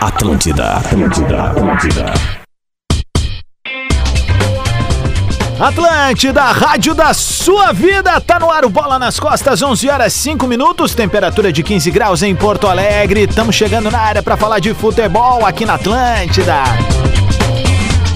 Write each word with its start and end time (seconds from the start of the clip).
Atlântida, 0.00 0.74
Atlântida, 0.74 1.42
Atlântida. 1.42 2.14
Atlântida, 5.58 6.42
rádio 6.52 6.94
da 6.94 7.12
sua 7.12 7.72
vida, 7.72 8.20
tá 8.20 8.38
no 8.38 8.48
ar 8.48 8.64
o 8.64 8.68
Bola 8.68 8.96
nas 8.96 9.18
Costas, 9.18 9.60
11 9.60 9.90
horas 9.90 10.12
5 10.12 10.46
minutos, 10.46 10.94
temperatura 10.94 11.52
de 11.52 11.64
15 11.64 11.90
graus 11.90 12.22
em 12.22 12.32
Porto 12.32 12.68
Alegre. 12.68 13.22
Estamos 13.22 13.56
chegando 13.56 13.90
na 13.90 13.98
área 13.98 14.22
para 14.22 14.36
falar 14.36 14.60
de 14.60 14.72
futebol 14.72 15.44
aqui 15.44 15.66
na 15.66 15.74
Atlântida. 15.74 16.62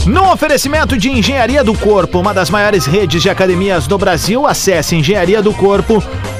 No 0.06 0.32
oferecimento 0.32 0.96
de 0.96 1.10
Engenharia 1.10 1.64
do 1.64 1.74
Corpo, 1.74 2.20
uma 2.20 2.32
das 2.32 2.48
maiores 2.48 2.86
redes 2.86 3.20
de 3.20 3.28
academias 3.28 3.88
do 3.88 3.98
Brasil, 3.98 4.46
acesse 4.46 4.94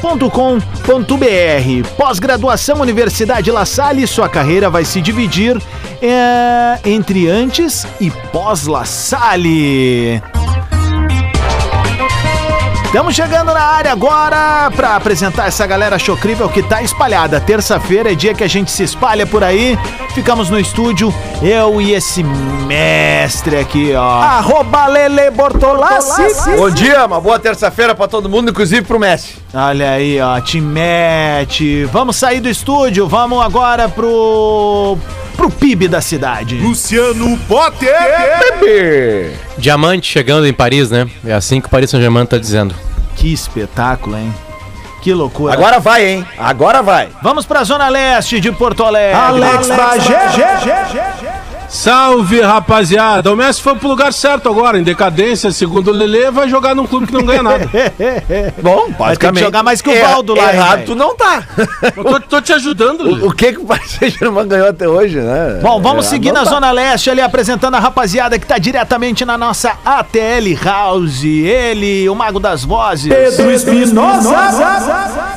engenhariadocorpo.com.br. 0.02 1.88
Pós-graduação 1.96 2.80
Universidade 2.80 3.50
La 3.50 3.64
Salle, 3.64 4.06
sua 4.06 4.28
carreira 4.28 4.68
vai 4.68 4.84
se 4.84 5.00
dividir 5.00 5.56
é, 6.00 6.78
entre 6.84 7.28
antes 7.28 7.86
e 8.00 8.10
pós-La 8.10 8.84
Salle. 8.84 10.20
Estamos 12.92 13.14
chegando 13.14 13.54
na 13.54 13.62
área 13.62 13.90
agora 13.90 14.70
para 14.76 14.94
apresentar 14.96 15.46
essa 15.48 15.66
galera 15.66 15.98
chocrível 15.98 16.46
que 16.46 16.62
tá 16.62 16.82
espalhada. 16.82 17.40
Terça-feira 17.40 18.12
é 18.12 18.14
dia 18.14 18.34
que 18.34 18.44
a 18.44 18.46
gente 18.46 18.70
se 18.70 18.82
espalha 18.82 19.26
por 19.26 19.42
aí. 19.42 19.78
Ficamos 20.14 20.50
no 20.50 20.60
estúdio, 20.60 21.12
eu 21.40 21.80
e 21.80 21.94
esse 21.94 22.22
mestre 22.22 23.56
aqui, 23.56 23.94
ó. 23.94 24.20
Arroba 24.20 24.88
Lele 24.88 25.30
Bortolassi. 25.30 26.22
Bom 26.54 26.68
dia, 26.68 27.06
uma 27.06 27.18
boa 27.18 27.38
terça-feira 27.38 27.94
pra 27.94 28.06
todo 28.06 28.28
mundo, 28.28 28.50
inclusive 28.50 28.82
pro 28.82 29.00
Messi. 29.00 29.36
Olha 29.54 29.92
aí, 29.92 30.20
ó, 30.20 30.38
te 30.38 30.60
mete. 30.60 31.86
Vamos 31.86 32.16
sair 32.16 32.40
do 32.40 32.48
estúdio, 32.50 33.08
vamos 33.08 33.42
agora 33.42 33.88
pro 33.88 34.98
pro 35.32 35.50
PIB 35.50 35.88
da 35.88 36.00
cidade. 36.00 36.56
Luciano 36.58 37.36
Potter. 37.48 39.32
Diamante 39.58 40.06
chegando 40.06 40.46
em 40.46 40.52
Paris, 40.52 40.90
né? 40.90 41.08
É 41.24 41.32
assim 41.32 41.60
que 41.60 41.66
o 41.66 41.70
Paris 41.70 41.90
Saint-Germain 41.90 42.26
tá 42.26 42.38
dizendo. 42.38 42.74
Que 43.16 43.32
espetáculo, 43.32 44.16
hein? 44.16 44.32
Que 45.02 45.12
loucura. 45.12 45.52
Agora 45.52 45.80
vai, 45.80 46.06
hein? 46.06 46.26
Agora 46.38 46.80
vai. 46.80 47.08
Vamos 47.22 47.44
pra 47.44 47.64
Zona 47.64 47.88
Leste 47.88 48.38
de 48.38 48.52
Porto 48.52 48.84
Alegre. 48.84 49.18
Alex 49.18 49.68
Bagé. 49.68 51.31
Salve, 51.74 52.42
rapaziada. 52.42 53.32
O 53.32 53.36
Messi 53.36 53.62
foi 53.62 53.74
pro 53.74 53.88
lugar 53.88 54.12
certo 54.12 54.46
agora, 54.46 54.78
em 54.78 54.82
decadência, 54.82 55.50
segundo 55.50 55.88
o 55.88 55.90
Lelê, 55.90 56.30
vai 56.30 56.46
jogar 56.46 56.74
num 56.74 56.86
clube 56.86 57.06
que 57.06 57.14
não 57.14 57.24
ganha 57.24 57.42
nada. 57.42 57.66
Bom, 58.62 58.90
Vai 58.98 59.16
ter 59.16 59.32
que 59.32 59.40
jogar 59.40 59.62
mais 59.62 59.80
que 59.80 59.88
o 59.88 59.92
É- 59.92 60.02
Valdo 60.06 60.34
lá, 60.34 60.50
hein, 60.52 60.56
Errado 60.58 60.84
tu 60.84 60.94
não 60.94 61.16
tá. 61.16 61.42
Eu 61.96 62.04
tô, 62.04 62.20
tô 62.20 62.40
te 62.42 62.52
ajudando, 62.52 63.00
o, 63.24 63.28
o 63.28 63.32
que 63.32 63.54
que 63.54 63.58
o 63.58 63.64
Paris 63.64 63.90
Saint-Germain 63.92 64.46
ganhou 64.46 64.68
até 64.68 64.86
hoje, 64.86 65.18
né? 65.18 65.60
Bom, 65.62 65.80
vamos 65.80 66.04
É, 66.06 66.08
seguir 66.10 66.30
na 66.30 66.44
tá. 66.44 66.50
Zona 66.50 66.70
Leste 66.70 67.08
ali 67.08 67.22
apresentando 67.22 67.74
a 67.74 67.80
rapaziada 67.80 68.38
que 68.38 68.46
tá 68.46 68.58
diretamente 68.58 69.24
na 69.24 69.38
nossa 69.38 69.72
ATL 69.82 70.54
House. 70.62 71.24
Ele, 71.24 72.06
o 72.06 72.14
mago 72.14 72.38
das 72.38 72.64
vozes. 72.64 73.10
Pedro 73.10 73.50
Espinosa. 73.50 74.30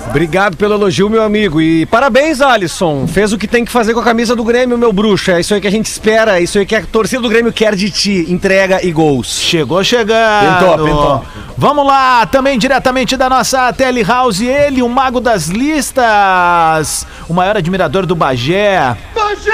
Obrigado 0.09 0.55
pelo 0.55 0.75
elogio, 0.75 1.09
meu 1.09 1.23
amigo. 1.23 1.61
E 1.61 1.85
parabéns, 1.85 2.41
Alisson. 2.41 3.05
Fez 3.07 3.33
o 3.33 3.37
que 3.37 3.47
tem 3.47 3.65
que 3.65 3.71
fazer 3.71 3.93
com 3.93 3.99
a 3.99 4.03
camisa 4.03 4.35
do 4.35 4.43
Grêmio, 4.43 4.77
meu 4.77 4.93
bruxo. 4.93 5.31
É 5.31 5.39
isso 5.39 5.53
aí 5.53 5.61
que 5.61 5.67
a 5.67 5.71
gente 5.71 5.87
espera, 5.87 6.39
é 6.39 6.43
isso 6.43 6.57
aí 6.57 6.65
que 6.65 6.75
a 6.75 6.85
torcida 6.85 7.21
do 7.21 7.29
Grêmio 7.29 7.51
quer 7.51 7.75
de 7.75 7.89
ti. 7.89 8.25
Entrega 8.29 8.85
e 8.85 8.91
gols. 8.91 9.39
Chegou 9.39 9.83
chegando. 9.83 10.59
Pintou, 10.59 10.85
pintou. 10.85 11.25
Vamos 11.57 11.85
lá, 11.85 12.25
também 12.25 12.57
diretamente 12.57 13.15
da 13.15 13.29
nossa 13.29 13.71
Tele 13.71 14.03
House, 14.03 14.41
ele, 14.41 14.81
o 14.81 14.89
mago 14.89 15.21
das 15.21 15.47
listas, 15.47 17.07
o 17.29 17.33
maior 17.33 17.55
admirador 17.55 18.05
do 18.05 18.15
Bagé. 18.15 18.95
Bagé! 19.15 19.51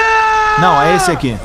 Não, 0.58 0.82
é 0.82 0.96
esse 0.96 1.10
aqui. 1.10 1.36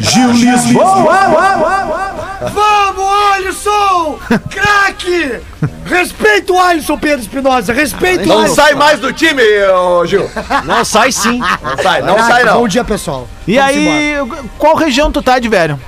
Gil 0.00 0.32
Lisboa. 0.32 2.07
Vamos, 2.40 3.04
Alisson! 3.34 4.18
Craque! 4.50 5.40
Respeita 5.84 6.52
o 6.52 6.60
Alisson, 6.60 6.96
Pedro 6.98 7.20
Espinosa. 7.20 7.72
Respeita 7.72 8.24
o 8.24 8.26
Não 8.26 8.38
Alisson. 8.40 8.54
sai 8.54 8.74
mais 8.74 9.00
do 9.00 9.12
time, 9.12 9.42
ô, 9.74 10.04
Gil. 10.06 10.28
Não, 10.64 10.84
sai 10.84 11.10
sim. 11.10 11.38
Não 11.38 11.76
sai, 11.82 12.02
não 12.02 12.18
sai 12.18 12.44
não. 12.44 12.60
Bom 12.60 12.68
dia, 12.68 12.84
pessoal. 12.84 13.26
E 13.46 13.56
Vamos 13.56 13.70
aí, 13.70 14.14
qual 14.58 14.76
região 14.76 15.10
tu 15.10 15.20
tá 15.22 15.38
de 15.38 15.48
velho? 15.48 15.78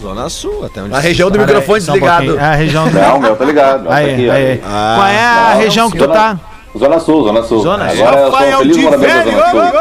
Zona 0.00 0.28
Sul, 0.28 0.64
até 0.64 0.80
onde 0.80 0.90
Na 0.90 1.00
região 1.00 1.30
do 1.30 1.38
microfone 1.38 1.80
desligado. 1.80 2.38
É 2.38 2.42
a 2.44 2.54
região 2.54 2.88
do... 2.88 2.94
Não, 2.98 3.18
meu, 3.18 3.36
tá 3.36 3.44
ligado. 3.44 3.90
Aí, 3.90 4.12
aqui, 4.14 4.30
aí. 4.30 4.62
Ah, 4.64 4.94
Qual 4.96 5.08
é 5.08 5.24
a 5.26 5.50
não, 5.54 5.60
região 5.60 5.90
que 5.90 5.98
tu 5.98 6.04
Zona- 6.04 6.14
tá? 6.14 6.38
Zona 6.78 7.00
Sul, 7.00 7.24
Zona 7.24 7.42
Sul. 7.42 7.60
Zona 7.62 7.90
Sul. 7.90 8.06
Agora 8.06 8.20
eu 8.20 8.30
sou 8.30 8.38
um 8.38 8.58
feliz 8.58 8.76
morador 8.76 9.08
da 9.08 9.22
Zona 9.24 9.50
Sul. 9.50 9.80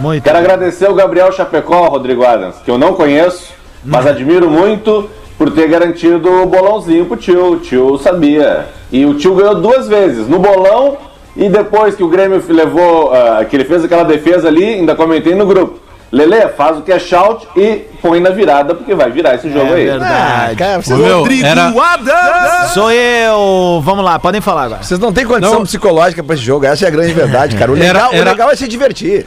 Muito. 0.00 0.24
Quero 0.24 0.38
agradecer 0.38 0.90
o 0.90 0.94
Gabriel 0.94 1.30
Chapecó, 1.32 1.86
Rodrigo 1.88 2.24
Adams, 2.26 2.56
que 2.64 2.70
eu 2.70 2.76
não 2.76 2.94
conheço, 2.94 3.54
mas 3.86 4.06
admiro 4.06 4.50
muito 4.50 5.08
por 5.38 5.50
ter 5.50 5.68
garantido 5.68 6.28
o 6.42 6.46
bolãozinho 6.46 7.06
pro 7.06 7.16
tio. 7.16 7.52
O 7.52 7.56
tio 7.60 7.98
sabia. 7.98 8.66
E 8.90 9.04
o 9.06 9.14
tio 9.14 9.34
ganhou 9.34 9.54
duas 9.60 9.86
vezes, 9.88 10.26
no 10.28 10.38
bolão 10.38 10.96
e 11.36 11.48
depois 11.48 11.94
que 11.94 12.02
o 12.02 12.08
Grêmio 12.08 12.42
levou, 12.48 13.12
ah, 13.12 13.44
que 13.44 13.54
ele 13.56 13.64
fez 13.64 13.84
aquela 13.84 14.04
defesa 14.04 14.48
ali, 14.48 14.64
ainda 14.64 14.94
comentei 14.94 15.34
no 15.34 15.46
grupo. 15.46 15.78
Lele, 16.12 16.48
faz 16.56 16.78
o 16.78 16.82
que 16.82 16.92
é 16.92 16.98
shout 17.00 17.46
e 17.56 17.82
põe 18.00 18.20
na 18.20 18.30
virada, 18.30 18.74
porque 18.76 18.94
vai 18.94 19.10
virar 19.10 19.34
esse 19.34 19.50
jogo 19.52 19.72
É 19.72 19.74
aí. 19.74 19.84
verdade. 19.86 20.56
Cara, 20.56 20.80
vocês, 20.80 20.98
meu, 20.98 21.26
não, 21.26 21.44
era... 21.44 21.66
Adams! 21.66 22.70
Sou 22.72 22.92
eu. 22.92 23.80
Vamos 23.84 24.04
lá, 24.04 24.16
podem 24.18 24.40
falar 24.40 24.62
agora. 24.62 24.82
vocês 24.84 25.00
não 25.00 25.12
têm 25.12 25.26
condição 25.26 25.56
Não. 25.56 25.62
psicológica 25.64 26.22
pra 26.22 26.34
esse 26.36 26.44
jogo. 26.44 26.64
Essa 26.64 26.84
é 26.84 26.88
a 26.88 26.90
grande 26.92 27.12
verdade, 27.12 27.56
cara. 27.56 27.72
O 27.72 27.76
Era- 27.76 27.84
legal, 27.92 28.10
o 28.12 28.14
era- 28.14 28.30
legal 28.30 28.50
é 28.50 28.56
se 28.56 28.68
divertir. 28.68 29.26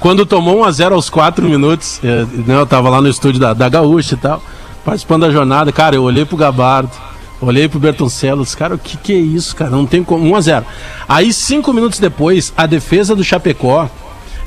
Quando 0.00 0.24
tomou 0.24 0.64
1x0 0.64 0.92
aos 0.92 1.10
4 1.10 1.48
minutos, 1.48 2.00
eh, 2.04 2.24
né, 2.46 2.54
eu 2.54 2.66
tava 2.66 2.88
lá 2.88 3.00
no 3.00 3.08
estúdio 3.08 3.40
da, 3.40 3.52
da 3.52 3.68
Gaúcha 3.68 4.14
e 4.14 4.18
tal, 4.18 4.42
participando 4.84 5.22
da 5.22 5.30
jornada, 5.30 5.72
cara, 5.72 5.96
eu 5.96 6.04
olhei 6.04 6.24
pro 6.24 6.36
Gabardo, 6.36 6.92
olhei 7.40 7.68
pro 7.68 7.80
Bertoncellos, 7.80 8.54
cara, 8.54 8.76
o 8.76 8.78
que 8.78 8.96
que 8.96 9.12
é 9.12 9.18
isso, 9.18 9.56
cara? 9.56 9.70
Não 9.70 9.86
tem 9.86 10.04
como. 10.04 10.24
1x0. 10.36 10.64
Aí, 11.08 11.32
cinco 11.32 11.72
minutos 11.72 11.98
depois, 11.98 12.52
a 12.56 12.64
defesa 12.64 13.14
do 13.14 13.24
Chapecó, 13.24 13.88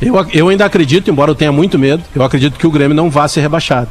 eu, 0.02 0.16
eu 0.34 0.50
ainda 0.50 0.66
acredito, 0.66 1.12
embora 1.12 1.32
eu 1.32 1.36
tenha 1.36 1.52
muito 1.52 1.78
medo, 1.78 2.04
eu 2.16 2.24
acredito 2.24 2.58
que 2.58 2.66
o 2.66 2.72
Grêmio 2.72 2.96
não 2.96 3.10
vá 3.10 3.28
ser 3.28 3.42
rebaixado. 3.42 3.90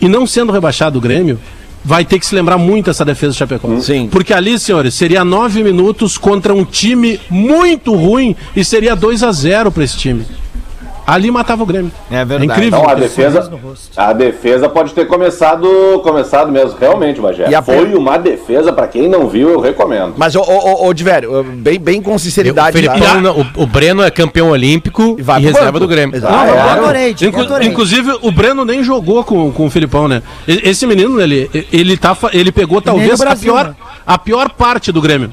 E 0.00 0.08
não 0.08 0.26
sendo 0.26 0.52
rebaixado 0.52 0.98
o 0.98 1.00
Grêmio, 1.00 1.38
vai 1.84 2.04
ter 2.04 2.18
que 2.18 2.26
se 2.26 2.34
lembrar 2.34 2.56
muito 2.56 2.88
essa 2.88 3.04
defesa 3.04 3.32
do 3.32 3.36
Chapecó. 3.36 3.78
Sim. 3.80 4.08
Porque 4.10 4.32
ali, 4.32 4.58
senhores, 4.58 4.94
seria 4.94 5.24
nove 5.24 5.62
minutos 5.62 6.16
contra 6.16 6.54
um 6.54 6.64
time 6.64 7.20
muito 7.28 7.94
ruim 7.94 8.34
e 8.56 8.64
seria 8.64 8.96
2 8.96 9.22
a 9.22 9.32
0 9.32 9.70
para 9.70 9.84
esse 9.84 9.98
time. 9.98 10.24
Ali 11.06 11.30
matava 11.30 11.62
o 11.62 11.66
Grêmio. 11.66 11.92
É 12.10 12.24
verdade. 12.24 12.44
incrível. 12.46 12.78
Então 12.78 12.90
a 12.90 12.94
defesa, 12.94 13.50
a 13.96 14.12
defesa 14.12 14.68
pode 14.68 14.94
ter 14.94 15.06
começado, 15.06 15.68
começado 16.02 16.50
mesmo, 16.50 16.78
realmente, 16.80 17.20
Bagé. 17.20 17.48
E 17.50 17.54
a 17.54 17.60
Foi 17.62 17.86
per- 17.86 17.96
uma 17.98 18.16
defesa, 18.16 18.72
pra 18.72 18.86
quem 18.86 19.08
não 19.08 19.28
viu, 19.28 19.50
eu 19.50 19.60
recomendo. 19.60 20.14
Mas, 20.16 20.34
ô, 20.34 20.40
ô, 20.40 20.84
ô, 20.84 20.86
ô 20.88 20.94
Divério, 20.94 21.42
bem, 21.44 21.78
bem 21.78 22.00
com 22.02 22.14
O, 22.14 22.18
sinceridade. 22.18 22.80
tá? 22.82 22.92
Felipão, 22.94 23.20
não, 23.20 23.40
o, 23.40 23.46
o 23.62 23.66
Breno 23.66 24.02
é 24.02 24.10
campeão 24.10 24.50
olímpico 24.50 25.16
E 25.18 25.20
e, 25.20 25.22
vai 25.22 25.40
pro 25.40 25.46
reserva 25.48 25.72
banco. 25.72 25.80
do 25.80 25.88
Grêmio. 25.88 26.16
Exato. 26.16 26.34
Ah, 26.34 26.48
Eu 26.48 26.54
é? 26.54 26.60
adorei, 26.60 27.16
eu 27.20 27.28
Inclu- 27.28 27.42
adorei. 27.42 27.68
inclusive, 27.68 28.18
o 28.22 28.30
Breno 28.32 28.64
nem 28.64 28.82
jogou 28.82 29.22
com, 29.24 29.52
com 29.52 29.66
o 29.66 29.70
Filipão, 29.70 30.08
né? 30.08 30.22
E- 30.48 30.68
Esse 30.70 30.86
menino, 30.86 31.20
ele, 31.20 31.50
ele, 31.72 31.96
tá, 31.96 32.16
ele 32.32 32.50
pegou 32.50 32.80
talvez 32.80 33.08
no 33.08 33.14
a 33.14 33.18
Brasil, 33.18 33.52
pior, 33.52 33.68
né? 33.68 33.74
a 34.06 34.18
pior 34.18 34.48
parte 34.50 34.90
do 34.90 35.02
Grêmio. 35.02 35.32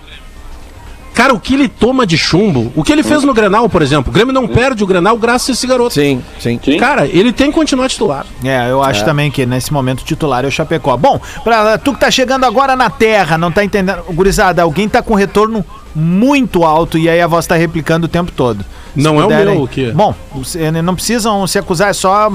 Cara, 1.13 1.33
o 1.33 1.39
que 1.39 1.53
ele 1.53 1.67
toma 1.67 2.05
de 2.05 2.17
chumbo, 2.17 2.71
o 2.75 2.83
que 2.83 2.91
ele 2.91 3.03
fez 3.03 3.23
no 3.23 3.33
Grenal, 3.33 3.67
por 3.69 3.81
exemplo. 3.81 4.09
O 4.09 4.13
Grêmio 4.13 4.33
não 4.33 4.47
perde 4.47 4.83
o 4.83 4.87
Grenal 4.87 5.17
graças 5.17 5.49
a 5.49 5.51
esse 5.53 5.67
garoto. 5.67 5.93
Sim, 5.93 6.23
sim. 6.39 6.59
Sim. 6.63 6.77
Cara, 6.77 7.05
ele 7.05 7.31
tem 7.33 7.47
que 7.47 7.53
continuar 7.53 7.89
titular. 7.89 8.25
É, 8.43 8.71
eu 8.71 8.81
acho 8.81 9.03
também 9.03 9.29
que 9.29 9.45
nesse 9.45 9.73
momento 9.73 10.01
o 10.01 10.05
titular 10.05 10.45
é 10.45 10.47
o 10.47 10.51
Chapecó. 10.51 10.95
Bom, 10.97 11.19
pra 11.43 11.77
tu 11.77 11.93
que 11.93 11.99
tá 11.99 12.09
chegando 12.09 12.45
agora 12.45 12.75
na 12.75 12.89
Terra, 12.89 13.37
não 13.37 13.51
tá 13.51 13.63
entendendo. 13.63 14.03
Gurizada, 14.13 14.61
alguém 14.61 14.87
tá 14.87 15.01
com 15.01 15.13
retorno 15.13 15.65
muito 15.93 16.63
alto 16.63 16.97
e 16.97 17.09
aí 17.09 17.21
a 17.21 17.27
voz 17.27 17.45
tá 17.45 17.55
replicando 17.55 18.05
o 18.05 18.09
tempo 18.09 18.31
todo. 18.31 18.63
Não 18.95 19.21
é 19.21 19.25
o 19.25 19.29
meu, 19.29 19.63
o 19.63 19.67
quê? 19.67 19.91
Bom, 19.93 20.13
cê- 20.43 20.71
não 20.71 20.95
precisam 20.95 21.45
se 21.47 21.57
acusar, 21.57 21.89
é 21.89 21.93
só 21.93 22.29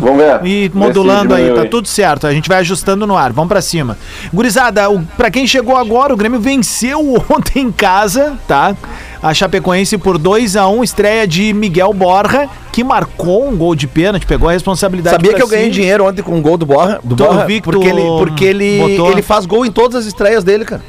ir 0.45 0.71
modulando 0.75 1.35
aí, 1.35 1.53
tá 1.53 1.63
aí. 1.63 1.69
tudo 1.69 1.87
certo. 1.87 2.27
A 2.27 2.33
gente 2.33 2.49
vai 2.49 2.59
ajustando 2.59 3.07
no 3.07 3.17
ar, 3.17 3.33
vamos 3.33 3.49
pra 3.49 3.61
cima. 3.61 3.99
Gurizada, 4.33 4.91
o, 4.91 5.03
pra 5.17 5.31
quem 5.31 5.47
chegou 5.47 5.77
agora, 5.77 6.13
o 6.13 6.17
Grêmio 6.17 6.41
venceu 6.41 7.23
ontem 7.29 7.63
em 7.63 7.73
casa, 7.73 8.39
tá? 8.49 8.75
A 9.23 9.35
Chapecoense 9.35 9.99
por 9.99 10.19
2 10.19 10.57
a 10.57 10.69
1 10.69 10.85
estreia 10.85 11.27
de 11.27 11.53
Miguel 11.53 11.93
Borja, 11.93 12.49
que 12.73 12.85
marcou 12.85 13.49
um 13.49 13.57
gol 13.57 13.75
de 13.75 13.87
pênalti, 13.87 14.27
pegou 14.27 14.49
a 14.49 14.53
responsabilidade 14.53 15.17
Sabia 15.17 15.35
que 15.35 15.43
eu 15.43 15.49
ganhei 15.49 15.71
dinheiro 15.71 16.05
ontem 16.07 16.23
com 16.23 16.39
o 16.39 16.41
gol 16.41 16.57
do 16.57 16.67
Borra? 16.67 17.01
Do 17.03 17.17
Borra 17.17 17.47
porque 17.63 17.89
ele, 17.89 18.03
porque 18.19 18.45
ele, 18.45 18.79
botou. 18.79 19.11
ele 19.11 19.23
faz 19.23 19.47
gol 19.47 19.65
em 19.65 19.71
todas 19.71 19.97
as 19.97 20.07
estreias 20.07 20.45
dele, 20.45 20.65
cara. 20.65 20.83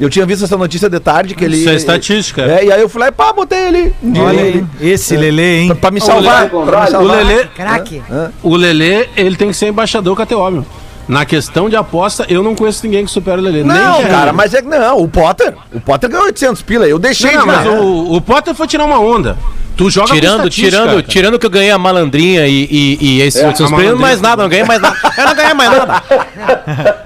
Eu 0.00 0.08
tinha 0.08 0.24
visto 0.24 0.44
essa 0.44 0.56
notícia 0.56 0.88
de 0.88 1.00
tarde 1.00 1.34
que 1.34 1.44
ele. 1.44 1.56
Isso 1.56 1.68
é 1.70 1.74
estatística. 1.74 2.42
É, 2.42 2.64
e 2.66 2.72
aí 2.72 2.80
eu 2.80 2.88
fui 2.88 3.00
lá 3.00 3.08
e 3.08 3.12
pá, 3.12 3.32
botei 3.32 3.58
ele. 3.66 3.94
Olha 4.20 4.42
aí, 4.42 4.64
esse 4.80 5.16
Lelê, 5.16 5.60
hein? 5.60 5.66
Pra, 5.68 5.76
pra 5.76 5.90
me 5.90 6.00
salvar. 6.00 6.42
Lelê, 6.44 6.48
pra 6.66 6.80
me 6.82 6.90
o. 6.90 7.02
Lelê, 7.02 7.44
Craque. 7.46 8.02
o 8.42 8.56
Lelê, 8.56 9.08
ele 9.16 9.36
tem 9.36 9.48
que 9.48 9.54
ser 9.56 9.68
embaixador 9.68 10.16
meu. 10.50 10.64
Na 11.08 11.24
questão 11.24 11.70
de 11.70 11.76
aposta, 11.76 12.26
eu 12.28 12.42
não 12.42 12.54
conheço 12.54 12.84
ninguém 12.84 13.04
que 13.04 13.10
supera 13.10 13.40
o 13.40 13.42
Lelê. 13.42 13.64
Não, 13.64 13.98
nem 13.98 14.08
cara, 14.08 14.32
mas 14.32 14.52
é 14.52 14.60
que 14.60 14.68
não. 14.68 14.98
O 14.98 15.08
Potter. 15.08 15.54
O 15.72 15.80
Potter 15.80 16.10
ganhou 16.10 16.26
800 16.26 16.60
pila. 16.62 16.86
Eu 16.86 16.98
deixei 16.98 17.32
Não, 17.32 17.40
de 17.40 17.46
mas 17.46 17.66
o, 17.66 18.12
o 18.16 18.20
Potter 18.20 18.54
foi 18.54 18.66
tirar 18.66 18.84
uma 18.84 19.00
onda. 19.00 19.36
Tu 19.78 19.88
joga 19.90 20.12
Tirando, 20.12 20.50
tirando, 20.50 20.86
cara. 20.90 21.02
tirando 21.04 21.38
que 21.38 21.46
eu 21.46 21.50
ganhei 21.50 21.70
a 21.70 21.78
malandrinha 21.78 22.46
e, 22.48 22.68
e, 22.68 22.98
e 23.00 23.20
esses 23.22 23.40
É, 23.40 23.46
outros 23.46 23.70
prêmios, 23.70 23.98
mais 23.98 24.20
nada, 24.20 24.42
não 24.42 24.48
ganhei 24.50 24.64
mais 24.64 24.80
nada. 24.82 24.96
Eu 25.16 25.24
não 25.24 25.34
ganhei 25.34 25.54
mais 25.54 25.70
nada. 25.70 26.02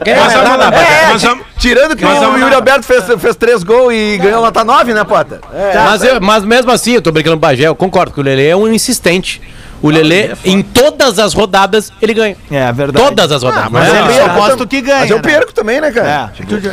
Ganhei 0.04 0.20
mais 0.20 0.34
a 0.34 0.42
nada. 0.42 0.76
É, 0.76 1.36
tirando 1.58 1.94
que 1.94 2.02
mas 2.04 2.18
o 2.18 2.24
a- 2.32 2.38
Yuri 2.38 2.54
Alberto 2.54 2.84
fez, 2.86 3.04
fez 3.20 3.36
três 3.36 3.62
gols 3.62 3.92
e 3.92 4.16
ganhou 4.16 4.40
nota 4.40 4.64
9, 4.64 4.94
né, 4.94 5.04
Potter? 5.04 5.38
Mas, 5.84 6.02
eu- 6.02 6.20
mas 6.20 6.44
mesmo 6.44 6.70
assim, 6.72 6.92
eu 6.94 7.02
tô 7.02 7.12
brincando 7.12 7.36
com 7.36 7.44
o 7.44 7.48
Bagé, 7.48 7.66
eu 7.68 7.74
concordo 7.76 8.10
que 8.12 8.20
o 8.20 8.22
Lelê 8.22 8.48
é 8.48 8.56
um 8.56 8.66
insistente. 8.72 9.40
O 9.82 9.90
Lelê, 9.90 10.30
em 10.44 10.62
todas 10.62 11.18
as 11.18 11.34
rodadas, 11.34 11.90
ele 12.00 12.14
ganha. 12.14 12.36
É 12.50 12.72
verdade. 12.72 13.04
Todas 13.04 13.32
as 13.32 13.42
rodadas. 13.42 13.68
mas 13.70 13.88
não 13.88 13.94
é? 13.96 14.10
ele 14.12 14.18
eu 14.20 14.26
aposto 14.26 14.56
tam- 14.58 14.66
que 14.66 14.80
ganha, 14.80 15.00
Mas 15.00 15.10
eu 15.10 15.16
né? 15.16 15.22
perco 15.22 15.52
também, 15.52 15.80
né, 15.80 15.90
cara? 15.90 16.30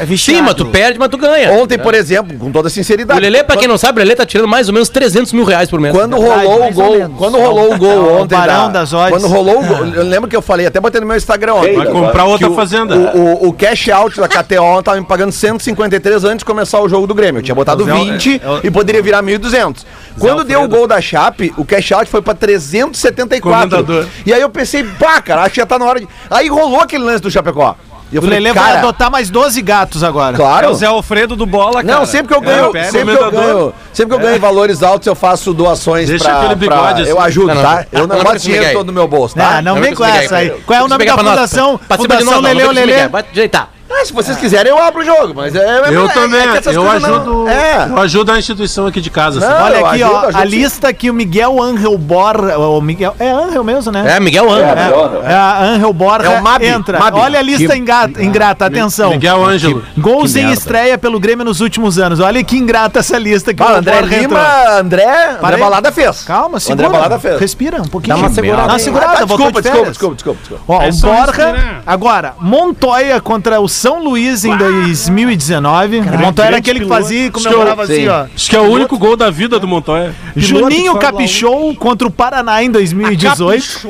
É. 0.08 0.16
Sim, 0.18 0.42
mas 0.42 0.54
tu 0.54 0.66
perde, 0.68 1.00
mas 1.00 1.10
tu 1.10 1.18
ganha. 1.18 1.52
Ontem, 1.54 1.78
por 1.80 1.94
exemplo, 1.96 2.38
com 2.38 2.52
toda 2.52 2.68
O 2.68 2.72
sinceridade. 2.72 3.20
Lelê, 3.20 3.44
pra 3.44 3.58
quem 3.58 3.68
não 3.68 3.78
sabe, 3.78 4.00
o 4.00 4.04
Lelê 4.04 4.16
tá 4.16 4.26
tirando 4.26 4.48
mais 4.48 4.68
ou 4.68 4.74
menos 4.74 4.90
300 4.90 5.34
mil 5.34 5.44
reais 5.44 5.70
por 5.70 5.80
mês. 5.80 5.94
Quando 5.96 6.18
Verdade, 6.20 6.46
rolou 6.46 6.68
o 6.70 6.74
gol, 6.74 7.10
quando 7.18 7.38
rolou 7.40 7.74
o 7.74 7.78
gol 7.78 7.90
É 7.92 7.96
o 7.96 8.22
ontem, 8.22 8.36
barão 8.38 8.72
da- 8.72 8.80
das 8.82 8.94
odds. 8.94 9.10
quando 9.10 9.28
rolou 9.28 9.60
o 9.60 9.66
gol, 9.66 9.86
eu 9.88 10.04
lembro 10.04 10.30
que 10.30 10.36
eu 10.36 10.42
falei, 10.42 10.68
até 10.68 10.80
botei 10.80 11.02
no 11.02 11.08
meu 11.08 11.18
Instagram 11.18 11.56
ontem. 11.56 11.76
Vai 11.76 11.88
comprar 11.88 12.26
outra 12.26 12.50
o- 12.50 12.56
fazenda. 12.56 12.96
O, 12.96 13.18
o- 13.18 13.48
o 13.50 13.54
cash 13.54 13.90
out 13.90 14.20
da 14.20 14.28
KTO 14.28 14.84
tava 14.84 15.00
me 15.00 15.06
pagando 15.06 15.32
153 15.32 16.24
antes 16.24 16.40
de 16.40 16.46
começar 16.46 16.80
o 16.80 16.88
jogo 16.88 17.08
do 17.08 17.16
Grêmio. 17.16 17.40
Eu 17.40 17.44
tinha 17.44 17.56
botado 17.56 17.84
Zé- 17.86 17.92
20 17.94 18.42
é- 18.44 18.48
é- 18.48 18.60
e 18.64 18.70
poderia 18.72 19.02
virar 19.02 19.22
1.200. 19.24 19.86
Quando 20.20 20.44
deu 20.44 20.64
o 20.64 20.68
gol 20.68 20.86
da 20.88 21.00
Chape, 21.02 21.54
o 21.58 21.66
cash 21.66 21.92
out 21.92 22.10
foi 22.10 22.22
pra 22.22 22.34
374. 22.34 23.42
Comendador. 23.42 24.06
E 24.26 24.34
aí 24.34 24.42
eu 24.42 24.50
pensei, 24.50 24.84
pá, 24.84 25.22
cara, 25.22 25.42
acho 25.42 25.52
que 25.52 25.58
já 25.58 25.66
tá 25.66 25.78
na 25.80 25.86
hora 25.86 26.00
de. 26.00 26.08
Aí 26.30 26.48
rolou 26.48 26.82
aquele 26.82 27.04
lance 27.04 27.22
do 27.22 27.32
Chapecó. 27.32 27.76
E 28.12 28.16
eu 28.16 28.22
O 28.22 28.26
falei, 28.26 28.40
Lelê 28.40 28.54
vai 28.56 28.64
cara, 28.70 28.80
adotar 28.80 29.12
mais 29.12 29.30
12 29.30 29.62
gatos 29.62 30.04
agora. 30.04 30.36
É 30.36 30.38
Claro. 30.38 30.72
o 30.72 30.74
Zé 30.74 30.88
Alfredo 30.88 31.36
do 31.36 31.46
bola, 31.46 31.84
cara. 31.84 32.00
Não, 32.00 32.06
sempre 32.08 32.30
que 32.30 32.34
eu 32.34 32.42
ganho, 32.42 32.76
É, 32.76 32.84
sempre, 32.86 33.16
que 33.16 33.22
eu 33.24 33.32
ganho 33.32 33.74
sempre 33.94 34.16
que 34.16 34.20
eu 34.20 34.26
ganho 34.26 34.36
em 34.36 34.40
valores 34.40 34.82
altos, 34.82 35.06
eu 35.06 35.14
faço 35.14 35.54
doações 35.54 36.10
Deixa 36.10 36.24
pra, 36.26 36.40
aquele 36.42 36.56
pra- 36.56 36.76
bigode 36.76 37.02
assim. 37.04 37.12
Eu 37.12 37.20
ajudo, 37.22 37.48
Não, 37.50 37.56
não. 37.56 37.62
tá? 37.62 37.86
Eu 37.92 38.00
Não, 38.00 38.08
não 38.08 38.16
não 38.18 38.24
boto 38.24 38.40
dinheiro 38.40 38.74
todo 38.74 38.88
no 38.88 38.94
meu 38.94 39.08
bolso, 39.08 39.36
tá? 39.36 39.58
Ah, 39.58 39.62
não 39.62 39.76
Não 39.76 39.82
vem 39.84 39.94
com 39.94 40.04
essa 40.04 40.38
aí. 40.38 40.50
aí. 40.50 40.58
Qual 40.66 40.80
é 40.80 40.84
o 40.84 40.88
nome 40.88 41.06
da 41.06 41.14
pra 41.14 41.24
fundação? 41.24 41.80
Fundação 41.98 42.42
explicar. 42.42 42.72
Lelê? 42.74 43.08
Vai 43.10 43.22
te 43.22 43.30
ajeitar. 43.32 43.70
Ah, 43.92 44.06
se 44.06 44.14
vocês 44.14 44.38
quiserem, 44.38 44.72
eu 44.72 44.78
abro 44.82 45.02
o 45.02 45.06
jogo, 45.06 45.34
mas 45.36 45.54
é... 45.56 45.60
é- 45.60 45.82
Eu 45.96 46.06
é- 46.06 46.10
também, 46.14 46.40
é 46.40 46.62
que 46.62 46.70
eu 46.70 46.84
coisas 46.84 47.02
não- 47.02 47.16
ajudo, 47.16 47.48
É. 47.50 47.88
eu 47.90 47.98
ajudo 48.00 48.32
a 48.32 48.38
instituição 48.38 48.86
aqui 48.88 49.02
de 49.02 49.10
casa. 49.10 49.40
assim. 49.40 49.48
Não, 49.48 49.64
Olha 49.66 49.80
aqui, 49.80 50.04
ajudo, 50.04 50.16
ó, 50.16 50.20
ajudo 50.28 50.38
a 50.38 50.42
sim. 50.42 50.48
lista 50.48 50.94
que 50.94 51.10
o 51.10 51.14
Miguel 51.14 51.62
Angel 51.62 51.98
Borra, 51.98 52.58
o 52.58 52.80
Miguel, 52.82 53.16
é 53.20 53.30
Angel 53.32 53.64
mesmo, 53.64 53.92
né? 53.92 54.16
É, 54.16 54.20
Miguel 54.20 54.50
Angel. 54.52 55.22
É. 55.26 55.32
É, 55.32 55.36
a 55.36 55.62
Angel 55.64 55.92
Borra 55.92 56.24
É 56.26 56.40
o 56.40 56.44
Mabi, 56.44 56.66
entra. 56.68 57.00
Mabi. 57.00 57.20
Olha 57.20 57.40
a 57.40 57.42
lista 57.42 57.76
ingrata, 57.76 58.24
ingrata, 58.24 58.66
atenção. 58.68 59.10
Miguel 59.12 59.44
Ângelo. 59.44 59.84
Gols 59.98 60.34
Que 60.34 60.40
em 60.40 60.52
estreia 60.52 60.98
pelo 60.98 61.20
Grêmio 61.20 61.44
nos 61.44 61.60
últimos 61.60 61.98
anos. 61.98 62.20
Olha 62.20 62.44
que 62.44 62.56
ingrata 62.58 63.00
essa 63.00 63.18
lista 63.18 63.54
que 63.54 63.62
Ah, 63.64 63.74
o 63.74 63.76
André 63.78 64.00
Borja 64.02 64.18
Lima, 64.20 64.40
entrou. 64.40 64.78
André, 64.80 65.30
André. 65.42 65.58
Balada 65.58 65.92
fez. 65.92 66.24
Calma, 66.24 66.60
segura. 66.60 66.88
André 66.88 66.98
Balada 66.98 67.20
fez. 67.20 67.40
Respira 67.40 67.82
um 67.82 67.88
pouquinho. 67.88 68.16
Dá 68.16 68.22
uma 68.22 68.30
segurada 68.30 68.68
Dá 68.68 68.74
uma 68.74 68.80
segurada, 68.80 69.12
Ah, 69.12 69.18
tá, 69.18 69.26
desculpa, 69.26 69.62
de 69.62 69.70
desculpa, 69.70 69.90
desculpa, 69.90 70.16
desculpa, 70.16 70.40
desculpa. 70.42 70.64
Ó, 70.68 70.76
É 70.76 70.78
o 70.84 70.86
respirar. 70.86 71.82
agora, 71.86 72.34
Montoya 72.40 73.20
contra 73.20 73.60
o 73.60 73.68
São 73.80 74.04
Luís 74.04 74.44
em 74.44 74.58
2019. 74.58 76.00
o 76.00 76.20
Montoya 76.20 76.48
era 76.48 76.58
aquele 76.58 76.82
que 76.82 76.86
fazia 76.86 77.28
e 77.28 77.32
comemorava 77.32 77.88
Sim. 77.88 77.94
assim, 77.94 78.08
ó. 78.10 78.26
Acho 78.36 78.50
que 78.50 78.56
é 78.58 78.60
o 78.60 78.70
único 78.70 78.98
gol 78.98 79.16
da 79.16 79.30
vida 79.30 79.58
do 79.58 79.66
Montoya. 79.66 80.14
Juninho 80.36 80.98
Capichou 80.98 81.74
contra 81.76 82.06
o 82.06 82.12
Paraná 82.12 82.62
em 82.62 82.70
2018. 82.70 83.88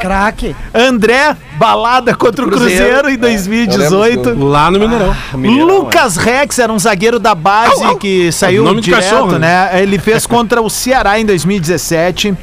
Craque. 0.00 0.56
André 0.74 1.36
Balada 1.56 2.12
contra 2.16 2.44
o 2.44 2.48
Cruzeiro. 2.48 2.84
Cruzeiro 2.84 3.08
em 3.10 3.12
Eu 3.12 3.20
2018. 3.20 4.44
Lá 4.44 4.68
no 4.68 4.80
Mineirão. 4.80 5.14
Lucas 5.66 6.16
Rex 6.16 6.58
era 6.58 6.72
um 6.72 6.78
zagueiro 6.78 7.20
da 7.20 7.36
base 7.36 7.94
que 8.00 8.32
saiu 8.32 8.64
Nome 8.64 8.80
de 8.80 8.86
direto, 8.86 9.02
cachorro, 9.04 9.38
né? 9.38 9.70
Ele 9.80 9.98
fez 9.98 10.26
contra 10.26 10.60
o 10.60 10.68
Ceará 10.68 11.20
em 11.20 11.24
2017. 11.24 12.34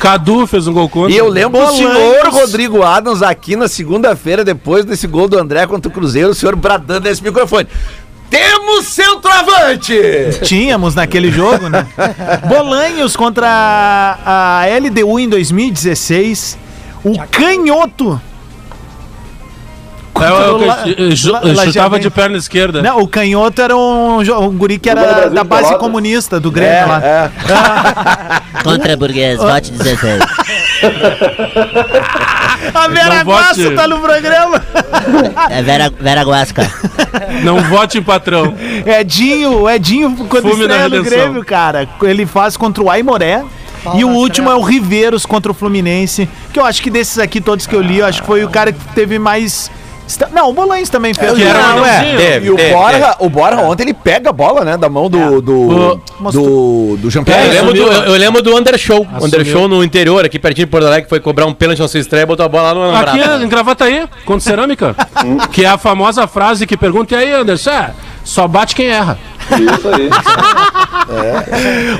Cadu 0.00 0.46
fez 0.46 0.68
um 0.68 0.72
gol 0.72 0.88
contra. 0.88 1.12
E 1.12 1.16
eu 1.16 1.28
lembro 1.28 1.60
o 1.60 1.66
senhor 1.72 2.28
Rodrigo 2.28 2.84
Adams 2.84 3.22
aqui 3.22 3.56
na 3.56 3.66
segunda-feira, 3.66 4.44
depois 4.44 4.84
desse 4.84 5.08
gol 5.08 5.26
do 5.26 5.36
André 5.36 5.66
contra 5.66 5.90
o 5.90 5.92
Cruzeiro, 5.92 6.11
o 6.30 6.34
senhor 6.34 6.56
bradando 6.56 7.08
nesse 7.08 7.22
microfone. 7.22 7.66
Temos 8.30 8.86
centroavante! 8.86 9.94
Tínhamos 10.42 10.94
naquele 10.94 11.30
jogo, 11.30 11.68
né? 11.68 11.86
Bolanhos 12.48 13.14
contra 13.14 13.46
a 13.46 14.62
a 14.62 14.66
LDU 14.78 15.20
em 15.20 15.28
2016. 15.28 16.56
O 17.04 17.18
Canhoto. 17.30 18.18
É, 20.20 20.24
eu, 20.28 20.60
eu, 20.60 20.60
eu, 20.98 21.08
eu 21.08 21.56
chutava 21.64 21.98
de 21.98 22.08
perna 22.08 22.36
esquerda. 22.36 22.80
Não, 22.80 23.00
o 23.00 23.08
Canhoto 23.08 23.60
era 23.60 23.76
um, 23.76 24.20
um 24.20 24.56
guri 24.56 24.78
que 24.78 24.88
era 24.88 25.02
Brasil 25.02 25.30
da 25.30 25.42
base 25.44 25.76
comunista 25.78 26.38
do 26.38 26.50
Grêmio 26.50 26.74
É, 26.74 26.84
lá. 26.86 27.02
é. 27.04 28.62
Contra 28.62 28.96
burguês, 28.96 29.38
vote 29.38 29.72
16. 29.72 30.22
A 32.74 32.88
Vera. 32.88 33.22
Guaça 33.24 33.70
tá 33.72 33.88
no 33.88 34.00
programa. 34.00 34.62
É 35.50 35.62
Vera, 35.62 35.92
Vera 35.98 36.22
Guasca. 36.22 36.70
Não 37.42 37.60
vote 37.62 37.98
em 37.98 38.02
patrão. 38.02 38.54
Edinho, 38.86 39.60
o 39.62 39.70
Edinho, 39.70 40.14
quando 40.28 40.48
Fume 40.50 40.62
estreia 40.62 40.88
no. 40.88 41.02
Grêmio, 41.02 41.44
cara, 41.44 41.88
ele 42.02 42.26
faz 42.26 42.56
contra 42.56 42.82
o 42.82 42.90
Aimoré. 42.90 43.44
E 43.94 44.04
o 44.04 44.10
último 44.10 44.48
é 44.48 44.54
o 44.54 44.62
Riveiros 44.62 45.26
contra 45.26 45.50
o 45.50 45.54
Fluminense. 45.54 46.28
Que 46.52 46.60
eu 46.60 46.64
acho 46.64 46.80
que 46.80 46.88
desses 46.90 47.18
aqui 47.18 47.40
todos 47.40 47.66
que 47.66 47.74
eu 47.74 47.82
li, 47.82 47.98
eu 47.98 48.06
acho 48.06 48.20
que 48.20 48.26
foi 48.26 48.44
o 48.44 48.48
cara 48.48 48.72
que 48.72 48.78
teve 48.94 49.18
mais. 49.18 49.70
Esta- 50.12 50.28
Não, 50.32 50.50
o 50.50 50.52
Bolanhos 50.52 50.88
também 50.88 51.12
fez. 51.14 51.32
Que 51.32 51.42
era 51.42 51.58
um 51.58 51.76
Não, 51.78 51.86
é. 51.86 52.40
E 52.42 52.50
o 52.50 52.56
teve, 52.56 52.72
Borja, 52.72 53.16
o 53.18 53.28
Borja 53.28 53.60
ontem 53.62 53.84
ele 53.84 53.94
pega 53.94 54.30
a 54.30 54.32
bola, 54.32 54.64
né? 54.64 54.76
Da 54.76 54.88
mão 54.88 55.08
do. 55.08 55.40
Do. 55.40 56.00
Do, 56.30 56.96
do 56.98 57.10
Jean 57.10 57.20
Eu 57.22 57.24
Pierre. 57.24 57.48
lembro, 57.48 57.72
do, 57.74 57.80
eu, 57.80 57.92
eu 58.04 58.12
lembro 58.12 58.42
do 58.42 58.56
Undershow. 58.56 59.06
Assumiu. 59.08 59.26
Undershow 59.26 59.68
no 59.68 59.82
interior, 59.82 60.24
aqui 60.24 60.38
pertinho 60.38 60.66
de 60.66 60.70
Porto 60.70 60.86
Alegre, 60.86 61.08
foi 61.08 61.18
cobrar 61.20 61.46
um 61.46 61.52
pênalti 61.54 61.80
na 61.80 61.88
sua 61.88 61.98
estreia 62.00 62.22
e 62.22 62.26
botou 62.26 62.46
a 62.46 62.48
bola 62.48 62.72
lá 62.72 62.74
no 62.74 62.96
Aqui 62.96 63.44
em 63.44 63.48
Gravataí, 63.48 64.04
contra 64.24 64.40
cerâmica. 64.40 64.94
que 65.50 65.64
é 65.64 65.68
a 65.68 65.78
famosa 65.78 66.26
frase 66.26 66.66
que 66.66 66.76
pergunta, 66.76 67.14
e 67.14 67.18
aí, 67.18 67.32
Anderson? 67.32 67.70
É, 67.70 67.90
só 68.24 68.46
bate 68.46 68.74
quem 68.74 68.86
erra. 68.86 69.18
Isso 69.50 69.88
aí. 69.88 70.10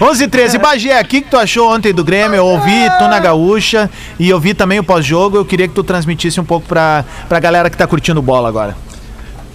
11 0.00 0.24
e 0.24 0.28
13. 0.28 0.58
Bagé, 0.58 1.00
o 1.00 1.04
que, 1.04 1.20
que 1.20 1.30
tu 1.30 1.36
achou 1.36 1.72
ontem 1.72 1.92
do 1.92 2.04
Grêmio? 2.04 2.36
Eu 2.36 2.46
ouvi 2.46 2.90
tu 2.98 3.08
na 3.08 3.18
gaúcha 3.18 3.90
e 4.18 4.28
eu 4.28 4.40
vi 4.40 4.54
também 4.54 4.78
o 4.78 4.84
pós-jogo. 4.84 5.36
Eu 5.36 5.44
queria 5.44 5.68
que 5.68 5.74
tu 5.74 5.82
transmitisse 5.82 6.40
um 6.40 6.44
pouco 6.44 6.66
pra, 6.66 7.04
pra 7.28 7.40
galera 7.40 7.68
que 7.68 7.76
tá 7.76 7.86
curtindo 7.86 8.22
bola 8.22 8.48
agora. 8.48 8.76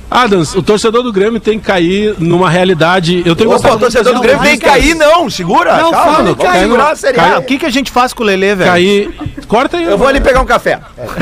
Adams, 0.09 0.55
o 0.55 0.63
torcedor 0.63 1.03
do 1.03 1.11
Grêmio 1.11 1.39
tem 1.39 1.59
que 1.59 1.65
cair 1.65 2.15
numa 2.17 2.49
realidade. 2.49 3.21
Eu 3.25 3.35
tenho 3.35 3.49
Opa, 3.49 3.57
gostado 3.57 3.75
o 3.75 3.79
torcedor 3.79 4.13
do 4.13 4.21
Grêmio 4.21 4.41
vem 4.41 4.57
cair, 4.57 4.95
não. 4.95 5.29
Segura. 5.29 5.77
Não, 5.77 5.91
calma, 5.91 6.13
fala, 6.13 6.35
cai 6.35 6.59
segurar 6.61 6.91
a 6.91 6.95
Série 6.95 7.17
o 7.37 7.41
que, 7.43 7.57
que 7.57 7.65
a 7.65 7.69
gente 7.69 7.91
faz 7.91 8.13
com 8.13 8.23
o 8.23 8.25
Lelê, 8.25 8.55
velho? 8.55 8.71
cair. 8.71 9.13
Corta 9.47 9.77
aí. 9.77 9.83
Eu 9.83 9.97
vou 9.97 10.07
ali 10.07 10.21
pegar 10.21 10.41
um 10.41 10.45
café. 10.45 10.79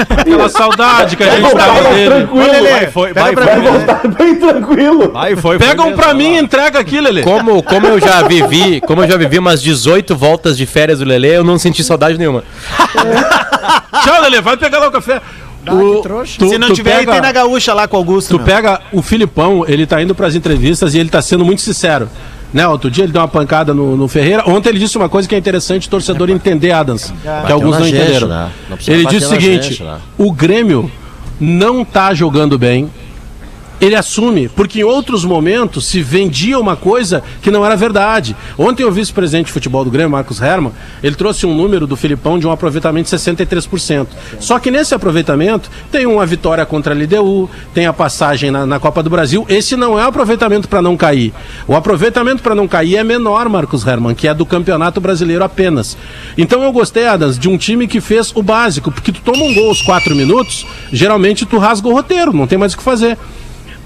aquela 0.10 0.50
saudade 0.50 1.15
que 1.15 1.24
a 1.24 1.30
gente 1.36 1.56
tava 1.56 1.89
dele. 1.89 2.15
Tranquilo. 2.15 2.51
Lelê, 2.51 2.70
vai, 2.70 2.80
pra 2.82 2.92
foi, 2.92 3.12
mim. 3.12 3.68
foi. 3.68 3.86
Tá 3.86 4.08
bem 4.08 4.36
tranquilo. 4.36 5.12
Vai, 5.12 5.36
foi, 5.36 5.58
Pega 5.58 5.82
foi 5.82 5.92
um 5.92 5.96
pra 5.96 6.13
mim 6.13 6.36
e 6.36 6.38
entrega 6.38 6.80
aqui, 6.80 7.00
Lelê. 7.00 7.24
Como, 7.24 7.63
como 7.63 7.88
eu 7.88 8.00
já 8.00 8.22
vivi, 8.24 8.82
como 8.82 9.04
eu 9.04 9.08
já 9.08 9.18
vivi 9.18 9.39
umas 9.39 9.62
18 9.62 10.15
voltas 10.15 10.58
de 10.58 10.65
férias 10.65 11.00
do 11.00 11.06
Lelê, 11.06 11.38
eu 11.38 11.44
não 11.44 11.58
senti 11.58 11.84
saudade 11.84 12.18
nenhuma. 12.18 12.44
Tchau, 14.04 14.22
Lelê, 14.22 14.42
vai 14.42 14.58
pegar 14.58 14.80
lá 14.80 14.88
o 14.88 14.92
café. 14.92 15.22
O- 15.74 16.01
tu- 16.38 16.50
Se 16.50 16.57
não 16.57 16.72
tiver, 16.74 16.93
aí 16.93 17.00
pega- 17.00 17.12
tem 17.13 17.22
na 17.22 17.31
gaúcha 17.31 17.74
lá 17.74 17.88
com 17.88 17.95
o 17.95 18.00
Augusto. 18.00 18.29
Tu 18.29 18.38
meu. 18.38 18.45
pega 18.45 18.81
o 18.91 19.01
Filipão, 19.01 19.65
ele 19.67 19.86
tá 19.86 20.01
indo 20.01 20.13
pras 20.13 20.36
entrevistas 20.36 20.93
e 20.93 21.00
ele 21.00 21.10
tá 21.10 21.22
sendo 21.22 21.43
muito 21.45 21.62
sincero. 21.62 22.10
Né, 22.53 22.65
outro 22.67 22.89
dia 22.89 23.03
ele 23.03 23.12
deu 23.12 23.22
uma 23.22 23.27
pancada 23.27 23.74
no, 23.74 23.98
no 23.98 24.07
Ferreira. 24.07 24.43
Ontem 24.48 24.69
ele 24.69 24.79
disse 24.79 24.98
uma 24.98 25.10
coisa 25.10 25.27
que 25.27 25.36
é 25.36 25.38
interessante 25.38 25.88
o 25.88 25.91
torcedor 25.91 26.29
entender, 26.29 26.72
Adams. 26.72 27.13
Que 27.45 27.51
alguns 27.51 27.77
não 27.79 27.86
gente, 27.86 27.98
entenderam. 27.98 28.27
né? 28.29 28.50
Não 28.69 28.77
Ele 28.88 29.05
disse 29.07 29.25
o 29.25 29.29
seguinte: 29.29 29.63
gente, 29.69 29.84
né? 29.84 29.98
o 30.17 30.31
Grêmio 30.31 30.89
não 31.39 31.84
tá 31.84 32.13
jogando 32.13 32.57
bem. 32.57 32.89
Ele 33.79 33.96
assume, 33.96 34.48
porque 34.48 34.79
em 34.79 34.84
outros 34.84 35.25
momentos 35.25 35.86
se 35.86 36.01
vendia 36.01 36.58
uma 36.58 36.75
coisa 36.75 37.22
que 37.41 37.51
não 37.51 37.65
era 37.65 37.75
verdade. 37.75 38.36
Ontem 38.58 38.86
o 38.86 38.91
vice-presidente 38.91 39.48
de 39.48 39.51
futebol 39.51 39.84
do 39.84 39.91
Grêmio, 39.91 40.12
Marcos 40.12 40.41
Herman, 40.41 40.72
ele 41.03 41.15
trouxe 41.15 41.46
um 41.46 41.53
número 41.53 41.86
do 41.86 41.96
Filipão 41.96 42.39
de 42.39 42.48
um 42.48 42.51
aproveitamento 42.51 43.10
de 43.10 43.15
63%. 43.15 44.08
Só 44.39 44.60
que 44.60 44.72
nesse 44.72 44.96
aproveitamento 44.96 45.70
tem 45.91 46.05
uma 46.05 46.25
vitória 46.25 46.65
contra 46.65 46.94
a 46.94 46.98
LDU, 46.98 47.50
tem 47.74 47.86
a 47.86 47.94
passagem 47.94 48.50
na, 48.50 48.65
na 48.65 48.79
Copa 48.79 49.03
do 49.03 49.10
Brasil. 49.10 49.46
Esse 49.50 49.75
não 49.75 50.00
é 50.00 50.05
o 50.05 50.08
aproveitamento 50.08 50.70
para 50.70 50.82
não 50.82 50.96
cair. 50.96 51.34
O 51.67 51.75
aproveitamento 51.75 52.41
para 52.41 52.55
não 52.55 52.67
cair 52.67 52.96
é 52.96 53.03
menor, 53.03 53.50
Marcos 53.50 53.86
Herman, 53.86 54.15
que 54.15 54.27
é 54.27 54.34
do 54.34 54.46
Campeonato 54.46 55.01
Brasileiro 55.01 55.44
apenas. 55.44 55.98
Então 56.38 56.63
eu 56.63 56.72
gostei, 56.72 57.05
Adams, 57.08 57.38
de 57.38 57.50
um 57.50 57.58
time 57.58 57.88
que 57.88 58.00
fez 58.00 58.32
o 58.36 58.41
básico, 58.41 58.91
porque 58.91 59.12
tu 59.12 59.22
toma 59.22 59.44
um 59.44 59.53
gol 59.53 59.67
aos 59.67 59.82
quatro 59.82 60.15
minutos, 60.15 60.65
geralmente 60.91 61.46
tu 61.46 61.58
rasga 61.58 61.88
o 61.88 61.94
roteiro, 61.94 62.32
não 62.32 62.48
tem 62.48 62.58
mais 62.58 62.74
o 62.74 62.77
que 62.77 62.84
fazer. 62.84 63.17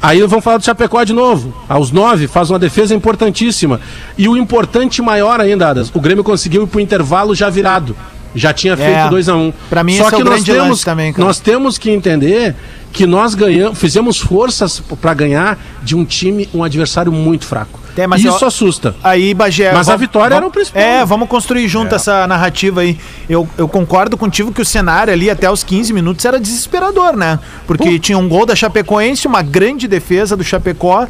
Aí 0.02 0.22
vamos 0.22 0.44
falar 0.44 0.58
do 0.58 0.66
Chapecó 0.66 1.04
de 1.04 1.14
novo. 1.14 1.54
Aos 1.68 1.92
nove, 1.92 2.28
faz 2.28 2.50
uma 2.50 2.60
defesa 2.60 2.96
importantíssima. 2.96 3.82
E 4.18 4.28
o 4.30 4.38
importante 4.38 5.02
maior 5.02 5.42
ainda, 5.42 5.70
Adas, 5.70 5.92
o 5.94 6.00
Grêmio 6.00 6.24
conseguiu 6.24 6.64
ir 6.64 6.68
pro 6.68 6.80
intervalo 6.80 7.36
já 7.36 7.50
virado. 7.50 7.96
Já 8.34 8.54
tinha 8.54 8.78
feito 8.78 9.10
2 9.10 9.30
a 9.30 9.36
1 9.36 9.40
um. 9.40 9.54
pra 9.70 9.84
mim 9.84 9.98
Só 9.98 10.08
é 10.08 10.12
que 10.12 10.16
o 10.18 10.20
nós 10.20 10.44
grande 10.44 10.52
temos, 10.52 10.84
também, 10.84 11.12
cara. 11.12 11.26
nós 11.26 11.40
temos 11.40 11.78
que 11.78 11.90
entender 11.90 12.56
que 12.94 13.06
nós 13.06 13.34
ganhamos, 13.34 13.78
fizemos 13.78 14.20
forças 14.20 14.80
para 15.02 15.14
ganhar 15.14 15.58
de 15.84 15.96
um 15.96 16.06
time, 16.06 16.48
um 16.54 16.64
adversário 16.64 17.12
muito 17.12 17.46
fraco. 17.46 17.80
É, 18.00 18.08
mas 18.08 18.24
Isso 18.24 18.44
eu- 18.44 18.48
assusta. 18.48 18.96
Aí, 19.04 19.34
Bagé. 19.34 19.72
Mas 19.74 19.88
a 19.90 19.92
vamos- 19.94 20.02
vitória 20.02 20.34
era 20.36 20.36
vamos- 20.42 20.50
o 20.50 20.54
principal. 20.54 20.82
É, 20.82 21.06
vamos 21.06 21.28
construir 21.28 21.68
junto 21.68 21.94
essa 21.96 22.26
narrativa 22.28 22.82
aí. 22.82 22.98
Eu, 23.30 23.48
eu 23.58 23.68
concordo 23.68 24.16
contigo 24.18 24.52
que 24.52 24.62
o 24.62 24.66
cenário 24.66 25.12
ali 25.14 25.30
até 25.30 25.50
os 25.52 25.64
15 25.64 25.92
minutos 25.94 26.24
era 26.26 26.40
desesperador, 26.40 27.16
né? 27.16 27.40
Porque 27.68 28.00
tinha 28.00 28.18
um 28.18 28.28
gol 28.30 28.46
da 28.46 28.56
Chapecoense, 28.56 29.28
uma 29.28 29.42
grande 29.42 29.88
defesa 29.88 30.36
do 30.38 30.44
Chapecó. 30.44 31.08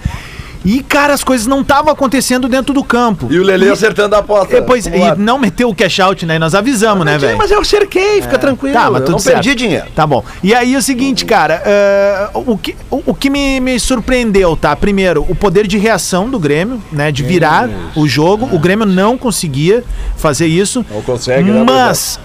E, 0.63 0.83
cara, 0.83 1.13
as 1.13 1.23
coisas 1.23 1.47
não 1.47 1.61
estavam 1.61 1.91
acontecendo 1.91 2.49
dentro 2.49 2.73
do 2.73 2.83
campo. 2.83 3.27
E 3.29 3.39
o 3.39 3.43
Lelê 3.43 3.69
acertando 3.69 4.15
a 4.15 4.19
aposta. 4.19 4.53
Depois, 4.55 4.85
e 4.85 4.91
não 5.17 5.39
meteu 5.39 5.69
o 5.69 5.75
cash 5.75 5.99
out, 5.99 6.25
né? 6.25 6.37
Nós 6.37 6.53
avisamos, 6.53 7.05
né, 7.05 7.17
velho? 7.17 7.37
Mas 7.37 7.49
eu 7.49 7.63
cerquei, 7.63 8.21
fica 8.21 8.37
tranquilo. 8.37 8.73
Tá, 8.73 8.91
mas 8.91 9.01
eu 9.01 9.05
tudo 9.05 9.11
não 9.13 9.19
certo. 9.19 9.35
perdi 9.35 9.55
dinheiro. 9.55 9.87
Tá 9.95 10.05
bom. 10.05 10.23
E 10.43 10.53
aí 10.53 10.75
o 10.75 10.81
seguinte, 10.81 11.25
cara, 11.25 11.61
eh, 11.65 12.29
o, 12.33 12.57
que, 12.57 12.75
o, 12.91 13.03
o 13.07 13.13
que 13.13 13.29
me, 13.29 13.59
me 13.59 13.79
surpreendeu, 13.79 14.57
tá? 14.57 14.75
Primeiro, 14.75 15.25
o 15.29 15.35
poder 15.35 15.65
de 15.65 15.77
reação 15.77 16.29
do 16.29 16.37
Grêmio, 16.37 16.81
né? 16.91 17.11
De 17.11 17.23
virar 17.23 17.69
o 17.95 18.07
jogo. 18.07 18.49
O 18.51 18.59
Grêmio 18.59 18.85
não 18.85 19.17
conseguia 19.17 19.83
fazer 20.17 20.47
isso. 20.47 20.85
Não 20.91 21.01
consegue, 21.01 21.49
né, 21.49 21.63
Mas. 21.63 22.19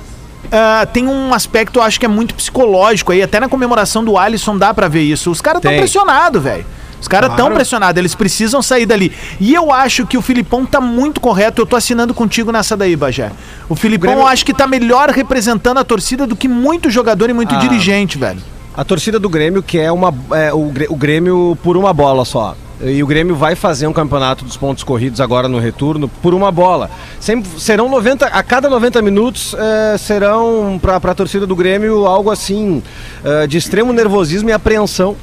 ah, 0.51 0.87
tem 0.93 1.07
um 1.07 1.33
aspecto, 1.33 1.79
eu 1.79 1.83
acho 1.83 2.01
que 2.01 2.07
é 2.07 2.09
muito 2.09 2.35
psicológico 2.35 3.13
aí. 3.13 3.23
Até 3.23 3.39
na 3.39 3.49
comemoração 3.49 4.05
do 4.05 4.19
Alisson 4.19 4.59
dá 4.59 4.75
pra 4.75 4.89
ver 4.89 5.03
isso. 5.03 5.31
Os 5.31 5.41
caras 5.41 5.61
estão 5.61 5.77
pressionados, 5.77 6.43
velho. 6.43 6.67
Os 7.05 7.09
caras 7.09 7.31
estão 7.33 7.53
pressionados, 7.53 7.99
eles 7.99 8.15
precisam 8.15 8.63
sair 8.63 8.87
dali. 8.87 9.13
E 9.39 9.53
eu 9.53 9.71
acho 9.71 10.07
que 10.07 10.17
o 10.17 10.23
Filipão 10.23 10.65
tá 10.65 10.81
muito 10.81 11.21
correto. 11.21 11.61
Eu 11.61 11.67
tô 11.67 11.77
assinando 11.77 12.15
contigo 12.15 12.51
nessa 12.51 12.75
daí, 12.79 12.97
Bajé. 12.97 13.31
O 13.69 13.77
Filipão 13.77 14.09
Grêmio- 14.09 14.23
eu 14.23 14.27
acho 14.27 14.43
que 14.43 14.55
tá 14.55 14.67
melhor 14.67 15.11
representando 15.11 15.77
a 15.77 15.85
torcida 15.85 16.27
do 16.27 16.35
que 16.35 16.49
muito 16.49 16.89
jogador 16.91 17.29
e 17.29 17.35
muito 17.35 17.55
Ah. 17.55 17.59
dirigente, 17.59 18.17
velho. 18.17 18.41
A 18.75 18.83
torcida 18.85 19.19
do 19.19 19.29
Grêmio 19.29 19.63
quer 19.63 19.93
uma, 19.93 20.15
é, 20.33 20.51
o, 20.51 20.65
Grê- 20.71 20.87
o 20.89 20.97
Grêmio 20.97 21.59
por 21.63 21.77
uma 21.77 21.93
bola 21.93 22.25
só. 22.25 22.57
E 22.83 23.03
o 23.03 23.07
Grêmio 23.07 23.37
vai 23.37 23.55
fazer 23.55 23.87
um 23.87 23.93
campeonato 23.93 24.45
dos 24.47 24.57
pontos 24.57 24.83
corridos 24.83 25.21
agora 25.21 25.47
no 25.47 25.59
retorno 25.59 26.09
por 26.09 26.33
uma 26.35 26.51
bola. 26.51 26.91
Sempre, 27.21 27.49
serão 27.61 27.89
90, 27.89 28.27
a 28.27 28.43
cada 28.43 28.69
90 28.69 29.01
minutos 29.03 29.55
é, 29.57 29.97
serão 29.99 30.79
para 30.83 30.97
a 30.97 31.15
torcida 31.15 31.47
do 31.47 31.55
Grêmio 31.55 32.07
algo 32.07 32.31
assim 32.31 32.83
é, 33.23 33.47
de 33.47 33.59
extremo 33.59 33.93
nervosismo 33.93 34.49
e 34.49 34.53
apreensão. 34.53 35.15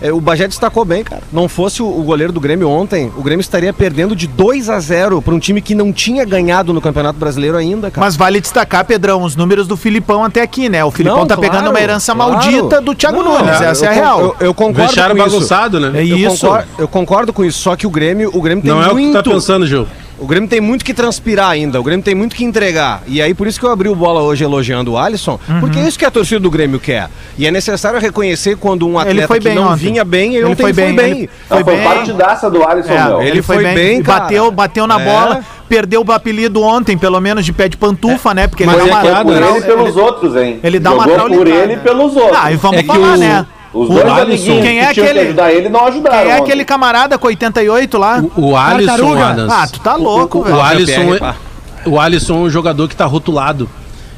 É, 0.00 0.12
o 0.12 0.20
Bagé 0.20 0.46
destacou 0.46 0.84
bem, 0.84 1.02
cara. 1.02 1.22
Não 1.32 1.48
fosse 1.48 1.82
o, 1.82 1.86
o 1.86 2.02
goleiro 2.02 2.32
do 2.32 2.40
Grêmio 2.40 2.68
ontem, 2.68 3.10
o 3.16 3.22
Grêmio 3.22 3.40
estaria 3.40 3.72
perdendo 3.72 4.14
de 4.14 4.26
2 4.26 4.68
a 4.70 4.78
0 4.78 5.20
para 5.20 5.34
um 5.34 5.38
time 5.38 5.60
que 5.60 5.74
não 5.74 5.92
tinha 5.92 6.24
ganhado 6.24 6.72
no 6.72 6.80
Campeonato 6.80 7.18
Brasileiro 7.18 7.56
ainda, 7.56 7.90
cara. 7.90 8.04
Mas 8.06 8.16
vale 8.16 8.40
destacar, 8.40 8.84
Pedrão, 8.84 9.22
os 9.22 9.34
números 9.36 9.66
do 9.66 9.76
Filipão 9.76 10.24
até 10.24 10.42
aqui, 10.42 10.68
né? 10.68 10.84
O 10.84 10.90
Filipão 10.90 11.18
Não, 11.18 11.26
tá 11.26 11.36
claro, 11.36 11.50
pegando 11.50 11.70
uma 11.70 11.80
herança 11.80 12.14
claro. 12.14 12.32
maldita 12.32 12.80
do 12.80 12.94
Thiago 12.94 13.22
Não, 13.22 13.38
Nunes, 13.38 13.60
essa 13.60 13.86
é 13.86 13.88
a 13.88 13.92
eu 13.92 13.94
real. 13.94 14.20
Eu, 14.20 14.36
eu 14.40 14.54
concordo 14.54 14.86
Deixaram 14.86 15.16
com 15.16 15.22
isso. 15.26 15.30
bagunçado, 15.34 15.80
né? 15.80 16.00
É 16.00 16.06
Eu 16.06 16.16
isso. 16.16 16.46
concordo, 16.46 16.68
eu 16.78 16.88
concordo 16.88 17.32
com 17.32 17.44
isso, 17.44 17.58
só 17.58 17.74
que 17.76 17.86
o 17.86 17.90
Grêmio, 17.90 18.30
o 18.32 18.40
Grêmio 18.40 18.62
tem 18.62 18.70
Não 18.72 18.80
é 18.82 18.86
o 18.86 18.90
que 18.90 18.94
tu 18.94 19.00
muito. 19.00 19.12
tá 19.14 19.22
pensando, 19.22 19.66
Gil. 19.66 19.86
O 20.20 20.26
Grêmio 20.26 20.48
tem 20.48 20.60
muito 20.60 20.84
que 20.84 20.92
transpirar 20.92 21.50
ainda, 21.50 21.80
o 21.80 21.82
Grêmio 21.84 22.04
tem 22.04 22.14
muito 22.14 22.34
que 22.34 22.44
entregar. 22.44 23.02
E 23.06 23.22
aí 23.22 23.32
por 23.34 23.46
isso 23.46 23.58
que 23.60 23.64
eu 23.64 23.70
abri 23.70 23.88
o 23.88 23.94
bola 23.94 24.20
hoje 24.20 24.42
elogiando 24.42 24.92
o 24.92 24.98
Alisson, 24.98 25.38
Uhum. 25.48 25.60
porque 25.60 25.78
é 25.78 25.82
isso 25.86 25.96
que 25.98 26.04
a 26.04 26.10
torcida 26.10 26.40
do 26.40 26.50
Grêmio 26.50 26.80
quer. 26.80 27.08
E 27.38 27.46
é 27.46 27.50
necessário 27.52 28.00
reconhecer 28.00 28.56
quando 28.56 28.86
um 28.86 29.00
Ele 29.00 29.10
atleta 29.10 29.28
foi 29.28 29.38
que 29.38 29.44
bem 29.44 29.54
não 29.54 29.68
ontem. 29.68 29.76
vinha 29.76 30.04
bem, 30.04 30.30
ele, 30.30 30.38
Ele 30.38 30.44
ontem 30.46 30.62
foi 30.62 30.74
foi 30.74 30.84
bem, 30.86 30.96
bem. 30.96 31.10
ele 31.12 31.30
Não, 31.48 31.56
Foi 31.58 31.64
foi 31.64 31.76
bem. 31.76 31.84
partidaça 31.84 32.50
do 32.50 32.66
Alisson, 32.68 32.92
É, 32.92 33.04
meu. 33.04 33.22
ele 33.22 33.42
foi 33.42 33.62
bem, 33.62 34.02
cara. 34.02 34.20
bateu, 34.22 34.50
bateu 34.50 34.86
na 34.88 35.00
É. 35.00 35.04
bola, 35.04 35.40
perdeu 35.68 36.04
o 36.06 36.12
apelido 36.12 36.62
ontem, 36.62 36.98
pelo 36.98 37.20
menos 37.20 37.44
de 37.44 37.52
pé 37.52 37.68
de 37.68 37.76
pantufa, 37.76 38.34
né? 38.34 38.48
Porque 38.48 38.64
ele 38.64 38.72
Mas 38.72 38.78
dá 38.80 38.84
é 38.88 38.90
uma, 38.92 39.00
claro, 39.00 39.24
Por 39.28 39.34
né? 39.40 39.48
ele 39.50 39.58
e 39.58 39.62
pelos 39.62 39.96
outros, 39.96 40.36
hein? 40.36 40.58
ele 40.64 40.80
dá 40.80 40.92
uma 40.92 41.04
Jogou 41.04 41.18
por 41.20 41.28
traulitada. 41.28 41.62
ele 41.62 41.72
e 41.74 41.76
pelos 41.76 42.16
outros. 42.16 42.38
Ah, 42.42 42.52
e 42.52 42.56
vamos 42.56 42.78
É 42.78 42.82
que 42.82 42.86
falar, 42.88 43.14
o- 43.14 43.16
né? 43.18 43.46
Os 43.72 43.88
O 43.90 43.92
dois 43.92 44.06
Alisson- 44.08 44.60
Quem 44.62 44.80
é 44.80 44.92
que 44.94 45.00
aquele- 45.00 45.12
que 45.20 45.26
ajudar 45.26 45.52
ele 45.52 45.68
não 45.68 45.86
ajudaram. 45.86 46.18
Quem 46.22 46.30
é 46.32 46.38
aquele 46.38 46.64
camarada 46.64 47.18
com 47.18 47.26
88 47.26 47.98
lá? 47.98 48.22
O 48.36 48.56
Alisson, 48.56 48.86
Tartaruga? 48.96 49.26
Adams. 49.26 49.52
Ah, 49.52 49.66
tu 49.70 49.80
tá 49.80 49.94
louco, 49.94 50.38
O 50.38 50.42
velho. 50.44 50.60
Alisson, 50.60 50.92
PR, 51.06 51.16
é, 51.16 51.18
pá. 51.18 51.36
o 51.84 52.00
Alisson 52.00 52.34
é 52.34 52.38
um 52.38 52.50
jogador 52.50 52.88
que 52.88 52.96
tá 52.96 53.04
rotulado. 53.04 53.68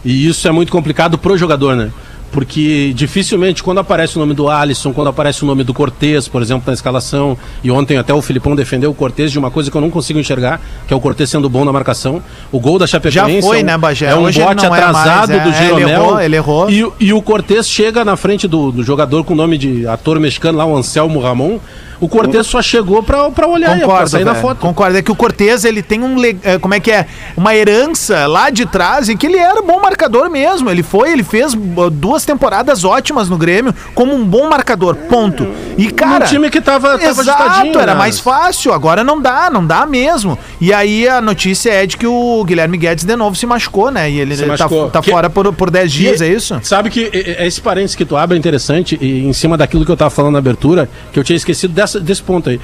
E 0.05 0.27
isso 0.29 0.47
é 0.47 0.51
muito 0.53 0.71
complicado 0.71 1.19
pro 1.19 1.37
jogador, 1.37 1.75
né? 1.77 1.91
Porque 2.33 2.93
dificilmente, 2.95 3.63
quando 3.63 3.79
aparece 3.79 4.17
o 4.17 4.21
nome 4.21 4.35
do 4.35 4.49
Alisson, 4.49 4.93
quando 4.93 5.09
aparece 5.09 5.43
o 5.43 5.47
nome 5.47 5.65
do 5.65 5.75
Cortez, 5.75 6.29
por 6.29 6.41
exemplo, 6.41 6.63
na 6.67 6.73
escalação, 6.73 7.37
e 7.63 7.71
ontem 7.71 7.99
até 7.99 8.15
o 8.15 8.23
Filipão 8.23 8.55
defendeu 8.55 8.91
o 8.91 8.95
Cortez 8.95 9.33
de 9.33 9.39
uma 9.39 9.51
coisa 9.51 9.71
que 9.71 9.77
eu 9.77 9.81
não 9.81 9.91
consigo 9.91 10.19
enxergar, 10.19 10.61
que 10.87 10.95
é 10.95 10.97
o 10.97 11.01
Cortez 11.01 11.29
sendo 11.29 11.49
bom 11.49 11.65
na 11.65 11.73
marcação. 11.73 12.23
O 12.53 12.61
gol 12.61 12.79
da 12.79 12.87
Chapecoense 12.87 13.41
Já 13.41 13.43
foi, 13.49 13.59
é 13.59 13.63
um, 13.63 13.67
né, 13.67 13.79
Bagé? 13.79 14.07
é 14.07 14.15
um 14.15 14.23
Hoje 14.23 14.39
ele 14.41 14.47
bote 14.49 14.65
é 14.65 14.69
atrasado 14.69 15.29
mais, 15.29 15.31
é, 15.31 15.43
do 15.43 15.49
ele 15.49 15.57
Jeromel. 15.57 15.89
errou, 15.89 16.21
ele 16.21 16.37
errou. 16.37 16.71
E, 16.71 16.85
o- 16.85 16.93
e 17.01 17.13
o 17.13 17.21
Cortez 17.21 17.69
chega 17.69 18.05
na 18.05 18.17
frente 18.17 18.47
do, 18.47 18.71
do 18.71 18.83
jogador 18.85 19.25
com 19.25 19.33
o 19.33 19.37
nome 19.37 19.59
de 19.59 19.87
ator 19.89 20.21
mexicano 20.21 20.59
lá, 20.59 20.65
o 20.65 20.77
Anselmo 20.77 21.21
Ramon. 21.21 21.59
O 22.01 22.09
Cortez 22.09 22.47
só 22.47 22.63
chegou 22.63 23.03
pra, 23.03 23.31
pra 23.31 23.47
olhar, 23.47 23.73
pra 23.77 23.81
Concordo, 23.81 24.09
sair 24.09 24.25
na 24.25 24.35
foto. 24.35 24.57
Concordo. 24.59 24.97
É 24.97 25.03
que 25.03 25.13
o 25.13 25.15
Cortez, 25.15 25.67
ele 25.67 25.83
tem 25.83 26.01
um. 26.03 26.17
eh, 26.25 26.59
Como 26.59 26.73
é 26.73 26.81
que 26.81 26.91
é? 26.91 27.07
Uma 27.37 27.55
herança 27.55 28.27
lá 28.27 28.49
de 28.49 28.65
trás 28.65 29.11
em 29.11 29.17
que 29.19 29.27
ele 29.27 29.37
era 29.37 29.61
bom 29.61 29.79
marcador 29.83 30.31
mesmo. 30.31 30.71
Ele 30.71 30.83
foi, 30.83 31.13
ele 31.13 31.23
fez 31.23 31.53
uh, 31.53 31.91
duas 32.21 32.25
temporadas 32.25 32.85
ótimas 32.85 33.29
no 33.29 33.37
Grêmio 33.39 33.75
como 33.95 34.15
um 34.15 34.25
bom 34.25 34.49
marcador. 34.49 34.95
Ponto. 34.95 35.47
E, 35.77 35.91
cara. 35.91 36.25
Um 36.25 36.29
time 36.29 36.51
que 36.51 36.61
tava, 36.61 36.99
tava 36.99 37.21
Exato, 37.23 37.79
era 37.79 37.95
mais 37.95 38.19
fácil, 38.21 38.73
agora 38.73 39.03
não 39.03 39.21
dá, 39.21 39.51
não 39.51 39.67
dá 39.67 39.87
mesmo. 39.87 40.39
E 40.61 40.73
aí 40.73 41.09
a 41.09 41.21
notícia 41.21 41.71
é 41.71 41.87
de 41.87 41.97
que 41.97 42.07
o 42.07 42.45
Guilherme 42.45 42.77
Guedes 42.77 43.05
de 43.05 43.17
novo 43.17 43.35
se 43.37 43.47
machucou, 43.47 43.91
né? 43.91 44.11
E 44.11 44.21
ele 44.21 44.37
Se 44.37 44.45
tá, 44.45 44.69
tá 44.93 45.01
Que- 45.03 45.11
fora 45.11 45.31
por, 45.31 45.53
por 45.55 45.71
10 45.71 45.91
dias, 45.93 46.21
E- 46.21 46.25
é 46.25 46.29
isso? 46.29 46.59
Sabe 46.63 46.91
que 46.91 47.11
esse 47.13 47.61
parênteses 47.61 47.97
que 47.97 48.05
tu 48.05 48.17
abre 48.17 48.37
é 48.37 48.39
interessante, 48.39 48.99
e 49.01 49.27
em 49.27 49.33
cima 49.33 49.57
daquilo 49.57 49.85
que 49.85 49.91
eu 49.91 49.97
tava 49.97 50.11
falando 50.11 50.33
na 50.35 50.39
abertura, 50.39 50.89
que 51.13 51.19
eu 51.19 51.25
tinha 51.25 51.37
esquecido 51.37 51.73
dessa- 51.73 52.01
desse 52.01 52.23
ponto 52.23 52.51
aí. 52.51 52.61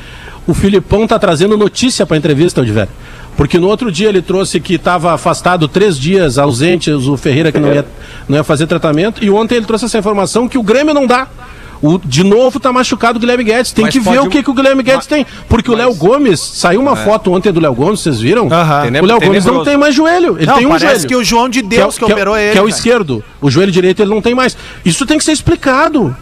O 0.47 0.55
Filipão 0.55 1.07
tá 1.07 1.19
trazendo 1.19 1.57
notícia 1.57 2.07
pra 2.07 2.17
entrevista, 2.17 2.61
Odiver. 2.61 2.89
Porque 3.37 3.59
no 3.59 3.69
outro 3.69 3.93
dia 3.93 4.09
ele 4.09 4.23
trouxe 4.23 4.59
que 4.61 4.75
estava 4.75 5.13
afastado 5.13 5.69
três 5.69 5.99
dias, 5.99 6.39
ausente, 6.39 6.91
o 6.91 7.17
Ferreira 7.17 7.53
que 7.53 7.59
não 7.59 7.73
ia, 7.73 7.85
não 8.29 8.37
ia 8.39 8.45
fazer 8.45 8.67
tratamento, 8.67 9.23
e 9.23 9.29
ontem 9.29 9.57
ele 9.57 9.67
trouxe 9.67 9.85
essa 9.85 9.99
informação 9.99 10.49
que 10.49 10.57
o 10.57 10.63
Grêmio 10.63 10.95
não 10.95 11.07
dá. 11.07 11.29
O, 11.83 11.99
de 11.99 12.25
novo 12.25 12.59
tá 12.59 12.73
machucado 12.73 13.19
o 13.19 13.21
Guilherme 13.21 13.45
Guedes. 13.45 13.71
Tem 13.73 13.85
Mas 13.85 13.93
que 13.93 14.01
ver 14.01 14.21
o 14.21 14.29
que, 14.31 14.43
que 14.43 14.51
o 14.51 14.55
Guilherme 14.55 14.83
Guedes 14.83 15.07
tem. 15.07 15.27
Porque 15.47 15.71
o 15.71 15.75
Léo 15.75 15.95
Gomes, 15.95 16.41
saiu 16.41 16.81
uma 16.81 16.97
foto 16.97 17.31
ontem 17.33 17.53
do 17.53 17.61
Léo 17.61 17.75
Gomes, 17.75 18.01
vocês 18.01 18.19
viram? 18.19 18.49
Aham. 18.51 18.85
O 19.03 19.05
Léo 19.05 19.21
Gomes 19.21 19.45
não 19.45 19.63
tem 19.63 19.77
mais 19.77 19.95
joelho. 19.95 20.37
Ele 20.39 20.47
não, 20.47 20.57
tem 20.57 20.67
um 20.67 20.71
parece 20.71 20.87
joelho 20.95 21.09
que 21.09 21.17
o 21.17 21.23
João 21.23 21.49
de 21.49 21.61
Deus 21.61 21.99
que, 21.99 22.05
é 22.05 22.07
o- 22.07 22.11
operou 22.11 22.35
é 22.35 22.45
ele. 22.45 22.53
Que 22.53 22.59
é 22.59 22.63
o 22.63 22.69
esquerdo. 22.69 23.23
O 23.43 23.51
joelho 23.51 23.71
direito 23.71 24.01
ele 24.01 24.09
não 24.09 24.23
tem 24.23 24.35
mais. 24.35 24.57
Isso 24.85 25.05
tem 25.05 25.19
que 25.19 25.25
ser 25.25 25.33
explicado. 25.33 26.17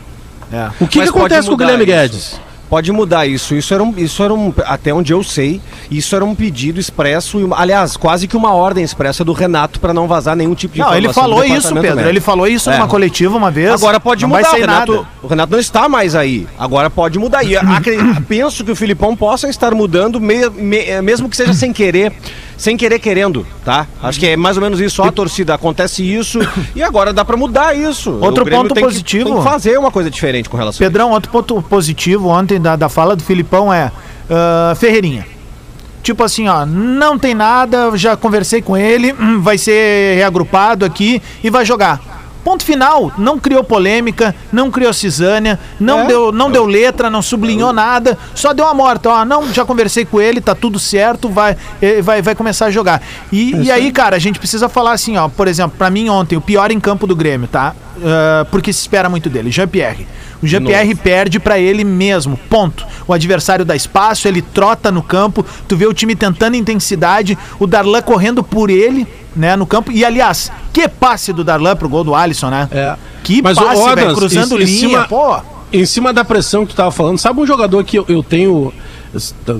É. 0.52 0.70
O 0.80 0.88
que, 0.88 0.98
Mas 0.98 1.10
que 1.10 1.16
acontece 1.16 1.46
com 1.46 1.54
o 1.54 1.56
Guilherme 1.56 1.84
isso. 1.84 1.92
Guedes? 1.92 2.40
Pode 2.68 2.90
mudar 2.90 3.26
isso. 3.26 3.54
Isso 3.54 3.72
era 3.74 3.82
um, 3.82 3.94
isso 3.96 4.22
era 4.22 4.32
um, 4.34 4.52
até 4.64 4.92
onde 4.92 5.12
eu 5.12 5.22
sei, 5.22 5.60
isso 5.90 6.16
era 6.16 6.24
um 6.24 6.34
pedido 6.34 6.80
expresso, 6.80 7.52
aliás, 7.54 7.96
quase 7.96 8.26
que 8.26 8.36
uma 8.36 8.52
ordem 8.52 8.82
expressa 8.82 9.22
do 9.24 9.32
Renato 9.32 9.78
para 9.78 9.92
não 9.94 10.08
vazar 10.08 10.34
nenhum 10.34 10.54
tipo 10.54 10.74
de 10.74 10.80
Não, 10.80 10.94
ele 10.94 11.06
informação 11.06 11.22
do 11.36 11.42
falou 11.42 11.56
isso, 11.58 11.68
Pedro. 11.74 11.82
médico. 11.82 12.08
Ele 12.08 12.20
falou 12.20 12.46
isso 12.48 12.70
É. 12.70 12.76
numa 12.78 12.88
coletiva 12.88 13.36
uma 13.36 13.50
vez. 13.50 13.70
Agora 13.70 14.00
pode 14.00 14.22
não 14.22 14.30
mudar, 14.30 14.42
Vai 14.42 14.52
o 14.52 14.60
Renato, 14.60 14.92
nada. 14.94 15.08
o 15.22 15.26
Renato 15.26 15.52
não 15.52 15.58
está 15.60 15.88
mais 15.88 16.14
aí. 16.16 16.46
Agora 16.58 16.88
pode 16.90 17.18
mudar. 17.18 17.44
E 17.44 17.54
penso 18.26 18.64
que 18.64 18.72
o 18.72 18.76
Filipão 18.76 19.14
possa 19.14 19.48
estar 19.48 19.74
mudando, 19.74 20.20
me- 20.20 20.48
me- 20.50 21.00
mesmo 21.02 21.28
que 21.28 21.36
seja 21.36 21.52
sem 21.54 21.72
querer. 21.72 22.12
Sem 22.64 22.78
querer 22.78 22.98
querendo, 22.98 23.46
tá? 23.62 23.86
Acho 24.02 24.18
que 24.18 24.26
é 24.26 24.36
mais 24.38 24.56
ou 24.56 24.62
menos 24.62 24.80
isso. 24.80 25.02
Ó, 25.02 25.04
a 25.04 25.12
torcida, 25.12 25.52
acontece 25.52 26.02
isso 26.02 26.38
e 26.74 26.82
agora 26.82 27.12
dá 27.12 27.22
pra 27.22 27.36
mudar 27.36 27.76
isso. 27.76 28.18
Outro 28.22 28.46
ponto 28.46 28.72
tem 28.72 28.82
que- 28.82 28.88
positivo. 28.88 29.24
tem 29.26 29.36
que 29.36 29.44
fazer 29.44 29.78
uma 29.78 29.90
coisa 29.90 30.10
diferente 30.10 30.48
com 30.48 30.56
relação 30.56 30.82
a 30.82 30.88
Pedrão, 30.88 31.10
outro 31.10 31.30
ponto 31.30 31.60
positivo 31.60 32.28
ontem 32.28 32.58
da, 32.58 32.74
da 32.74 32.88
fala 32.88 33.14
do 33.14 33.22
Filipão 33.22 33.70
é 33.70 33.92
ah, 34.30 34.74
Ferreirinha. 34.76 35.26
Tipo 36.02 36.24
assim, 36.24 36.48
ó, 36.48 36.64
não 36.64 37.18
tem 37.18 37.34
nada, 37.34 37.94
já 37.96 38.16
conversei 38.16 38.62
com 38.62 38.74
ele, 38.74 39.12
hum, 39.12 39.42
vai 39.42 39.58
ser 39.58 40.16
reagrupado 40.16 40.86
aqui 40.86 41.20
e 41.42 41.50
vai 41.50 41.66
jogar. 41.66 42.13
Ponto 42.44 42.62
final, 42.62 43.10
não 43.16 43.38
criou 43.38 43.64
polêmica, 43.64 44.34
não 44.52 44.70
criou 44.70 44.92
cisânia, 44.92 45.58
não, 45.80 46.00
É. 46.00 46.06
deu, 46.06 46.30
não 46.30 46.50
deu 46.50 46.66
letra, 46.66 47.08
não 47.08 47.22
sublinhou 47.22 47.72
nada, 47.72 48.18
só 48.34 48.52
deu 48.52 48.66
a 48.66 48.74
morta. 48.74 49.08
Ó, 49.08 49.24
não, 49.24 49.50
já 49.52 49.64
conversei 49.64 50.04
com 50.04 50.20
ele, 50.20 50.42
tá 50.42 50.54
tudo 50.54 50.78
certo, 50.78 51.28
vai, 51.30 51.56
eh, 51.80 52.02
vai, 52.02 52.20
vai 52.20 52.34
começar 52.34 52.66
a 52.66 52.70
jogar. 52.70 53.00
E, 53.32 53.54
e 53.56 53.70
aí, 53.72 53.90
cara, 53.90 54.16
a 54.16 54.18
gente 54.18 54.38
precisa 54.38 54.68
falar 54.68 54.92
assim, 54.92 55.16
ó, 55.16 55.26
por 55.28 55.48
exemplo, 55.48 55.74
pra 55.78 55.88
mim 55.88 56.10
ontem, 56.10 56.36
o 56.36 56.40
pior 56.40 56.70
em 56.70 56.78
campo 56.78 57.06
do 57.06 57.16
Grêmio, 57.16 57.48
tá? 57.48 57.74
Ah, 58.04 58.46
porque 58.50 58.72
se 58.72 58.80
espera 58.80 59.08
muito 59.08 59.30
dele, 59.30 59.50
Jean-Pierre. 59.50 60.06
O 60.42 60.46
Jean-Pierre 60.46 60.94
perde 60.96 61.40
pra 61.40 61.58
ele 61.58 61.84
mesmo, 61.84 62.36
ponto. 62.50 62.84
O 63.06 63.14
adversário 63.14 63.64
dá 63.64 63.74
espaço, 63.74 64.28
ele 64.28 64.42
trota 64.42 64.92
no 64.92 65.02
campo, 65.02 65.46
tu 65.66 65.74
vê 65.76 65.86
o 65.86 65.94
time 65.94 66.14
tentando 66.14 66.56
intensidade, 66.56 67.38
o 67.58 67.66
Darlan 67.66 68.02
correndo 68.02 68.42
por 68.44 68.68
ele, 68.68 69.06
né, 69.36 69.56
no 69.56 69.66
campo. 69.66 69.90
E 69.92 70.04
aliás, 70.04 70.50
que 70.72 70.88
passe 70.88 71.32
do 71.32 71.42
Darlan 71.44 71.76
pro 71.76 71.88
gol 71.88 72.04
do 72.04 72.14
Alisson, 72.14 72.50
né? 72.50 72.68
É. 72.70 72.94
Que 73.22 73.40
Mas, 73.42 73.58
passe, 73.58 73.80
velho, 73.80 73.88
Adams, 73.90 74.14
cruzando 74.18 74.58
em- 74.58 74.62
em 74.62 74.66
linha, 74.66 74.78
cima- 74.88 75.08
pô. 75.08 75.36
Em 75.72 75.84
cima 75.84 76.12
da 76.12 76.24
pressão 76.24 76.64
que 76.64 76.72
tu 76.72 76.76
tava 76.76 76.90
falando, 76.92 77.18
sabe 77.18 77.40
um 77.40 77.46
jogador 77.46 77.82
que 77.84 77.98
eu, 77.98 78.04
eu 78.08 78.22
tenho. 78.22 78.72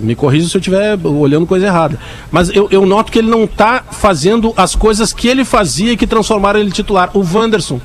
Me 0.03 0.15
corrija 0.17 0.49
se 0.49 0.57
eu 0.57 0.59
estiver 0.59 0.99
olhando 1.07 1.47
coisa 1.47 1.67
errada. 1.67 1.99
Mas 2.31 2.51
eu, 2.55 2.69
eu 2.71 2.85
noto 2.85 3.11
que 3.13 3.19
ele 3.21 3.31
não 3.31 3.47
tá 3.47 3.83
fazendo 3.91 4.53
as 4.57 4.75
coisas 4.75 5.13
que 5.13 5.29
ele 5.29 5.45
fazia 5.45 5.93
e 5.93 5.97
que 5.97 6.07
transformaram 6.07 6.59
ele 6.61 6.71
titular. 6.73 7.11
O 7.15 7.25
Wanderson. 7.33 7.81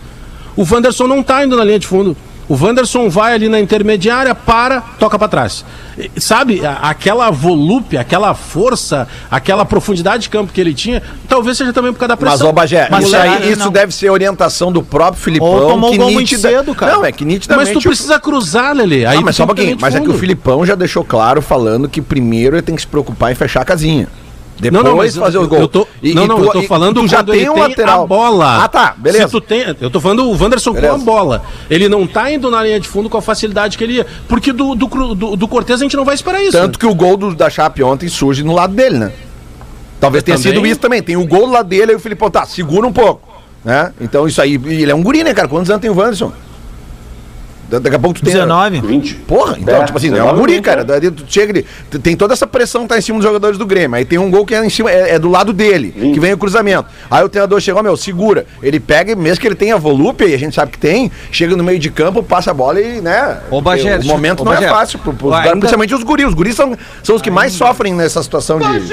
O 0.56 0.64
Wanderson 0.70 1.08
não 1.08 1.22
tá 1.24 1.44
indo 1.46 1.56
na 1.56 1.64
linha 1.64 1.78
de 1.80 1.86
fundo. 1.88 2.16
O 2.50 2.56
Wanderson 2.56 3.10
vai 3.10 3.34
ali 3.36 3.48
na 3.48 3.60
intermediária, 3.60 4.34
para, 4.34 4.82
toca 4.82 5.20
pra 5.20 5.28
trás. 5.28 5.64
Sabe, 6.18 6.62
aquela 6.82 7.30
volúpia, 7.30 8.02
aquela 8.02 8.34
força, 8.34 9.08
aquela 9.30 9.64
profundidade 9.64 10.24
de 10.24 10.30
campo 10.30 10.52
que 10.52 10.60
ele 10.60 10.74
tinha, 10.74 11.02
talvez 11.28 11.58
seja 11.58 11.72
também 11.72 11.94
por 11.94 12.00
causa 12.00 12.16
da 12.16 12.20
Mas, 12.20 12.30
pressão. 12.34 12.50
ô 12.50 12.52
Bagé, 12.54 12.88
Mas 12.90 13.06
isso, 13.06 13.16
aí, 13.16 13.52
isso 13.52 13.70
deve 13.70 13.94
ser 13.94 14.10
orientação 14.10 14.72
do 14.72 14.82
próprio 14.82 15.22
Filipão. 15.22 15.48
Ou 15.48 15.68
tomou 15.70 15.92
que 15.92 15.98
gol 15.98 16.08
muito 16.12 16.32
nítida- 16.32 16.50
cedo, 16.50 16.74
cara. 16.74 16.94
Não, 16.94 17.06
é 17.06 17.12
que 17.12 17.24
nitidamente... 17.24 17.74
Mas 17.74 17.84
tu 17.84 17.88
precisa 17.88 18.20
cruzar, 18.20 18.76
Lele. 18.76 19.06
Aí 19.06 19.18
Não, 19.18 19.24
mas 19.24 19.36
só 19.36 19.44
um 19.44 19.48
pouquinho. 19.48 19.78
Mas 19.80 19.94
é 19.94 20.00
que 20.00 20.10
o. 20.10 20.18
Filipão 20.18 20.66
já 20.66 20.74
deixou 20.74 21.04
claro 21.06 21.42
falando 21.44 21.88
que 21.88 22.02
primeiro 22.02 22.56
ele 22.56 22.64
tem 22.64 22.74
que 22.76 22.82
se 22.82 22.88
preocupar 22.88 23.32
em 23.32 23.36
fechar 23.36 23.62
a 23.62 23.66
casinha. 23.66 24.08
Depois 24.60 24.84
Não, 24.84 24.92
não, 24.92 24.98
mas 24.98 25.16
fazer 25.16 25.38
eu, 25.38 25.42
os 25.44 25.48
gols. 25.48 25.62
eu 25.62 25.68
tô, 25.70 25.88
E- 26.04 26.14
não, 26.14 26.26
e 26.26 26.28
não, 26.28 26.36
tu- 26.38 26.44
eu 26.46 26.52
tô 26.52 26.64
falando 26.64 27.08
já 27.08 27.24
tem 27.24 27.36
ele 27.42 27.50
um 27.50 27.58
lateral. 27.60 28.04
a 28.04 28.08
bola. 28.08 28.64
Ah, 28.64 28.68
tá, 28.68 28.94
beleza. 28.98 29.26
Se 29.28 29.32
tu 29.32 29.40
tem, 29.40 29.76
eu 29.80 29.90
tô 29.90 30.02
falando 30.02 30.26
o 30.26 30.32
Wanderson 30.32 30.74
Beleza. 30.74 30.96
com 30.96 31.02
a 31.02 31.06
bola. 31.06 31.44
Ele 31.70 31.88
não 31.88 32.06
tá 32.06 32.30
indo 32.32 32.52
na 32.52 32.62
linha 32.64 32.80
de 32.80 32.88
fundo 32.88 33.10
com 33.10 33.18
a 33.18 33.22
facilidade 33.22 33.78
que 33.78 33.84
ele 33.84 33.94
ia. 33.94 34.08
Porque 34.28 34.52
do, 34.52 34.76
do, 34.76 34.88
do, 35.16 35.36
do 35.38 35.48
Cortez 35.48 35.80
a 35.80 35.84
gente 35.84 35.96
não 35.96 36.04
vai 36.04 36.16
esperar 36.16 36.42
isso. 36.44 36.52
Tanto 36.52 36.78
que 36.78 36.86
o 36.86 36.94
gol 36.94 37.16
do- 37.16 37.34
da 37.34 37.50
Chape 37.50 37.82
ontem 37.84 38.10
surge 38.10 38.44
no 38.44 38.54
lado 38.54 38.74
dele, 38.74 38.98
né? 38.98 39.12
Talvez 40.00 40.24
tenha 40.24 40.38
Também. 40.38 40.54
sido 40.54 40.66
isso 40.68 40.80
também. 40.80 41.02
Tem 41.02 41.16
o 41.18 41.26
gol 41.26 41.48
do 41.48 41.54
lado 41.54 41.68
dele, 41.70 41.92
aí 41.92 41.96
o 41.96 42.00
Filipão, 42.00 42.30
tá, 42.30 42.46
segura 42.46 42.86
um 42.88 42.94
pouco. 42.94 43.22
Né? 43.64 43.92
Então 44.00 44.28
isso 44.28 44.42
aí, 44.42 44.54
ele 44.56 44.90
é 44.92 44.96
um 44.96 45.04
guri, 45.04 45.24
né, 45.24 45.34
cara? 45.34 45.48
Quantos 45.48 45.70
anos 45.70 45.82
tem 45.82 45.90
o 45.90 45.96
Wanderson? 45.96 46.32
Da- 47.70 47.80
Daqui 47.80 47.96
a 47.96 48.00
pouco 48.00 48.20
tu 48.20 48.24
tem. 48.24 48.34
19. 48.34 48.82
20. 48.82 49.14
Porra, 49.16 49.58
então, 49.60 49.82
É, 49.82 49.86
tipo 49.86 49.98
assim, 49.98 50.08
é 50.08 50.12
um 50.12 50.14
19, 50.14 50.40
guri, 50.40 50.54
20, 50.54 50.64
cara. 50.64 50.84
Daí 50.84 51.12
tu 51.12 51.24
chega 51.28 51.52
ali, 51.52 51.66
tem 52.02 52.16
toda 52.16 52.34
essa 52.34 52.48
pressão 52.48 52.82
que 52.84 52.90
tá 52.90 52.98
em 52.98 53.02
cima 53.02 53.18
dos 53.20 53.26
jogadores 53.26 53.58
do 53.58 53.66
Grêmio. 53.66 53.96
Aí 53.96 54.06
tem 54.06 54.18
um 54.18 54.30
gol 54.32 54.46
que 54.46 54.56
é 54.56 54.66
em 54.66 54.70
cima, 54.70 54.92
é, 54.92 55.16
é 55.16 55.20
do 55.20 55.30
lado 55.30 55.54
dele, 55.54 55.94
Vinte. 55.96 56.14
que 56.14 56.20
vem 56.20 56.34
o 56.34 56.38
cruzamento. 56.38 56.86
Aí 57.10 57.24
o 57.24 57.30
treinador 57.30 57.60
chegou, 57.60 57.82
meu, 57.84 57.96
segura. 57.96 58.46
Ele 58.62 58.80
pega, 58.80 59.12
e 59.12 59.16
mesmo 59.16 59.40
que 59.42 59.48
ele 59.48 59.56
tenha 59.56 59.78
volúpia, 59.78 60.26
e 60.26 60.34
a 60.34 60.38
gente 60.40 60.56
sabe 60.56 60.72
que 60.72 60.78
tem, 60.78 61.12
chega 61.32 61.56
no 61.56 61.64
meio 61.64 61.80
de 61.80 61.90
campo, 61.90 62.22
passa 62.24 62.52
a 62.52 62.54
bola 62.54 62.82
e, 62.82 63.02
né? 63.02 63.38
Ô, 63.52 63.62
Bagé, 63.62 63.98
o 64.00 64.06
momento 64.06 64.42
ô, 64.42 64.46
não 64.46 64.52
Bagé, 64.54 64.66
é 64.66 64.70
fácil, 64.70 65.00
pro, 65.00 65.14
pros 65.14 65.32
ainda- 65.32 65.44
caras, 65.44 65.60
principalmente 65.60 65.94
os 65.96 66.04
guris. 66.04 66.26
Os 66.28 66.34
guris 66.34 66.56
são, 66.56 66.76
são 67.04 67.16
os 67.16 67.22
que 67.22 67.30
mais 67.32 67.54
sofrem 67.54 67.94
nessa 67.94 68.22
situação 68.24 68.60
de. 68.60 68.90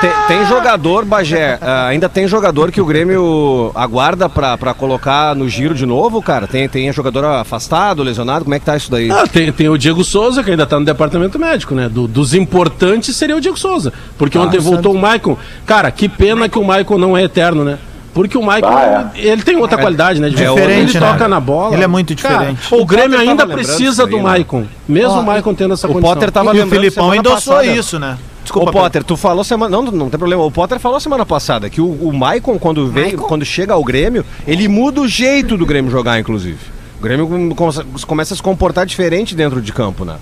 Tem, 0.00 0.10
tem 0.28 0.46
jogador, 0.46 1.04
Bagé, 1.04 1.58
ah, 1.60 1.86
ainda 1.86 2.08
tem 2.08 2.26
jogador 2.26 2.70
que 2.72 2.80
o 2.80 2.84
Grêmio 2.86 3.70
aguarda 3.74 4.28
pra, 4.28 4.56
pra 4.58 4.74
colocar 4.74 5.34
no 5.34 5.48
giro 5.48 5.74
de 5.74 5.86
novo, 5.86 6.20
cara? 6.22 6.46
Tem, 6.46 6.68
tem 6.68 6.92
jogador 6.92 7.24
afastado, 7.24 8.02
lesionado? 8.14 8.44
Como 8.44 8.54
é 8.54 8.58
que 8.58 8.64
tá 8.64 8.76
isso 8.76 8.90
daí? 8.90 9.10
Ah, 9.10 9.26
tem, 9.26 9.50
tem 9.52 9.68
o 9.68 9.76
Diego 9.76 10.04
Souza, 10.04 10.42
que 10.42 10.50
ainda 10.50 10.64
tá 10.66 10.78
no 10.78 10.84
departamento 10.86 11.38
médico, 11.38 11.74
né? 11.74 11.88
Do- 11.88 12.06
dos 12.08 12.32
importantes 12.34 13.14
seria 13.16 13.36
o 13.36 13.40
Diego 13.40 13.58
Souza. 13.58 13.92
Porque 14.16 14.38
ontem 14.38 14.58
voltou 14.60 14.94
o 14.94 14.98
Maicon. 14.98 15.36
Cara, 15.66 15.90
que 15.90 16.08
pena 16.08 16.48
que 16.48 16.58
o 16.58 16.64
Maicon 16.64 16.96
não 16.98 17.16
é 17.16 17.24
eterno, 17.24 17.64
né? 17.64 17.78
Porque 18.12 18.38
o 18.38 18.42
Maicon, 18.42 18.68
Ah, 18.68 19.10
ele 19.16 19.42
tem 19.42 19.56
outra 19.56 19.76
qualidade, 19.76 20.20
né? 20.20 20.28
De 20.28 20.36
Diferente, 20.36 20.96
ele 20.96 21.04
né? 21.04 21.12
toca 21.12 21.26
na 21.26 21.40
bola. 21.40 21.74
Ele 21.74 21.82
é 21.82 21.86
muito 21.88 22.14
Cara, 22.16 22.34
diferente. 22.52 22.68
o 22.72 22.84
Grêmio 22.86 23.10
Potter 23.18 23.28
ainda 23.28 23.46
precisa 23.46 24.06
do 24.06 24.16
né? 24.18 24.22
Maicon. 24.22 24.64
Mesmo 24.88 25.14
Ó, 25.14 25.20
o 25.20 25.26
Maicon 25.26 25.52
tendo 25.52 25.74
essa 25.74 25.88
o 25.88 25.92
condição. 25.92 26.14
Potter 26.14 26.30
tava 26.30 26.54
E 26.56 26.60
o 26.60 26.66
Filipão 26.68 27.12
endossou 27.12 27.56
passada. 27.56 27.66
isso, 27.76 27.98
né? 27.98 28.16
Ô, 28.54 28.66
Potter, 28.70 29.02
tu 29.02 29.16
falou 29.16 29.42
semana. 29.42 29.74
Não, 29.74 29.82
não 29.90 30.08
tem 30.10 30.18
problema. 30.18 30.44
O 30.44 30.50
Potter 30.50 30.78
falou 30.78 31.00
semana 31.00 31.26
passada 31.26 31.68
que 31.68 31.80
o, 31.80 31.86
o 31.86 32.12
Maicon, 32.12 32.56
quando 32.58 32.86
vem, 32.86 33.16
quando 33.16 33.44
chega 33.44 33.72
ao 33.72 33.82
Grêmio, 33.82 34.24
ele 34.46 34.68
muda 34.68 35.00
o 35.00 35.08
jeito 35.08 35.56
do 35.56 35.66
Grêmio 35.66 35.90
jogar, 35.90 36.20
inclusive. 36.20 36.58
O 37.04 37.06
Grêmio 37.06 37.54
com- 37.54 37.70
começa 38.06 38.32
a 38.32 38.36
se 38.38 38.42
comportar 38.42 38.86
diferente 38.86 39.34
dentro 39.34 39.60
de 39.60 39.70
campo, 39.74 40.06
né? 40.06 40.16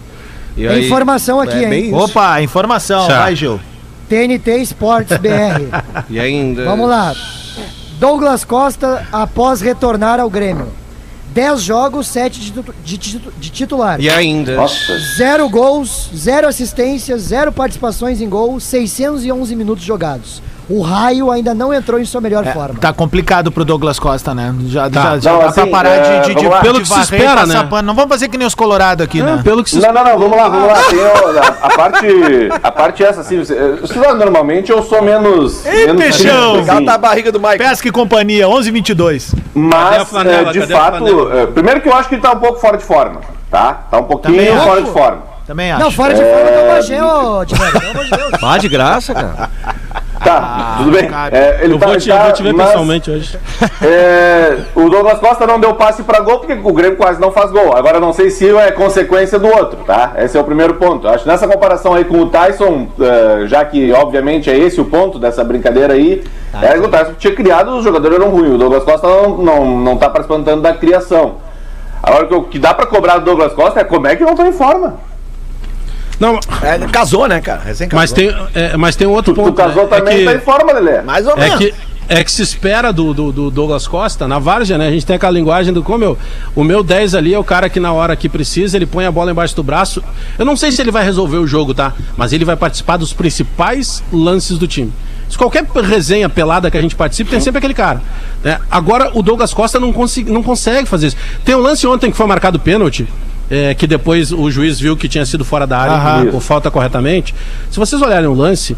E 0.56 0.66
Tem 0.66 0.84
informação 0.84 1.38
aqui, 1.38 1.64
é 1.64 1.72
hein? 1.72 1.94
Opa, 1.94 2.42
informação. 2.42 3.06
Tchau. 3.06 3.16
Vai, 3.18 3.36
Gil. 3.36 3.60
TNT 4.08 4.58
Sports 4.62 5.16
BR. 5.18 5.62
E 6.10 6.18
ainda. 6.18 6.64
Vamos 6.64 6.88
lá. 6.88 7.14
Douglas 8.00 8.42
Costa 8.44 9.06
após 9.12 9.60
retornar 9.60 10.18
ao 10.18 10.28
Grêmio. 10.28 10.72
10 11.32 11.62
jogos, 11.62 12.08
7 12.08 12.40
de, 12.40 12.50
de 12.84 13.18
de 13.38 13.50
titular. 13.50 14.00
E 14.00 14.10
ainda. 14.10 14.56
Nossa. 14.56 14.98
Zero 15.16 15.48
gols, 15.48 16.10
zero 16.16 16.48
assistências, 16.48 17.22
zero 17.22 17.52
participações 17.52 18.20
em 18.20 18.28
gol, 18.28 18.58
611 18.58 19.54
minutos 19.54 19.84
jogados. 19.84 20.42
O 20.68 20.80
Raio 20.80 21.30
ainda 21.30 21.52
não 21.54 21.72
entrou 21.74 21.98
em 22.00 22.04
sua 22.04 22.20
melhor 22.20 22.44
forma. 22.46 22.78
Tá 22.80 22.92
complicado 22.92 23.50
pro 23.50 23.64
Douglas 23.64 23.98
Costa, 23.98 24.32
né? 24.34 24.54
Já, 24.66 24.88
Tá. 24.88 25.02
já, 25.02 25.18
já 25.18 25.32
Não, 25.32 25.38
dá 25.40 25.46
assim, 25.46 25.60
pra 25.62 25.70
parar 25.70 25.90
é, 25.90 26.20
de, 26.20 26.28
de, 26.28 26.34
de, 26.34 26.48
de 26.48 26.60
Pelo 26.60 26.80
que 26.80 26.88
se 26.88 27.00
espera, 27.00 27.44
né? 27.46 27.66
pano. 27.68 27.86
Não 27.88 27.94
vamos 27.94 28.08
fazer 28.10 28.28
que 28.28 28.38
nem 28.38 28.46
os 28.46 28.54
colorados 28.54 29.04
aqui, 29.04 29.20
É, 29.20 29.24
né? 29.24 29.40
pelo 29.44 29.62
que 29.64 29.70
se 29.70 29.80
Não, 29.80 29.92
não, 29.92 30.04
não, 30.04 30.18
vamos 30.18 30.36
lá, 30.36 30.48
vamos 30.48 30.68
lá. 30.68 30.74
A, 31.62 31.66
a 31.66 31.70
parte, 31.76 32.06
a 32.62 32.72
parte 32.72 33.04
essa, 33.04 33.20
assim, 33.22 33.38
você- 33.38 33.78
estudando 33.82 34.18
normalmente 34.20 34.70
eu 34.70 34.82
sou 34.82 35.02
menos. 35.02 35.66
Ei, 35.66 35.86
menos 35.86 36.00
peixão! 36.02 36.54
assim, 36.56 36.64
Cata 36.66 36.92
a 36.94 36.98
barriga 36.98 37.32
do 37.32 37.40
Mike. 37.40 37.58
Pesca 37.58 37.88
e 37.88 37.90
companhia, 37.90 38.46
11:22. 38.48 39.30
Cadê 39.30 39.40
a 39.44 39.98
Mas, 39.98 40.08
flanela? 40.08 40.48
é, 40.50 40.52
de 40.52 40.66
fato, 40.68 40.98
flanela? 40.98 41.40
é, 41.40 41.46
primeiro 41.46 41.80
que 41.80 41.88
eu 41.88 41.94
acho 41.94 42.08
que 42.08 42.14
ele 42.14 42.22
tá 42.22 42.32
um 42.32 42.38
pouco 42.38 42.58
fora 42.60 42.76
de 42.78 42.84
forma, 42.84 43.20
tá? 43.50 43.82
Tá 43.90 43.98
um 43.98 44.04
pouquinho 44.04 44.36
Também 44.38 44.56
fora 44.58 44.72
acho. 44.80 44.84
de 44.84 44.90
forma. 44.92 45.32
Também 45.46 45.72
acho. 45.72 45.82
Não, 45.82 45.90
fora 45.90 46.14
de 46.14 46.22
forma 46.22 46.50
do 46.52 46.68
Bagé, 46.68 47.02
ô, 47.04 47.44
Tiver, 47.44 47.72
pelo 47.72 47.90
amor 47.90 48.04
de 48.04 48.10
Deus. 48.10 48.30
Pá 48.40 48.58
de 48.58 48.68
graça, 48.68 49.12
cara. 49.12 49.50
Tá, 50.24 50.74
tudo 50.78 50.92
bem. 50.92 51.10
É, 51.32 51.64
ele 51.64 51.74
Eu 51.74 51.78
tá, 51.78 51.86
vou 51.86 51.96
te, 51.96 52.08
tá, 52.08 52.16
eu 52.16 52.22
vou 52.22 52.32
te 52.32 52.42
ver 52.42 52.54
mas, 52.54 52.66
pessoalmente 52.68 53.10
hoje. 53.10 53.38
é, 53.82 54.58
o 54.74 54.88
Douglas 54.88 55.18
Costa 55.18 55.46
não 55.46 55.58
deu 55.58 55.74
passe 55.74 56.02
pra 56.02 56.20
gol 56.20 56.38
porque 56.38 56.52
o 56.52 56.72
Grêmio 56.72 56.96
quase 56.96 57.20
não 57.20 57.32
faz 57.32 57.50
gol. 57.50 57.76
Agora 57.76 57.98
não 57.98 58.12
sei 58.12 58.30
se 58.30 58.48
é 58.56 58.70
consequência 58.70 59.38
do 59.38 59.48
outro, 59.48 59.80
tá? 59.84 60.12
Esse 60.18 60.36
é 60.36 60.40
o 60.40 60.44
primeiro 60.44 60.74
ponto. 60.74 61.08
Acho 61.08 61.24
que 61.24 61.28
nessa 61.28 61.48
comparação 61.48 61.94
aí 61.94 62.04
com 62.04 62.18
o 62.20 62.26
Tyson, 62.26 62.88
é, 63.00 63.46
já 63.46 63.64
que 63.64 63.92
obviamente 63.92 64.50
é 64.50 64.56
esse 64.56 64.80
o 64.80 64.84
ponto 64.84 65.18
dessa 65.18 65.42
brincadeira 65.42 65.94
aí, 65.94 66.22
é 66.60 66.74
que 66.74 66.80
o 66.80 66.88
Tyson 66.88 67.14
tinha 67.18 67.34
criado, 67.34 67.76
os 67.76 67.84
jogadores 67.84 68.18
eram 68.18 68.30
ruins. 68.30 68.54
O 68.54 68.58
Douglas 68.58 68.84
Costa 68.84 69.06
não, 69.08 69.38
não, 69.38 69.78
não 69.78 69.96
tá 69.96 70.08
participando 70.08 70.44
tanto 70.44 70.62
da 70.62 70.74
criação. 70.74 71.36
Agora 72.02 72.36
o 72.36 72.44
que, 72.44 72.58
dá 72.58 72.74
pra 72.74 72.86
cobrar 72.86 73.18
do 73.18 73.24
Douglas 73.24 73.52
Costa 73.52 73.80
é 73.80 73.84
como 73.84 74.08
é 74.08 74.16
que 74.16 74.24
não 74.24 74.34
tá 74.34 74.46
em 74.46 74.52
forma. 74.52 74.98
Não, 76.22 76.38
É, 76.62 76.78
casou, 76.86 77.26
né, 77.26 77.40
cara? 77.40 77.60
Recém 77.64 77.88
casou. 77.88 78.00
mas 78.00 78.12
tem, 78.12 78.28
é, 78.54 78.76
mas 78.76 78.94
tem 78.94 79.06
um 79.08 79.10
outro 79.10 79.34
Tu, 79.34 79.40
tu 79.40 79.44
ponto. 79.44 79.56
casou 79.56 79.82
né? 79.88 79.96
É 79.96 79.98
também 79.98 80.18
que- 80.18 80.24
tá 80.24 80.34
em 80.34 80.40
forma, 80.40 80.72
Lelê. 80.72 81.02
Mais 81.02 81.26
ou 81.26 81.32
É 81.32 81.40
menos. 81.40 81.58
que, 81.58 81.74
é 82.08 82.22
que 82.22 82.30
se 82.30 82.42
espera 82.42 82.92
do, 82.92 83.12
do, 83.12 83.32
do 83.32 83.50
Douglas 83.50 83.88
Costa, 83.88 84.28
na 84.28 84.38
Várzea, 84.38 84.78
né? 84.78 84.86
A 84.86 84.90
gente 84.92 85.04
tem 85.04 85.16
aquela 85.16 85.32
linguagem 85.32 85.72
do 85.72 85.82
como 85.82 86.04
eu, 86.04 86.16
o 86.54 86.62
meu 86.62 86.82
10 86.84 87.16
ali 87.16 87.34
é 87.34 87.38
o 87.38 87.42
cara 87.42 87.68
que 87.68 87.80
na 87.80 87.92
hora 87.92 88.14
que 88.14 88.28
precisa, 88.28 88.76
ele 88.76 88.86
põe 88.86 89.04
a 89.04 89.10
bola 89.10 89.32
embaixo 89.32 89.56
do 89.56 89.62
braço. 89.64 90.00
Eu 90.38 90.44
não 90.44 90.56
sei 90.56 90.70
se 90.70 90.80
ele 90.80 90.92
vai 90.92 91.04
resolver 91.04 91.38
o 91.38 91.46
jogo, 91.46 91.74
tá? 91.74 91.92
Mas 92.16 92.32
ele 92.32 92.44
vai 92.44 92.54
participar 92.56 92.96
dos 92.98 93.12
principais 93.12 94.02
lances 94.12 94.58
do 94.58 94.68
time. 94.68 94.92
Se 95.28 95.36
qualquer 95.36 95.64
resenha 95.64 96.28
pelada 96.28 96.70
que 96.70 96.76
a 96.78 96.80
gente 96.82 96.94
participe, 96.94 97.30
tem 97.30 97.40
sempre 97.40 97.58
aquele 97.58 97.74
cara. 97.74 98.00
né? 98.44 98.60
Agora, 98.70 99.10
o 99.14 99.22
Douglas 99.22 99.52
Costa 99.54 99.80
não, 99.80 99.92
consi- 99.92 100.24
não 100.24 100.42
consegue 100.42 100.86
fazer 100.86 101.06
isso. 101.08 101.16
Tem 101.44 101.54
um 101.56 101.60
lance 101.60 101.84
ontem 101.86 102.10
que 102.10 102.16
foi 102.16 102.26
marcado 102.26 102.60
pênalti, 102.60 103.08
é, 103.52 103.74
que 103.74 103.86
depois 103.86 104.32
o 104.32 104.50
juiz 104.50 104.80
viu 104.80 104.96
que 104.96 105.06
tinha 105.06 105.26
sido 105.26 105.44
fora 105.44 105.66
da 105.66 105.78
área 105.78 105.94
Aham. 105.94 106.30
por 106.30 106.40
falta 106.40 106.70
corretamente. 106.70 107.34
Se 107.70 107.78
vocês 107.78 108.00
olharem 108.00 108.26
o 108.26 108.32
lance, 108.32 108.74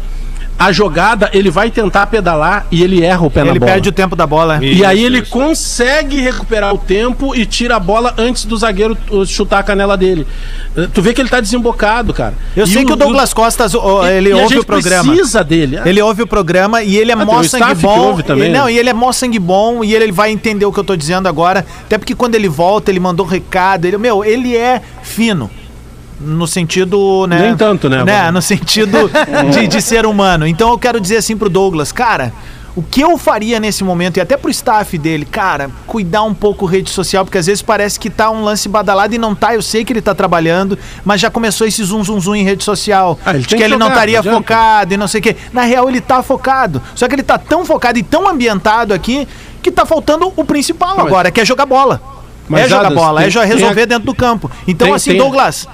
a 0.57 0.71
jogada, 0.71 1.29
ele 1.33 1.49
vai 1.49 1.69
tentar 1.69 2.07
pedalar 2.07 2.65
e 2.71 2.81
ele 2.81 3.03
erra 3.03 3.25
o 3.25 3.29
pé 3.29 3.43
na 3.43 3.49
Ele 3.51 3.59
bola. 3.59 3.71
perde 3.73 3.89
o 3.89 3.91
tempo 3.91 4.15
da 4.15 4.25
bola. 4.25 4.63
E 4.63 4.85
aí 4.85 5.03
ele 5.03 5.21
consegue 5.21 6.21
recuperar 6.21 6.73
o 6.73 6.77
tempo 6.77 7.35
e 7.35 7.45
tira 7.45 7.75
a 7.75 7.79
bola 7.79 8.13
antes 8.17 8.45
do 8.45 8.55
zagueiro 8.55 8.97
uh, 9.11 9.25
chutar 9.25 9.59
a 9.59 9.63
canela 9.63 9.97
dele. 9.97 10.25
Uh, 10.75 10.87
Tu 10.87 11.01
vê 11.01 11.13
que 11.13 11.21
ele 11.21 11.27
tá 11.29 11.41
desembocado, 11.41 12.13
cara. 12.13 12.33
Eu 12.55 12.63
E 12.65 12.67
sei 12.69 12.85
que 12.85 12.93
o 12.93 12.95
Douglas 12.95 13.33
Costa, 13.33 13.65
ó, 13.77 14.07
ele 14.07 14.29
e 14.29 14.33
ouve 14.33 14.59
o 14.59 14.65
programa. 14.65 15.11
precisa 15.13 15.43
dele. 15.43 15.77
Ele 15.85 16.01
ouve 16.01 16.21
o 16.23 16.27
programa 16.27 16.81
e 16.81 16.95
ele 16.95 17.11
é 17.11 17.15
Ah, 17.15 17.25
mó 17.25 17.39
o 17.39 17.43
sangue 17.43 17.75
bom. 17.75 17.99
ouve 17.99 18.23
também, 18.23 18.49
e, 18.49 18.53
não, 18.53 18.65
né? 18.65 18.73
e 18.73 18.77
ele 18.77 18.89
é 18.89 18.93
mó 18.93 19.11
sangue 19.11 19.39
bom 19.39 19.83
e 19.83 19.93
ele 19.93 20.11
vai 20.11 20.31
entender 20.31 20.65
o 20.65 20.71
que 20.71 20.79
eu 20.79 20.83
tô 20.85 20.95
dizendo 20.95 21.27
agora. 21.27 21.65
Até 21.85 21.97
porque 21.97 22.15
quando 22.15 22.35
ele 22.35 22.47
volta, 22.47 22.89
ele 22.91 22.99
mandou 22.99 23.25
recado. 23.25 23.85
Ele, 23.85 23.97
meu, 23.97 24.23
ele 24.23 24.55
é 24.55 24.81
fino. 25.03 25.49
No 26.19 26.47
sentido, 26.47 27.25
né? 27.27 27.39
Nem 27.41 27.55
tanto, 27.57 27.89
né, 27.89 28.03
né 28.03 28.31
no 28.31 28.41
sentido 28.41 29.09
de, 29.51 29.67
de 29.67 29.81
ser 29.81 30.05
humano. 30.05 30.47
Então 30.47 30.69
eu 30.69 30.77
quero 30.79 30.99
dizer 30.99 31.17
assim 31.17 31.35
pro 31.35 31.49
Douglas, 31.49 31.91
cara, 31.91 32.31
o 32.75 32.81
que 32.83 33.01
eu 33.01 33.17
faria 33.17 33.59
nesse 33.59 33.83
momento, 33.83 34.17
e 34.17 34.21
até 34.21 34.35
pro 34.35 34.49
staff 34.49 34.97
dele, 34.97 35.25
cara, 35.25 35.69
cuidar 35.87 36.23
um 36.23 36.33
pouco 36.33 36.65
rede 36.65 36.89
social, 36.89 37.23
porque 37.23 37.37
às 37.37 37.45
vezes 37.45 37.61
parece 37.61 37.97
que 37.99 38.09
tá 38.09 38.29
um 38.29 38.43
lance 38.43 38.67
badalado 38.67 39.13
e 39.15 39.17
não 39.17 39.33
tá. 39.33 39.53
Eu 39.55 39.61
sei 39.61 39.85
que 39.85 39.93
ele 39.93 40.01
tá 40.01 40.13
trabalhando, 40.13 40.77
mas 41.03 41.21
já 41.21 41.29
começou 41.29 41.65
esse 41.67 41.83
zum 41.83 42.03
zum 42.03 42.19
zum 42.19 42.35
em 42.35 42.43
rede 42.43 42.63
social. 42.63 43.17
Ah, 43.25 43.31
ele 43.31 43.39
de 43.39 43.47
que 43.47 43.55
que 43.55 43.63
ele 43.63 43.77
não 43.77 43.87
jogar, 43.87 43.93
estaria 43.95 44.13
não 44.15 44.19
adianta. 44.21 44.37
focado 44.37 44.93
e 44.93 44.97
não 44.97 45.07
sei 45.07 45.19
o 45.19 45.23
quê. 45.23 45.35
Na 45.53 45.61
real, 45.63 45.87
ele 45.89 46.01
tá 46.01 46.21
focado. 46.21 46.81
Só 46.95 47.07
que 47.07 47.15
ele 47.15 47.23
tá 47.23 47.37
tão 47.37 47.65
focado 47.65 47.97
e 47.97 48.03
tão 48.03 48.27
ambientado 48.27 48.93
aqui 48.93 49.27
que 49.61 49.71
tá 49.71 49.85
faltando 49.85 50.31
o 50.35 50.43
principal 50.45 50.99
agora, 50.99 51.31
que 51.31 51.39
é 51.41 51.45
jogar 51.45 51.65
bola. 51.65 52.01
Mas, 52.47 52.65
é 52.65 52.69
jogar 52.69 52.91
bola, 52.91 53.21
tem- 53.21 53.29
é 53.29 53.31
tem 53.31 53.47
resolver 53.47 53.81
a- 53.81 53.85
dentro 53.85 54.05
do 54.05 54.13
campo. 54.13 54.51
Então, 54.67 54.87
tem- 54.87 54.95
assim, 54.95 55.11
tem- 55.11 55.19
Douglas, 55.19 55.67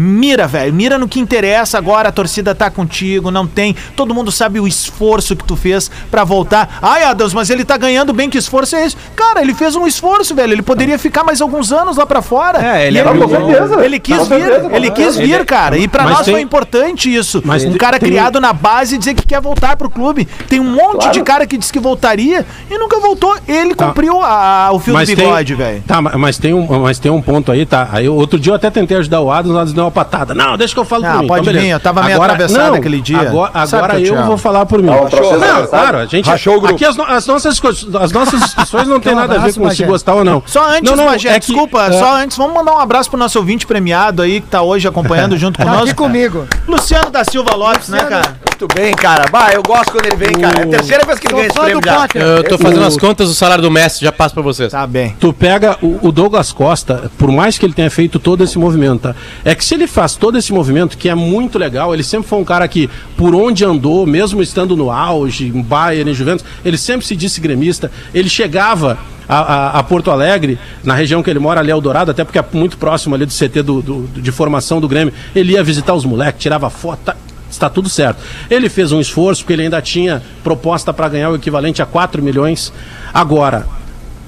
Mira, 0.00 0.46
velho. 0.46 0.72
Mira 0.72 0.96
no 0.98 1.08
que 1.08 1.18
interessa 1.18 1.76
agora. 1.76 2.08
A 2.08 2.12
torcida 2.12 2.54
tá 2.54 2.70
contigo, 2.70 3.30
não 3.30 3.46
tem. 3.46 3.74
Todo 3.96 4.14
mundo 4.14 4.30
sabe 4.30 4.60
o 4.60 4.66
esforço 4.68 5.34
que 5.34 5.42
tu 5.44 5.56
fez 5.56 5.90
pra 6.10 6.22
voltar. 6.22 6.78
Ai, 6.80 7.02
Adams, 7.02 7.34
mas 7.34 7.50
ele 7.50 7.64
tá 7.64 7.76
ganhando 7.76 8.12
bem. 8.12 8.30
Que 8.30 8.38
esforço 8.38 8.76
é 8.76 8.86
esse? 8.86 8.96
Cara, 9.16 9.40
ele 9.40 9.54
fez 9.54 9.74
um 9.74 9.86
esforço, 9.86 10.34
velho. 10.34 10.52
Ele 10.52 10.62
poderia 10.62 10.98
ficar 10.98 11.24
mais 11.24 11.40
alguns 11.40 11.72
anos 11.72 11.96
lá 11.96 12.06
pra 12.06 12.22
fora. 12.22 12.58
É, 12.64 12.86
ele 12.86 12.98
E 12.98 13.00
é 13.00 13.04
Não, 13.04 13.18
com 13.18 13.28
certeza. 13.28 13.84
ele 13.84 13.98
quis 13.98 14.16
vir, 14.18 14.26
certeza, 14.26 14.70
ele 14.76 14.90
quis 14.90 15.16
vir, 15.16 15.44
cara. 15.44 15.76
E 15.76 15.88
pra 15.88 16.04
Mas 16.04 16.12
nós 16.18 16.24
tem- 16.26 16.34
foi 16.34 16.40
importante 16.42 17.12
isso. 17.12 17.42
Mas 17.44 17.64
um 17.64 17.72
cara 17.76 17.98
tem- 17.98 18.08
criado 18.08 18.40
na 18.40 18.52
base 18.52 18.96
dizer 18.98 19.14
que 19.14 19.26
quer 19.26 19.40
voltar 19.40 19.76
pro 19.76 19.90
clube. 19.90 20.26
Tem 20.48 20.60
um 20.60 20.64
monte 20.70 20.98
Claro. 21.02 21.12
de 21.12 21.22
cara 21.22 21.46
que 21.46 21.56
disse 21.58 21.72
que 21.72 21.78
voltaria 21.80 22.46
e 22.70 22.78
nunca 22.78 23.00
voltou. 23.00 23.36
Ele 23.48 23.74
Tá. 23.74 23.86
cumpriu 23.88 24.22
a- 24.22 24.70
o 24.72 24.78
fio 24.78 24.94
do 24.96 25.04
tem- 25.06 25.16
bigode, 25.16 25.54
velho. 25.54 25.82
Tá, 25.86 26.00
ma- 26.00 26.12
mas 26.16 26.38
tem, 26.38 26.54
um, 26.54 26.66
mas 26.80 26.98
tem 26.98 27.10
um 27.10 27.20
ponto 27.20 27.50
aí, 27.50 27.66
tá? 27.66 27.88
Aí 27.90 28.08
outro 28.08 28.38
dia 28.38 28.52
eu 28.52 28.56
até 28.56 28.70
tentei 28.70 28.96
ajudar 28.98 29.20
o 29.20 29.30
Adams, 29.30 29.54
o 29.54 29.58
Adams 29.58 29.72
deu 29.72 29.87
uma 29.88 29.92
patada. 29.92 30.34
Não, 30.34 30.56
deixa 30.56 30.74
que 30.74 30.80
eu 30.80 30.84
falo 30.84 31.04
Ah, 31.06 31.12
por 31.14 31.20
mim. 31.22 31.26
pode 31.26 31.46
beleza. 31.46 31.64
vir, 31.64 31.70
eu 31.72 31.80
tava 31.80 32.02
meio 32.02 32.22
atravessado 32.22 32.74
aquele 32.76 33.00
dia. 33.00 33.20
Agora, 33.20 33.50
agora 33.54 34.00
eu 34.00 34.24
vou 34.24 34.38
falar 34.38 34.66
por 34.66 34.82
mim. 34.82 34.88
É 34.90 34.92
um 35.00 35.06
processo 35.08 35.38
não, 35.38 35.66
claro, 35.66 35.98
a 35.98 36.06
gente. 36.06 36.26
Rachou 36.28 36.56
o 36.56 36.60
grupo. 36.60 36.74
Aqui 36.74 36.84
as, 36.84 36.96
no- 36.96 37.04
as 37.04 37.26
nossas, 37.26 37.60
as 38.00 38.12
nossas 38.12 38.40
discussões 38.40 38.86
não 38.88 39.00
tem 39.00 39.12
um 39.12 39.16
nada 39.16 39.34
a 39.36 39.38
ver 39.38 39.54
com 39.54 39.70
se 39.70 39.84
gostar 39.84 40.14
ou 40.14 40.24
não. 40.24 40.42
Só 40.46 40.68
antes, 40.70 40.90
não, 40.90 40.96
não, 40.96 41.06
Magé, 41.06 41.30
é 41.30 41.40
que- 41.40 41.46
desculpa, 41.46 41.82
é, 41.86 41.92
só 41.92 42.16
antes, 42.16 42.36
vamos 42.36 42.54
mandar 42.54 42.74
um 42.74 42.78
abraço 42.80 43.10
pro 43.10 43.18
nosso 43.18 43.38
ouvinte 43.38 43.66
premiado 43.66 44.22
aí, 44.22 44.40
que 44.40 44.46
tá 44.48 44.62
hoje 44.62 44.86
acompanhando 44.88 45.36
junto 45.38 45.56
Tá 45.58 45.64
conosco. 45.64 45.84
aqui 45.86 45.94
comigo. 45.94 46.46
Luciano 46.66 47.10
da 47.10 47.24
Silva 47.24 47.54
Lopes, 47.54 47.88
né, 47.88 48.00
cara? 48.00 48.47
Muito 48.60 48.74
bem, 48.74 48.92
cara. 48.92 49.26
Bah, 49.30 49.50
eu 49.52 49.62
gosto 49.62 49.92
quando 49.92 50.06
ele 50.06 50.16
vem, 50.16 50.32
cara. 50.32 50.60
É 50.60 50.62
a 50.64 50.66
terceira 50.66 51.04
vez 51.06 51.20
que 51.20 51.28
ele 51.28 51.34
ganha 51.34 51.46
esse 51.46 51.54
fã 51.54 51.62
prêmio 51.62 51.80
do 51.80 51.86
já. 51.88 52.08
Eu 52.14 52.42
tô 52.42 52.58
fazendo 52.58 52.82
O- 52.82 52.86
as 52.86 52.96
contas 52.96 53.28
do 53.28 53.34
salário 53.34 53.62
do 53.62 53.70
Messi, 53.70 54.00
já 54.04 54.10
passo 54.10 54.34
pra 54.34 54.42
vocês. 54.42 54.72
Tá 54.72 54.84
bem. 54.84 55.14
Tu 55.20 55.32
pega 55.32 55.78
o, 55.80 56.08
o 56.08 56.10
Douglas 56.10 56.50
Costa, 56.50 57.08
por 57.16 57.30
mais 57.30 57.56
que 57.56 57.64
ele 57.64 57.72
tenha 57.72 57.88
feito 57.90 58.18
todo 58.18 58.42
esse 58.42 58.58
movimento, 58.58 59.02
tá? 59.02 59.14
é 59.44 59.54
que 59.54 59.64
se 59.64 59.74
ele 59.74 59.86
faz 59.86 60.16
todo 60.16 60.36
esse 60.36 60.52
movimento, 60.52 60.98
que 60.98 61.08
é 61.08 61.14
muito 61.14 61.56
legal, 61.56 61.94
ele 61.94 62.02
sempre 62.02 62.28
foi 62.28 62.38
um 62.40 62.44
cara 62.44 62.66
que, 62.66 62.90
por 63.16 63.32
onde 63.32 63.64
andou, 63.64 64.04
mesmo 64.04 64.42
estando 64.42 64.76
no 64.76 64.90
auge, 64.90 65.46
em 65.46 65.62
Bayern, 65.62 66.10
em 66.10 66.14
Juventus, 66.14 66.44
ele 66.64 66.76
sempre 66.76 67.06
se 67.06 67.14
disse 67.14 67.40
gremista, 67.40 67.92
ele 68.12 68.28
chegava 68.28 68.98
a, 69.28 69.38
a- 69.38 69.78
a 69.78 69.82
Porto 69.84 70.10
Alegre, 70.10 70.58
na 70.82 70.94
região 70.94 71.22
que 71.22 71.30
ele 71.30 71.38
mora, 71.38 71.60
ali 71.60 71.70
Eldorado, 71.70 72.10
até 72.10 72.24
porque 72.24 72.38
é 72.40 72.44
muito 72.54 72.76
próximo 72.76 73.14
ali 73.14 73.24
do 73.24 73.32
CT 73.32 73.62
do, 73.62 73.80
do- 73.80 74.08
de 74.20 74.32
formação 74.32 74.80
do 74.80 74.88
Grêmio, 74.88 75.14
ele 75.32 75.52
ia 75.52 75.62
visitar 75.62 75.94
os 75.94 76.04
moleques, 76.04 76.42
tirava 76.42 76.68
foto, 76.70 76.98
tá- 77.04 77.16
está 77.58 77.68
tudo 77.68 77.88
certo. 77.88 78.22
Ele 78.50 78.68
fez 78.68 78.92
um 78.92 79.00
esforço, 79.00 79.42
porque 79.42 79.52
ele 79.52 79.62
ainda 79.62 79.82
tinha 79.82 80.22
proposta 80.42 80.92
para 80.92 81.08
ganhar 81.08 81.30
o 81.30 81.36
equivalente 81.36 81.82
a 81.82 81.86
4 81.86 82.22
milhões. 82.22 82.72
Agora, 83.12 83.66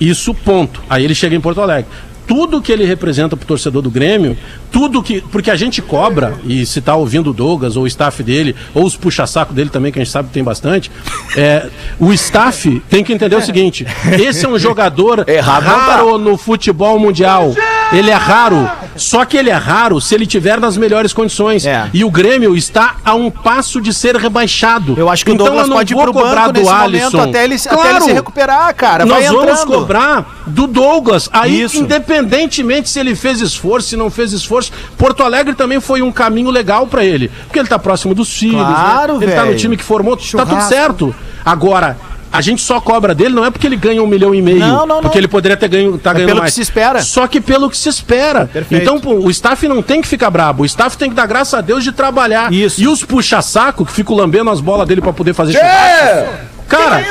isso, 0.00 0.34
ponto. 0.34 0.82
Aí 0.88 1.04
ele 1.04 1.14
chega 1.14 1.36
em 1.36 1.40
Porto 1.40 1.60
Alegre. 1.60 1.86
Tudo 2.26 2.62
que 2.62 2.70
ele 2.70 2.84
representa 2.84 3.36
pro 3.36 3.44
torcedor 3.44 3.82
do 3.82 3.90
Grêmio, 3.90 4.38
tudo 4.70 5.02
que. 5.02 5.20
Porque 5.20 5.50
a 5.50 5.56
gente 5.56 5.82
cobra, 5.82 6.34
e 6.44 6.64
se 6.64 6.80
tá 6.80 6.94
ouvindo 6.94 7.30
o 7.30 7.32
Douglas, 7.32 7.76
ou 7.76 7.82
o 7.82 7.86
staff 7.88 8.22
dele, 8.22 8.54
ou 8.72 8.84
os 8.84 8.96
puxa-saco 8.96 9.52
dele 9.52 9.68
também, 9.68 9.90
que 9.90 9.98
a 9.98 10.04
gente 10.04 10.12
sabe 10.12 10.28
que 10.28 10.34
tem 10.34 10.44
bastante, 10.44 10.92
é, 11.36 11.68
o 11.98 12.12
staff 12.12 12.80
tem 12.88 13.02
que 13.02 13.12
entender 13.12 13.34
o 13.34 13.42
seguinte: 13.42 13.84
esse 14.12 14.46
é 14.46 14.48
um 14.48 14.60
jogador 14.60 15.24
Errado 15.28 15.64
não 15.64 15.72
tá. 15.72 15.96
raro 15.96 16.18
no 16.18 16.36
futebol 16.36 17.00
mundial. 17.00 17.52
Ele 17.92 18.10
é 18.10 18.14
raro. 18.14 18.70
Só 19.00 19.24
que 19.24 19.36
ele 19.36 19.48
é 19.50 19.54
raro 19.54 20.00
se 20.00 20.14
ele 20.14 20.26
tiver 20.26 20.60
nas 20.60 20.76
melhores 20.76 21.12
condições. 21.12 21.64
É. 21.66 21.88
E 21.92 22.04
o 22.04 22.10
Grêmio 22.10 22.54
está 22.56 22.96
a 23.04 23.14
um 23.14 23.30
passo 23.30 23.80
de 23.80 23.92
ser 23.94 24.14
rebaixado. 24.16 24.94
Eu 24.96 25.08
acho 25.08 25.24
que 25.24 25.32
então 25.32 25.46
o 25.46 25.48
Douglas 25.48 25.68
pode 25.70 25.92
ir 25.92 25.96
pro 25.96 26.12
cobrar 26.12 26.48
banco 26.48 26.60
do 26.60 26.68
Alisson. 26.68 27.04
momento 27.16 27.20
até 27.30 27.44
ele, 27.44 27.54
até 27.54 27.72
ele 27.74 27.80
Claro. 27.90 28.04
se 28.04 28.12
recuperar, 28.12 28.74
cara. 28.74 29.04
Nós 29.06 29.24
Vai 29.26 29.34
vamos 29.34 29.64
cobrar 29.64 30.42
do 30.46 30.66
Douglas. 30.66 31.28
Aí, 31.32 31.62
Isso. 31.62 31.78
independentemente 31.78 32.90
se 32.90 33.00
ele 33.00 33.14
fez 33.14 33.40
esforço, 33.40 33.88
se 33.88 33.96
não 33.96 34.10
fez 34.10 34.32
esforço, 34.32 34.70
Porto 34.98 35.22
Alegre 35.22 35.54
também 35.54 35.80
foi 35.80 36.02
um 36.02 36.12
caminho 36.12 36.50
legal 36.50 36.86
pra 36.86 37.04
ele. 37.04 37.28
Porque 37.46 37.58
ele 37.58 37.68
tá 37.68 37.78
próximo 37.78 38.14
dos 38.14 38.30
filhos, 38.36 38.60
Claro, 38.62 39.18
né? 39.18 39.24
Ele 39.26 39.32
tá 39.32 39.44
no 39.46 39.56
time 39.56 39.76
que 39.76 39.82
formou, 39.84 40.16
tá 40.16 40.22
tudo 40.22 40.28
Churrasco. 40.46 40.68
certo. 40.68 41.14
Agora, 41.44 41.96
a 42.32 42.40
gente 42.40 42.62
só 42.62 42.80
cobra 42.80 43.14
dele 43.14 43.34
não 43.34 43.44
é 43.44 43.50
porque 43.50 43.66
ele 43.66 43.76
ganha 43.76 44.02
um 44.02 44.06
milhão 44.06 44.34
e 44.34 44.40
meio. 44.40 44.58
Não, 44.58 44.86
não, 44.86 44.86
não. 44.86 45.00
Porque 45.02 45.18
ele 45.18 45.28
poderia 45.28 45.56
ter 45.56 45.68
ganho, 45.68 45.98
tá 45.98 46.10
É 46.10 46.14
ganhando 46.14 46.28
pelo 46.28 46.38
que 46.40 46.42
mais. 46.44 46.54
se 46.54 46.60
espera. 46.60 47.02
Só 47.02 47.26
que 47.26 47.40
pelo 47.40 47.68
que 47.68 47.76
se 47.76 47.88
espera. 47.88 48.46
Perfeito. 48.46 48.82
Então, 48.82 49.00
pô, 49.00 49.14
o 49.14 49.30
staff 49.30 49.66
não 49.66 49.82
tem 49.82 50.00
que 50.00 50.08
ficar 50.08 50.30
brabo. 50.30 50.62
O 50.62 50.66
staff 50.66 50.96
tem 50.96 51.10
que 51.10 51.16
dar 51.16 51.26
graças 51.26 51.54
a 51.54 51.60
Deus 51.60 51.82
de 51.82 51.92
trabalhar. 51.92 52.52
Isso. 52.52 52.80
E 52.80 52.86
os 52.86 53.04
puxa-saco 53.04 53.84
que 53.84 53.92
ficam 53.92 54.14
lambendo 54.14 54.50
as 54.50 54.60
bolas 54.60 54.86
dele 54.86 55.00
pra 55.00 55.12
poder 55.12 55.34
fazer 55.34 55.56
É! 55.56 56.50
Cara, 56.68 57.02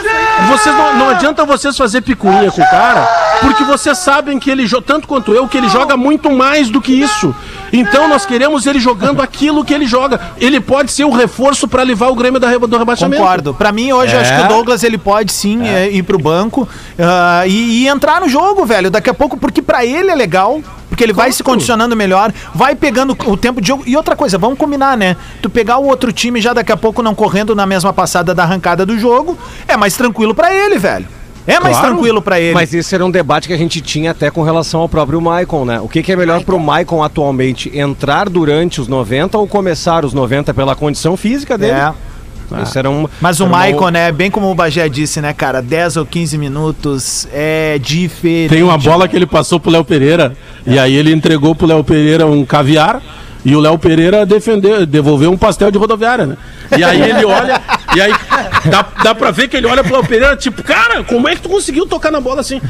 vocês 0.47 0.73
não, 0.73 0.97
não 0.97 1.09
adianta 1.09 1.43
vocês 1.43 1.75
fazer 1.75 1.99
picuinha 1.99 2.49
com 2.49 2.61
o 2.61 2.69
cara, 2.69 3.05
porque 3.41 3.65
vocês 3.65 3.97
sabem 3.97 4.39
que 4.39 4.49
ele, 4.49 4.65
tanto 4.85 5.05
quanto 5.05 5.33
eu, 5.33 5.49
que 5.49 5.57
ele 5.57 5.67
joga 5.67 5.97
muito 5.97 6.31
mais 6.31 6.69
do 6.69 6.79
que 6.79 6.93
isso. 6.93 7.35
Então 7.71 8.07
nós 8.07 8.25
queremos 8.25 8.65
ele 8.65 8.79
jogando 8.79 9.21
aquilo 9.21 9.63
que 9.63 9.73
ele 9.73 9.85
joga. 9.85 10.19
Ele 10.37 10.59
pode 10.59 10.91
ser 10.91 11.03
o 11.03 11.11
reforço 11.11 11.67
pra 11.67 11.83
levar 11.83 12.09
o 12.09 12.15
Grêmio 12.15 12.39
da 12.39 12.49
do 12.57 12.77
rebaixamento. 12.77 13.21
Concordo. 13.21 13.53
Pra 13.53 13.71
mim, 13.71 13.91
hoje, 13.91 14.13
eu 14.13 14.19
acho 14.19 14.35
que 14.35 14.41
o 14.41 14.47
Douglas 14.47 14.83
ele 14.83 14.97
pode 14.97 15.31
sim 15.31 15.67
é, 15.67 15.89
ir 15.89 16.03
pro 16.03 16.17
banco 16.17 16.67
ah, 16.97 17.45
e, 17.47 17.83
e 17.83 17.87
entrar 17.87 18.19
no 18.21 18.27
jogo, 18.27 18.65
velho. 18.65 18.89
Daqui 18.89 19.09
a 19.09 19.13
pouco, 19.13 19.37
porque 19.37 19.61
pra 19.61 19.85
ele 19.85 20.09
é 20.09 20.15
legal. 20.15 20.61
Porque 20.89 21.03
ele 21.03 21.13
vai 21.13 21.31
se 21.31 21.43
condicionando 21.43 21.95
melhor, 21.95 22.33
vai 22.53 22.75
pegando 22.75 23.15
o 23.25 23.37
tempo 23.37 23.61
de 23.61 23.67
jogo. 23.67 23.83
E 23.85 23.95
outra 23.95 24.15
coisa, 24.15 24.37
vamos 24.37 24.57
combinar, 24.57 24.97
né? 24.97 25.15
Tu 25.39 25.49
pegar 25.49 25.77
o 25.77 25.85
outro 25.85 26.11
time 26.11 26.41
já 26.41 26.51
daqui 26.51 26.71
a 26.71 26.77
pouco 26.77 27.03
não 27.03 27.13
correndo 27.13 27.55
na 27.55 27.65
mesma 27.65 27.93
passada 27.93 28.33
da 28.33 28.43
arrancada 28.43 28.85
do 28.85 28.97
jogo, 28.97 29.37
é 29.67 29.77
mais 29.77 29.95
tranquilo 29.95 30.33
pra 30.33 30.53
ele, 30.53 30.77
velho. 30.77 31.07
É 31.49 31.59
mais 31.59 31.77
Claro, 31.77 31.93
tranquilo 31.95 32.21
pra 32.21 32.39
ele. 32.39 32.53
Mas 32.53 32.73
esse 32.73 32.93
era 32.93 33.05
um 33.05 33.11
debate 33.11 33.47
que 33.47 33.53
a 33.53 33.57
gente 33.57 33.81
tinha 33.81 34.11
até 34.11 34.29
com 34.29 34.41
relação 34.43 34.81
ao 34.81 34.89
próprio 34.89 35.19
Maicon, 35.19 35.65
né? 35.65 35.79
O 35.79 35.87
que, 35.89 36.01
que 36.03 36.11
é 36.11 36.15
melhor 36.15 36.43
pro 36.43 36.59
Maicon 36.59 37.03
atualmente? 37.03 37.71
Entrar 37.77 38.29
durante 38.29 38.79
os 38.79 38.87
90 38.87 39.37
ou 39.37 39.47
começar 39.47 40.05
os 40.05 40.13
90 40.13 40.53
pela 40.53 40.75
condição 40.75 41.17
física 41.17 41.57
dele? 41.57 41.73
É. 41.73 41.93
Era 42.75 42.89
um, 42.89 43.07
Mas 43.21 43.39
o 43.39 43.43
era 43.43 43.51
uma- 43.51 43.57
Maicon, 43.59 43.89
né, 43.89 44.11
bem 44.11 44.31
como 44.31 44.49
o 44.49 44.55
Bagé 44.55 44.89
disse, 44.89 45.21
né, 45.21 45.33
cara, 45.33 45.61
10 45.61 45.97
ou 45.97 46.05
15 46.05 46.35
minutos 46.35 47.27
é 47.31 47.77
diferente. 47.79 48.49
Tem 48.49 48.63
uma 48.63 48.75
bola 48.77 49.07
que 49.07 49.15
ele 49.15 49.27
passou 49.27 49.59
pro 49.59 49.69
Léo 49.69 49.85
Pereira, 49.85 50.35
e 50.65 50.79
aí 50.79 50.95
ele 50.95 51.13
entregou 51.13 51.53
pro 51.53 51.67
Léo 51.67 51.83
Pereira 51.83 52.25
um 52.25 52.43
caviar, 52.43 53.03
e 53.43 53.55
o 53.55 53.59
Léo 53.59 53.77
Pereira 53.77 54.25
defendeu, 54.25 54.85
devolveu 54.85 55.31
um 55.31 55.37
pastel 55.37 55.71
de 55.71 55.77
rodoviária, 55.77 56.25
né? 56.25 56.37
E 56.77 56.83
aí 56.83 57.01
ele 57.01 57.25
olha, 57.25 57.61
e 57.95 58.01
aí 58.01 58.13
dá, 58.69 58.85
dá 59.03 59.15
pra 59.15 59.31
ver 59.31 59.47
que 59.47 59.57
ele 59.57 59.65
olha 59.65 59.83
pro 59.83 59.93
Léo 59.93 60.05
Pereira, 60.05 60.35
tipo, 60.35 60.61
cara, 60.61 61.03
como 61.03 61.27
é 61.27 61.35
que 61.35 61.41
tu 61.41 61.49
conseguiu 61.49 61.85
tocar 61.85 62.11
na 62.11 62.19
bola 62.19 62.41
assim? 62.41 62.61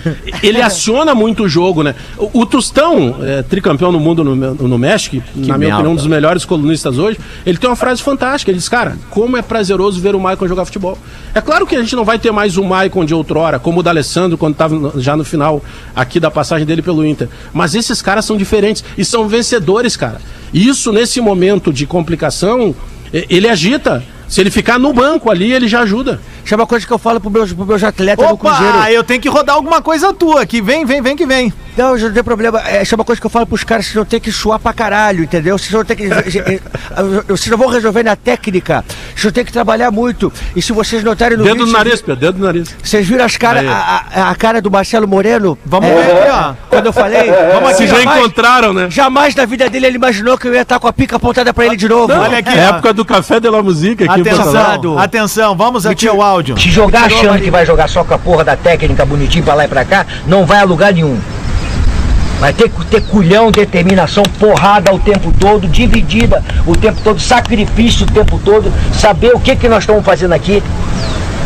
Ele 0.43 0.61
aciona 0.61 1.13
muito 1.15 1.43
o 1.43 1.49
jogo, 1.49 1.83
né? 1.83 1.95
O, 2.17 2.41
o 2.41 2.45
Tostão, 2.45 3.17
é, 3.21 3.41
tricampeão 3.41 3.91
no 3.91 3.99
mundo 3.99 4.23
no, 4.23 4.35
no 4.35 4.77
México, 4.77 5.21
na 5.35 5.57
minha 5.57 5.73
opinião, 5.75 5.93
um 5.93 5.95
dos 5.95 6.07
melhores 6.07 6.45
colunistas 6.45 6.97
hoje, 6.97 7.19
ele 7.45 7.57
tem 7.57 7.69
uma 7.69 7.75
frase 7.75 8.01
fantástica. 8.01 8.51
Ele 8.51 8.57
diz, 8.57 8.69
cara, 8.69 8.97
como 9.09 9.37
é 9.37 9.41
prazeroso 9.41 9.99
ver 9.99 10.15
o 10.15 10.19
Maicon 10.19 10.47
jogar 10.47 10.65
futebol. 10.65 10.97
É 11.33 11.41
claro 11.41 11.65
que 11.65 11.75
a 11.75 11.79
gente 11.79 11.95
não 11.95 12.05
vai 12.05 12.19
ter 12.19 12.31
mais 12.31 12.57
o 12.57 12.63
Maicon 12.63 13.05
de 13.05 13.13
outrora, 13.13 13.59
como 13.59 13.79
o 13.79 13.83
da 13.83 13.91
Alessandro, 13.91 14.37
quando 14.37 14.53
estava 14.53 14.99
já 14.99 15.15
no 15.15 15.23
final 15.23 15.63
aqui 15.95 16.19
da 16.19 16.31
passagem 16.31 16.65
dele 16.65 16.81
pelo 16.81 17.05
Inter. 17.05 17.27
Mas 17.53 17.75
esses 17.75 18.01
caras 18.01 18.25
são 18.25 18.37
diferentes 18.37 18.83
e 18.97 19.03
são 19.03 19.27
vencedores, 19.27 19.97
cara. 19.97 20.19
Isso, 20.53 20.91
nesse 20.91 21.21
momento 21.21 21.71
de 21.71 21.85
complicação, 21.85 22.75
ele 23.11 23.47
agita. 23.47 24.03
Se 24.27 24.39
ele 24.39 24.51
ficar 24.51 24.77
no 24.77 24.93
banco 24.93 25.31
ali, 25.31 25.51
ele 25.51 25.67
já 25.67 25.81
ajuda. 25.81 26.21
Isso 26.45 26.53
é 26.53 26.57
uma 26.57 26.67
coisa 26.67 26.85
que 26.85 26.93
eu 26.93 26.99
falo 26.99 27.19
pro 27.19 27.31
meus, 27.31 27.51
pro 27.51 27.65
meus 27.65 27.83
atletas 27.83 28.29
no 28.29 28.37
Cruzeiro. 28.37 28.77
Opa, 28.77 28.91
eu 28.91 29.03
tenho 29.03 29.19
que 29.19 29.27
rodar 29.27 29.55
alguma 29.55 29.81
coisa 29.81 30.13
tua 30.13 30.41
aqui. 30.41 30.61
Vem, 30.61 30.85
vem, 30.85 31.01
vem 31.01 31.15
que 31.15 31.25
vem. 31.25 31.51
Não, 31.77 31.97
já 31.97 32.07
não 32.07 32.13
tem 32.13 32.23
problema. 32.23 32.61
É, 32.67 32.81
isso 32.81 32.93
é 32.93 32.97
uma 32.97 33.05
coisa 33.05 33.19
que 33.19 33.25
eu 33.25 33.31
falo 33.31 33.45
pros 33.47 33.63
caras, 33.63 33.85
vocês 33.85 33.95
vão 33.95 34.05
ter 34.05 34.19
que 34.19 34.31
suar 34.31 34.59
pra 34.59 34.73
caralho, 34.73 35.23
entendeu? 35.23 35.57
Vocês 35.57 35.71
vão 35.71 35.83
ter 35.85 35.95
que. 35.95 36.07
vocês 37.27 37.47
não 37.47 37.57
vão 37.57 37.67
resolver 37.69 38.03
na 38.03 38.15
técnica. 38.15 38.83
Vocês 39.09 39.23
vão 39.23 39.31
ter 39.31 39.45
que 39.45 39.51
trabalhar 39.51 39.91
muito. 39.91 40.31
E 40.55 40.61
se 40.61 40.71
vocês 40.73 41.03
notarem 41.03 41.37
no 41.37 41.43
Dedo 41.43 41.53
vídeo, 41.53 41.65
no 41.67 41.71
vocês- 41.71 41.85
nariz, 41.85 42.01
Pedro, 42.01 42.15
dedo 42.19 42.39
no 42.39 42.45
nariz. 42.45 42.75
Vocês 42.83 43.07
viram 43.07 43.25
as 43.25 43.37
cara, 43.37 43.61
a, 43.69 44.03
a- 44.27 44.29
a 44.31 44.35
cara 44.35 44.61
do 44.61 44.69
Marcelo 44.69 45.07
Moreno? 45.07 45.57
Vamos 45.65 45.89
É, 45.89 45.93
ver 45.95 46.11
aqui, 46.11 46.29
ó. 46.31 46.53
Quando 46.69 46.85
eu 46.87 46.93
falei, 46.93 47.31
vamos 47.53 47.69
aqui, 47.71 47.87
já 47.87 47.97
jamais, 47.97 48.19
encontraram, 48.19 48.73
né? 48.73 48.87
jamais 48.89 49.35
na 49.35 49.45
vida 49.45 49.69
dele 49.69 49.87
ele 49.87 49.95
imaginou 49.95 50.37
que 50.37 50.47
eu 50.47 50.53
ia 50.53 50.61
estar 50.61 50.79
com 50.79 50.87
a 50.87 50.93
pica 50.93 51.15
apontada 51.15 51.53
pra 51.53 51.65
ele 51.65 51.75
de 51.77 51.87
novo. 51.87 52.11
Olha 52.13 52.39
aqui, 52.39 52.49
É 52.49 52.65
época 52.65 52.93
do 52.93 53.05
café 53.05 53.39
de 53.39 53.49
la 53.49 53.61
música 53.61 54.05
aqui. 54.05 54.21
Atenção, 54.21 54.99
atenção, 54.99 55.55
vamos 55.55 55.85
aqui 55.85 56.07
ao 56.07 56.21
áudio. 56.21 56.57
Se 56.59 56.69
jogar 56.69 57.05
achando 57.05 57.41
que 57.41 57.51
vai 57.51 57.65
jogar 57.65 57.87
só 57.87 58.03
com 58.03 58.13
a 58.13 58.17
porra 58.17 58.43
da 58.43 58.55
técnica 58.55 59.05
bonitinho 59.05 59.43
pra 59.43 59.53
lá 59.53 59.65
e 59.65 59.67
pra 59.67 59.85
cá, 59.85 60.05
não 60.27 60.45
vai 60.45 60.59
a 60.59 60.63
lugar 60.63 60.93
nenhum. 60.93 61.19
Vai 62.39 62.53
ter 62.53 62.69
que 62.69 62.85
ter 62.85 63.01
culhão, 63.01 63.51
determinação, 63.51 64.23
porrada 64.39 64.93
o 64.93 64.99
tempo 64.99 65.33
todo, 65.37 65.67
dividida 65.67 66.41
o 66.65 66.75
tempo 66.75 67.01
todo, 67.03 67.19
sacrifício 67.19 68.05
o 68.05 68.11
tempo 68.11 68.39
todo, 68.43 68.71
saber 68.93 69.33
o 69.35 69.39
que, 69.39 69.55
que 69.55 69.67
nós 69.67 69.83
estamos 69.83 70.05
fazendo 70.05 70.33
aqui. 70.33 70.63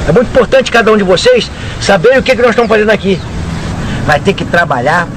É 0.08 0.12
muito 0.12 0.28
importante 0.28 0.72
cada 0.72 0.92
um 0.92 0.98
de 0.98 1.04
vocês 1.04 1.50
saber 1.82 2.18
o 2.20 2.22
que, 2.22 2.36
que 2.36 2.42
nós 2.42 2.52
estamos 2.52 2.70
fazendo 2.70 2.92
aqui. 2.92 3.20
Vai 4.06 4.20
ter 4.20 4.34
que 4.34 4.46
trabalhar 4.46 5.08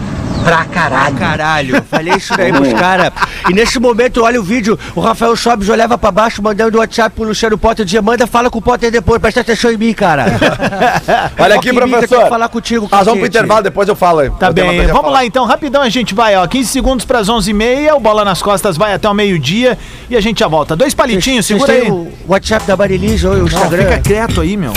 pra 0.47 0.65
caralho. 0.67 1.17
Caralho, 1.17 1.77
eu 1.77 1.83
falei 1.83 2.15
isso 2.15 2.37
daí 2.37 2.53
pros 2.53 2.73
caras. 2.73 3.11
E 3.51 3.53
nesse 3.53 3.79
momento, 3.81 4.23
olha 4.23 4.41
o 4.41 4.45
vídeo, 4.45 4.79
o 4.95 5.01
Rafael 5.01 5.35
Sobes 5.37 5.69
olhava 5.69 5.99
pra 5.99 6.11
baixo, 6.13 6.41
mandando 6.43 6.77
o 6.77 6.81
WhatsApp 6.81 7.15
pro 7.17 7.25
Luciano 7.25 7.59
Potter, 7.59 7.85
dizia, 7.85 8.01
manda, 8.01 8.27
fala 8.27 8.49
com 8.49 8.59
o 8.59 8.63
Potter 8.63 8.91
depois, 8.91 9.21
presta 9.21 9.41
atenção 9.41 9.73
em 9.73 9.77
mim, 9.77 9.93
cara. 9.93 10.27
Olha 11.39 11.57
aqui, 11.57 11.69
eu 11.71 11.75
professor. 11.75 12.19
quero 12.19 12.29
falar 12.29 12.49
contigo, 12.49 12.89
Nós 12.91 13.05
vamos 13.05 13.19
pro 13.21 13.29
intervalo, 13.29 13.63
depois 13.63 13.89
eu 13.89 13.97
falo 13.97 14.21
aí. 14.21 14.31
Tá 14.31 14.47
Eu 14.49 14.53
bem, 14.55 14.87
vamos 14.87 14.93
falar. 15.03 15.11
lá 15.11 15.25
então, 15.25 15.45
rapidão 15.45 15.83
a 15.83 15.89
gente 15.89 16.15
vai, 16.15 16.37
ó, 16.37 16.47
15 16.47 16.69
segundos 16.71 17.05
pras 17.05 17.29
11h30, 17.29 17.95
o 17.95 18.01
Bola 18.01 18.25
nas 18.25 18.41
Costas 18.41 18.77
vai 18.77 18.95
até 18.95 19.09
o 19.09 19.15
meio-dia 19.15 19.77
e 20.09 20.17
a 20.17 20.21
gente 20.21 20.39
já 20.41 20.49
volta. 20.49 20.77
Dois 20.77 20.95
palitinhos, 20.95 21.47
Vocês 21.47 21.61
segura 21.61 21.83
aí. 21.85 21.91
o 21.91 22.13
WhatsApp 22.29 22.67
da 22.67 22.77
Marilis 22.77 23.25
ou 23.25 23.33
o 23.33 23.37
Não, 23.39 23.47
Instagram? 23.47 23.83
fica 23.85 23.99
quieto 24.01 24.41
aí, 24.41 24.57
meu. 24.57 24.73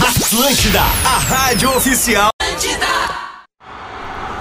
Atlântida, 0.00 0.80
a 1.04 1.18
rádio 1.18 1.70
oficial. 1.76 2.28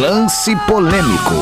Lance 0.00 0.56
polêmico. 0.66 1.34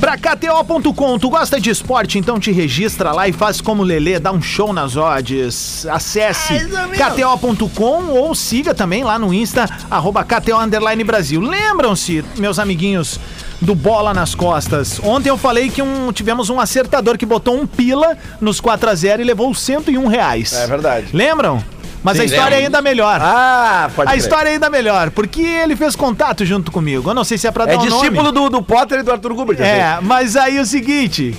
Pra 0.00 0.16
KTO.com, 0.16 1.18
tu 1.18 1.30
gosta 1.30 1.60
de 1.60 1.70
esporte, 1.70 2.18
então 2.18 2.40
te 2.40 2.50
registra 2.50 3.12
lá 3.12 3.28
e 3.28 3.32
faz 3.32 3.60
como 3.60 3.82
Lelê, 3.82 4.18
dá 4.18 4.32
um 4.32 4.40
show 4.40 4.72
nas 4.72 4.96
odds. 4.96 5.86
Acesse 5.86 6.54
KTO.com 6.96 8.06
ou 8.08 8.34
siga 8.34 8.74
também 8.74 9.04
lá 9.04 9.18
no 9.18 9.32
Insta, 9.32 9.68
arroba 9.90 10.24
KTO 10.24 10.58
Underline 10.58 11.04
Brasil. 11.04 11.40
Lembram-se, 11.40 12.24
meus 12.38 12.58
amiguinhos, 12.58 13.20
do 13.60 13.74
Bola 13.74 14.14
nas 14.14 14.34
Costas. 14.34 15.00
Ontem 15.02 15.28
eu 15.28 15.36
falei 15.36 15.68
que 15.70 15.82
um- 15.82 16.12
tivemos 16.12 16.48
um 16.50 16.58
acertador 16.60 17.18
que 17.18 17.26
botou 17.26 17.54
um 17.60 17.66
pila 17.66 18.16
nos 18.40 18.60
4x0 18.60 19.20
e 19.20 19.24
levou 19.24 19.52
101 19.54 20.06
reais. 20.06 20.52
É 20.54 20.66
verdade. 20.66 21.08
Lembram? 21.12 21.62
Mas 22.02 22.16
Sim, 22.16 22.22
a 22.22 22.24
história 22.24 22.44
lembro. 22.56 22.64
ainda 22.64 22.78
é 22.78 22.82
melhor. 22.82 23.20
Ah, 23.22 23.90
pode 23.94 24.08
A 24.08 24.12
crer. 24.12 24.22
história 24.22 24.50
ainda 24.52 24.66
é 24.66 24.70
melhor, 24.70 25.10
porque 25.10 25.42
ele 25.42 25.76
fez 25.76 25.94
contato 25.94 26.46
junto 26.46 26.72
comigo. 26.72 27.10
Eu 27.10 27.14
não 27.14 27.24
sei 27.24 27.36
se 27.36 27.46
é 27.46 27.50
pra 27.50 27.66
dar 27.66 27.74
É 27.74 27.76
um 27.76 27.80
discípulo 27.82 28.32
do, 28.32 28.48
do 28.48 28.62
Potter 28.62 29.00
e 29.00 29.02
do 29.02 29.12
Arthur 29.12 29.34
Gubert. 29.34 29.60
É, 29.60 29.98
mas 30.00 30.34
aí 30.34 30.58
o 30.58 30.64
seguinte, 30.64 31.36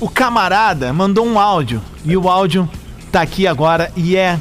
o 0.00 0.08
camarada 0.08 0.90
mandou 0.94 1.26
um 1.26 1.38
áudio 1.38 1.82
e 2.06 2.16
o 2.16 2.26
áudio 2.26 2.66
tá 3.12 3.20
aqui 3.20 3.46
agora 3.46 3.92
e 3.94 4.16
é 4.16 4.38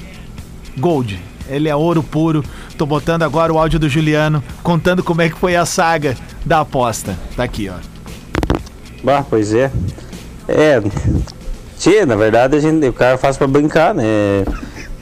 gold. 0.77 1.19
Ele 1.49 1.67
é 1.67 1.75
ouro 1.75 2.01
puro. 2.01 2.45
Tô 2.77 2.85
botando 2.85 3.23
agora 3.23 3.51
o 3.51 3.57
áudio 3.57 3.79
do 3.79 3.89
Juliano 3.89 4.43
contando 4.61 5.03
como 5.03 5.23
é 5.23 5.29
que 5.29 5.37
foi 5.37 5.55
a 5.55 5.65
saga 5.65 6.15
da 6.45 6.59
aposta. 6.59 7.17
Tá 7.35 7.43
aqui, 7.43 7.69
ó. 7.69 7.73
Bah, 9.03 9.25
pois 9.27 9.51
é. 9.51 9.71
É. 10.47 10.79
Tia, 11.79 12.05
na 12.05 12.15
verdade 12.15 12.55
a 12.55 12.59
gente, 12.59 12.87
o 12.87 12.93
cara 12.93 13.17
faz 13.17 13.35
pra 13.35 13.47
brincar, 13.47 13.95
né? 13.95 14.03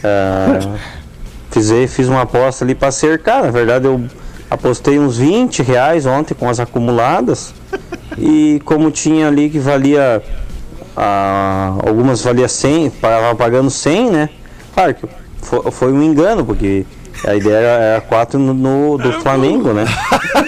Ah, 0.02 0.78
fiz, 1.52 1.70
fiz 1.94 2.08
uma 2.08 2.22
aposta 2.22 2.64
ali 2.64 2.74
pra 2.74 2.92
cercar. 2.92 3.44
Na 3.44 3.52
verdade 3.52 3.86
eu 3.86 4.06
apostei 4.50 4.98
uns 4.98 5.18
20 5.18 5.62
reais 5.62 6.06
ontem 6.06 6.34
com 6.34 6.50
as 6.50 6.62
acumuladas. 6.62 7.54
E 8.18 8.62
como 8.64 8.90
tinha 8.90 9.28
ali 9.28 9.50
que 9.50 9.60
valia. 9.60 10.24
ah, 10.96 11.76
algumas 11.86 12.22
valia 12.24 12.48
100, 12.48 12.90
tava 12.92 13.36
pagando 13.36 13.70
100, 13.70 14.12
né? 14.12 14.30
Claro 14.74 14.96
que 14.96 15.06
foi 15.72 15.92
um 15.92 16.02
engano, 16.02 16.46
porque 16.46 16.86
a 17.26 17.36
ideia 17.36 17.56
era, 17.56 18.02
4 18.02 18.40
no, 18.40 18.54
no- 18.54 18.98
do 18.98 19.12
Flamengo, 19.22 19.72
né? 19.74 19.86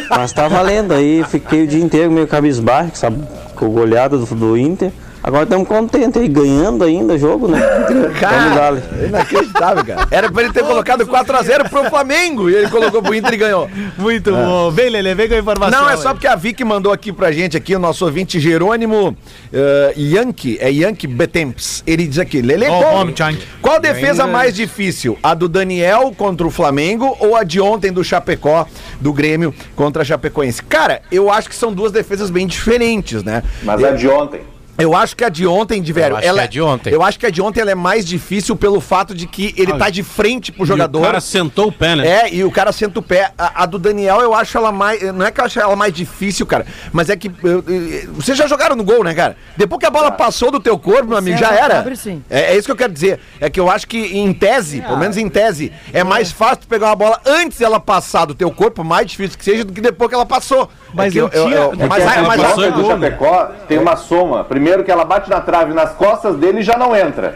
Mas 0.09 0.33
tá 0.33 0.47
valendo. 0.47 0.93
Aí 0.93 1.23
fiquei 1.29 1.63
o 1.63 1.67
dia 1.67 1.83
inteiro 1.83 2.11
meio 2.11 2.27
cabisbaixo, 2.27 2.91
sabe? 2.95 3.23
Com 3.55 3.69
goleada 3.69 4.17
do, 4.17 4.25
do 4.35 4.57
Inter. 4.57 4.91
Agora 5.27 5.43
estamos 5.43 5.67
contentes 5.67 6.21
aí, 6.21 6.27
ganhando 6.29 6.85
ainda 6.85 7.15
o 7.15 7.17
jogo, 7.17 7.49
né? 7.49 7.59
Cara, 8.17 8.81
inacreditável, 9.05 9.83
cara. 9.83 10.07
Era 10.09 10.31
pra 10.31 10.43
ele 10.43 10.53
ter 10.53 10.63
colocado 10.63 11.05
4x0 11.05 11.69
pro 11.69 11.83
Flamengo 11.89 12.49
e 12.49 12.55
ele 12.55 12.69
colocou 12.69 13.01
pro 13.01 13.13
Inter 13.13 13.33
e 13.33 13.37
ganhou. 13.37 13.69
Muito 13.97 14.31
bom. 14.31 14.71
Vem, 14.71 14.89
Lele, 14.89 15.13
vem 15.13 15.27
com 15.27 15.33
a 15.33 15.37
informação. 15.37 15.81
Não, 15.81 15.89
é 15.89 15.97
só 15.97 16.09
aí. 16.09 16.13
porque 16.13 16.27
a 16.27 16.35
Vicky 16.37 16.63
mandou 16.63 16.93
aqui 16.93 17.11
pra 17.11 17.29
gente, 17.33 17.57
aqui, 17.57 17.75
o 17.75 17.79
nosso 17.79 18.05
ouvinte 18.05 18.39
Jerônimo 18.39 19.09
uh, 19.09 19.99
Yankee, 19.99 20.59
é 20.61 20.71
Yankee 20.71 21.07
Betemps. 21.07 21.83
Ele 21.85 22.07
diz 22.07 22.19
aqui, 22.19 22.41
Lele, 22.41 22.67
Ó, 22.69 22.81
qual, 22.81 23.07
qual 23.61 23.79
defesa 23.81 24.25
mais 24.25 24.55
difícil? 24.55 25.19
A 25.21 25.33
do 25.33 25.49
Daniel 25.49 26.13
contra 26.17 26.47
o 26.47 26.49
Flamengo 26.49 27.17
ou 27.19 27.35
a 27.35 27.43
de 27.43 27.59
ontem 27.59 27.91
do 27.91 28.01
Chapecó, 28.01 28.65
do 29.01 29.11
Grêmio 29.11 29.53
contra 29.75 30.03
a 30.03 30.05
Chapecoense? 30.05 30.63
Cara, 30.63 31.01
eu 31.11 31.29
acho 31.29 31.49
que 31.49 31.55
são 31.55 31.73
duas 31.73 31.91
defesas 31.91 32.29
bem 32.29 32.47
diferentes, 32.47 33.23
né? 33.23 33.43
Mas 33.61 33.81
eu, 33.81 33.89
a 33.89 33.91
de 33.91 34.07
ontem. 34.07 34.56
Eu 34.77 34.95
acho 34.95 35.15
que 35.15 35.23
a 35.23 35.29
de 35.29 35.45
ontem, 35.47 35.81
de 35.81 35.91
velho, 35.91 36.15
acho 36.15 36.21
que 36.23 36.27
ela 36.27 36.41
a 36.43 36.47
de 36.47 36.61
ontem. 36.61 36.93
Eu 36.93 37.01
acho 37.03 37.19
que 37.19 37.25
a 37.25 37.29
de 37.29 37.41
ontem 37.41 37.61
ela 37.61 37.71
é 37.71 37.75
mais 37.75 38.05
difícil 38.05 38.55
pelo 38.55 38.79
fato 38.79 39.13
de 39.15 39.25
que 39.27 39.53
ele 39.57 39.73
tá 39.73 39.89
de 39.89 40.03
frente 40.03 40.51
pro 40.51 40.65
jogador. 40.65 40.99
E 40.99 41.01
o 41.01 41.05
cara 41.05 41.21
sentou 41.21 41.67
o 41.67 41.71
pé, 41.71 41.95
né? 41.95 42.07
É, 42.07 42.33
e 42.33 42.43
o 42.43 42.51
cara 42.51 42.71
senta 42.71 42.99
o 42.99 43.01
pé. 43.01 43.31
A, 43.37 43.63
a 43.63 43.65
do 43.65 43.79
Daniel 43.79 44.19
eu 44.21 44.33
acho 44.33 44.57
ela 44.57 44.71
mais. 44.71 45.01
Não 45.13 45.25
é 45.25 45.31
que 45.31 45.41
eu 45.41 45.45
acho 45.45 45.59
ela 45.59 45.75
mais 45.75 45.93
difícil, 45.93 46.45
cara. 46.45 46.65
Mas 46.91 47.09
é 47.09 47.15
que. 47.15 47.31
eu- 47.43 47.63
eu- 47.67 48.13
Vocês 48.13 48.37
já 48.37 48.45
jogaram 48.47 48.75
no 48.75 48.83
gol, 48.83 49.03
né, 49.03 49.13
cara? 49.13 49.35
Depois 49.55 49.79
que 49.79 49.85
a 49.85 49.89
bola 49.89 50.11
passou 50.11 50.51
do 50.51 50.59
teu 50.59 50.77
corpo, 50.77 51.07
meu 51.09 51.17
amigo, 51.17 51.37
já 51.37 51.47
era. 51.65 51.81
É, 52.29 52.53
é 52.53 52.57
isso 52.57 52.65
que 52.67 52.71
eu 52.71 52.75
quero 52.77 52.93
dizer. 52.93 53.19
É 53.39 53.49
que 53.49 53.59
eu 53.59 53.69
acho 53.69 53.87
que 53.87 53.97
em 53.97 54.31
tese, 54.33 54.81
pelo 54.81 54.97
menos 54.97 55.17
em 55.17 55.27
tese, 55.29 55.71
é 55.91 56.03
mais 56.03 56.31
fácil 56.31 56.57
tu 56.57 56.67
pegar 56.67 56.87
uma 56.87 56.95
bola 56.95 57.19
antes 57.25 57.57
dela 57.59 57.79
passar 57.79 58.25
do 58.25 58.35
teu 58.35 58.51
corpo, 58.51 58.83
mais 58.83 59.07
difícil 59.07 59.37
que 59.37 59.43
seja, 59.43 59.63
do 59.65 59.73
que 59.73 59.81
depois 59.81 60.09
que 60.09 60.15
ela 60.15 60.25
passou. 60.25 60.69
Mas 60.93 61.07
É 61.07 61.11
que 61.11 61.17
eu 61.17 61.29
tinha- 61.29 61.69
mas, 61.87 62.03
Mas, 62.03 62.27
mas- 62.27 62.59
a 62.59 62.67
e 62.67 62.71
do? 62.71 62.85
Chapecó 62.85 63.49
tem 63.67 63.77
uma 63.77 63.95
soma. 63.95 64.43
Primeiro 64.43 64.83
que 64.83 64.91
ela 64.91 65.03
bate 65.05 65.29
na 65.29 65.41
trave 65.41 65.73
nas 65.73 65.91
costas 65.93 66.35
dele 66.35 66.59
e 66.59 66.63
já 66.63 66.77
não 66.77 66.95
entra. 66.95 67.35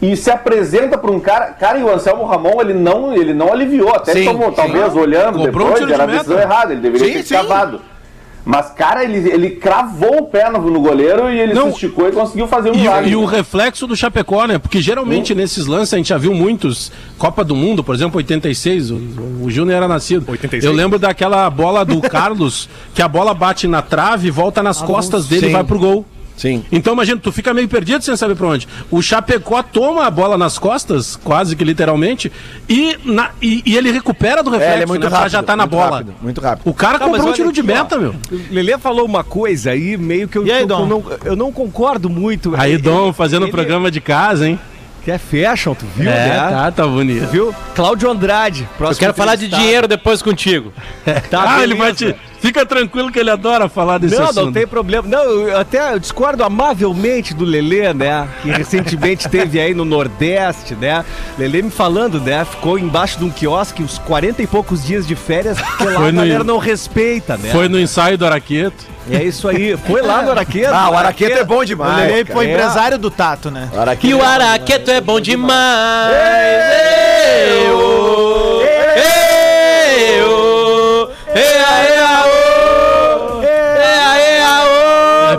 E 0.00 0.16
se 0.16 0.30
apresenta 0.30 0.96
para 0.96 1.10
um 1.10 1.18
cara. 1.18 1.46
Cara, 1.58 1.78
e 1.78 1.82
o 1.82 1.92
Anselmo 1.92 2.24
Ramon, 2.24 2.60
ele 2.60 2.74
não, 2.74 3.12
ele 3.14 3.34
não 3.34 3.52
aliviou. 3.52 3.94
Até 3.94 4.12
Sim, 4.12 4.24
tomou, 4.26 4.50
sim. 4.50 4.54
talvez 4.56 4.94
olhando 4.94 5.38
Cobrou 5.40 5.66
um 5.68 5.70
depois, 5.70 5.86
de 5.86 5.92
era 5.92 6.02
a 6.04 6.06
decisão 6.06 6.38
errada. 6.38 6.72
Ele 6.72 6.80
deveria 6.80 7.06
Sim, 7.08 7.12
ter 7.14 7.22
sim. 7.24 7.34
cavado. 7.34 7.80
Mas, 8.50 8.70
cara, 8.70 9.04
ele, 9.04 9.28
ele 9.30 9.50
cravou 9.50 10.20
o 10.20 10.26
pé 10.26 10.48
no, 10.48 10.58
no 10.70 10.80
goleiro 10.80 11.30
e 11.30 11.38
ele 11.38 11.52
Não. 11.52 11.64
se 11.64 11.72
esticou 11.72 12.08
e 12.08 12.12
conseguiu 12.12 12.48
fazer 12.48 12.70
um 12.70 12.74
E, 12.74 12.78
o- 12.78 12.80
milagre. 12.80 13.10
e 13.10 13.14
o 13.16 13.26
reflexo 13.26 13.86
do 13.86 13.94
Chapecó, 13.94 14.46
né? 14.46 14.56
Porque 14.56 14.80
geralmente 14.80 15.34
nesses 15.34 15.66
lances 15.66 15.92
a 15.92 15.98
gente 15.98 16.08
já 16.08 16.16
viu 16.16 16.32
muitos. 16.32 16.90
Copa 17.18 17.44
do 17.44 17.54
Mundo, 17.54 17.84
por 17.84 17.94
exemplo, 17.94 18.16
86, 18.16 18.90
o, 18.90 18.94
o 19.42 19.50
Júnior 19.50 19.76
era 19.76 19.86
nascido. 19.86 20.24
86? 20.30 20.64
Eu 20.64 20.72
lembro 20.72 20.98
daquela 20.98 21.50
bola 21.50 21.84
do 21.84 22.00
Carlos, 22.08 22.70
que 22.94 23.02
a 23.02 23.06
bola 23.08 23.34
bate 23.34 23.68
na 23.68 23.82
trave, 23.82 24.30
volta 24.30 24.62
nas 24.62 24.80
costas 24.80 25.26
dele 25.26 25.42
sim. 25.42 25.48
e 25.48 25.52
vai 25.52 25.62
pro 25.64 25.78
gol. 25.78 26.06
Sim. 26.38 26.64
Então 26.72 26.94
imagina, 26.94 27.20
tu 27.20 27.30
fica 27.30 27.52
meio 27.52 27.68
perdido 27.68 28.02
sem 28.02 28.16
saber 28.16 28.34
pra 28.36 28.46
onde. 28.46 28.66
O 28.90 29.02
Chapecó 29.02 29.62
toma 29.62 30.06
a 30.06 30.10
bola 30.10 30.38
nas 30.38 30.56
costas, 30.58 31.16
quase 31.16 31.54
que 31.54 31.64
literalmente, 31.64 32.32
e, 32.68 32.96
na- 33.04 33.30
e, 33.42 33.62
e 33.66 33.76
ele 33.76 33.90
recupera 33.90 34.42
do 34.42 34.48
reflexo, 34.48 34.72
É, 34.72 34.76
ele 34.76 34.82
é 34.84 34.86
muito 34.86 35.02
né, 35.02 35.08
rápido. 35.10 35.30
já 35.32 35.42
tá 35.42 35.56
na 35.56 35.64
muito 35.64 35.70
bola. 35.76 35.90
Rápido, 35.98 36.14
muito 36.22 36.40
rápido. 36.40 36.62
O 36.70 36.72
cara 36.72 36.98
Tá, 36.98 37.04
comprou 37.06 37.28
um 37.28 37.32
tiro 37.32 37.52
de 37.52 37.60
aqui, 37.60 37.70
ó. 37.70 37.74
meta, 37.74 37.98
meu. 37.98 38.14
O 38.32 38.40
Lelê 38.54 38.78
falou 38.78 39.04
uma 39.04 39.22
coisa 39.24 39.72
aí, 39.72 39.96
meio 39.98 40.28
que 40.28 40.38
eu, 40.38 40.44
aí, 40.44 40.60
eu, 40.60 40.66
Dom? 40.66 40.86
não, 40.86 41.04
eu 41.24 41.34
não 41.36 41.50
concordo 41.52 42.08
muito. 42.08 42.54
Aí, 42.56 42.74
Ele- 42.74 42.82
Dom, 42.82 43.12
fazendo 43.12 43.44
ele- 43.46 43.52
programa 43.52 43.90
de 43.90 44.00
casa, 44.00 44.48
hein? 44.48 44.58
Que 45.04 45.12
é 45.12 45.16
fashion, 45.18 45.74
tu 45.74 45.86
viu, 45.96 46.10
é, 46.10 46.28
né? 46.28 46.38
tá, 46.50 46.70
tá 46.70 46.86
bonito. 46.86 47.26
Viu? 47.28 47.54
Cláudio 47.74 48.10
Andrade. 48.10 48.62
Eu 48.62 48.68
próximo 48.76 49.00
quero 49.00 49.14
falar 49.14 49.36
de 49.36 49.48
dinheiro 49.48 49.88
depois 49.88 50.20
contigo. 50.22 50.72
Tá, 51.30 51.56
ah, 51.56 51.62
ele 51.62 51.74
vai 51.74 51.92
beleza. 51.94 52.12
te. 52.12 52.37
Fica 52.40 52.64
tranquilo 52.64 53.10
que 53.10 53.18
ele 53.18 53.30
adora 53.30 53.68
falar 53.68 53.98
desse 53.98 54.14
Não, 54.16 54.24
assunto. 54.24 54.44
não 54.46 54.52
tem 54.52 54.66
problema. 54.66 55.06
Não, 55.08 55.24
eu 55.24 55.58
até 55.58 55.92
eu 55.92 55.98
discordo 55.98 56.44
amavelmente 56.44 57.34
do 57.34 57.44
Lelê, 57.44 57.92
né? 57.92 58.28
Que 58.42 58.50
recentemente 58.50 59.28
teve 59.28 59.58
aí 59.60 59.74
no 59.74 59.84
Nordeste, 59.84 60.74
né? 60.76 61.04
Lelê 61.36 61.62
me 61.62 61.70
falando, 61.70 62.20
né? 62.20 62.44
Ficou 62.44 62.78
embaixo 62.78 63.18
de 63.18 63.24
um 63.24 63.30
quiosque 63.30 63.82
uns 63.82 63.98
40 63.98 64.42
e 64.42 64.46
poucos 64.46 64.84
dias 64.84 65.06
de 65.06 65.16
férias, 65.16 65.60
porque 65.60 65.84
lá 65.84 65.94
Foi 66.00 66.08
a 66.08 66.12
no- 66.12 66.20
galera 66.20 66.44
não 66.44 66.58
respeita, 66.58 67.36
né? 67.36 67.50
Foi 67.50 67.68
no 67.68 67.78
ensaio 67.78 68.16
do 68.16 68.24
Araqueto. 68.24 68.86
É 69.10 69.22
isso 69.24 69.48
aí. 69.48 69.76
Foi 69.76 70.02
lá 70.02 70.22
no 70.22 70.30
Araqueto. 70.30 70.72
Ah, 70.72 70.90
o 70.90 70.96
Araqueto 70.96 71.38
é 71.38 71.44
bom 71.44 71.58
O 71.60 71.64
demais. 71.64 72.08
Lele 72.10 72.24
cara. 72.24 72.38
foi 72.38 72.46
É. 72.46 72.50
empresário 72.52 72.98
do 72.98 73.10
Tato, 73.10 73.50
né? 73.50 73.68
E 74.02 74.14
o 74.14 74.22
Araqueto 74.22 74.90
é 74.90 75.00
bom 75.00 75.18
demais. 75.18 76.14
Eu, 77.64 77.80
eu, 77.80 78.62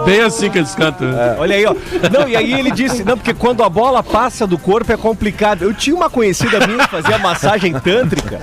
bem 0.05 0.21
assim 0.21 0.49
que 0.49 0.57
eles 0.57 0.73
cantam. 0.75 1.07
Olha 1.37 1.55
aí, 1.55 1.65
ó. 1.65 1.75
Não, 2.11 2.27
e 2.27 2.35
aí 2.35 2.53
ele 2.53 2.71
disse, 2.71 3.03
não, 3.03 3.17
porque 3.17 3.33
quando 3.33 3.63
a 3.63 3.69
bola 3.69 4.03
passa 4.03 4.45
do 4.45 4.57
corpo 4.57 4.91
é 4.91 4.97
complicado. 4.97 5.63
Eu 5.63 5.73
tinha 5.73 5.95
uma 5.95 6.09
conhecida 6.09 6.65
minha 6.65 6.85
que 6.85 6.91
fazia 6.91 7.17
massagem 7.17 7.73
tântrica. 7.79 8.39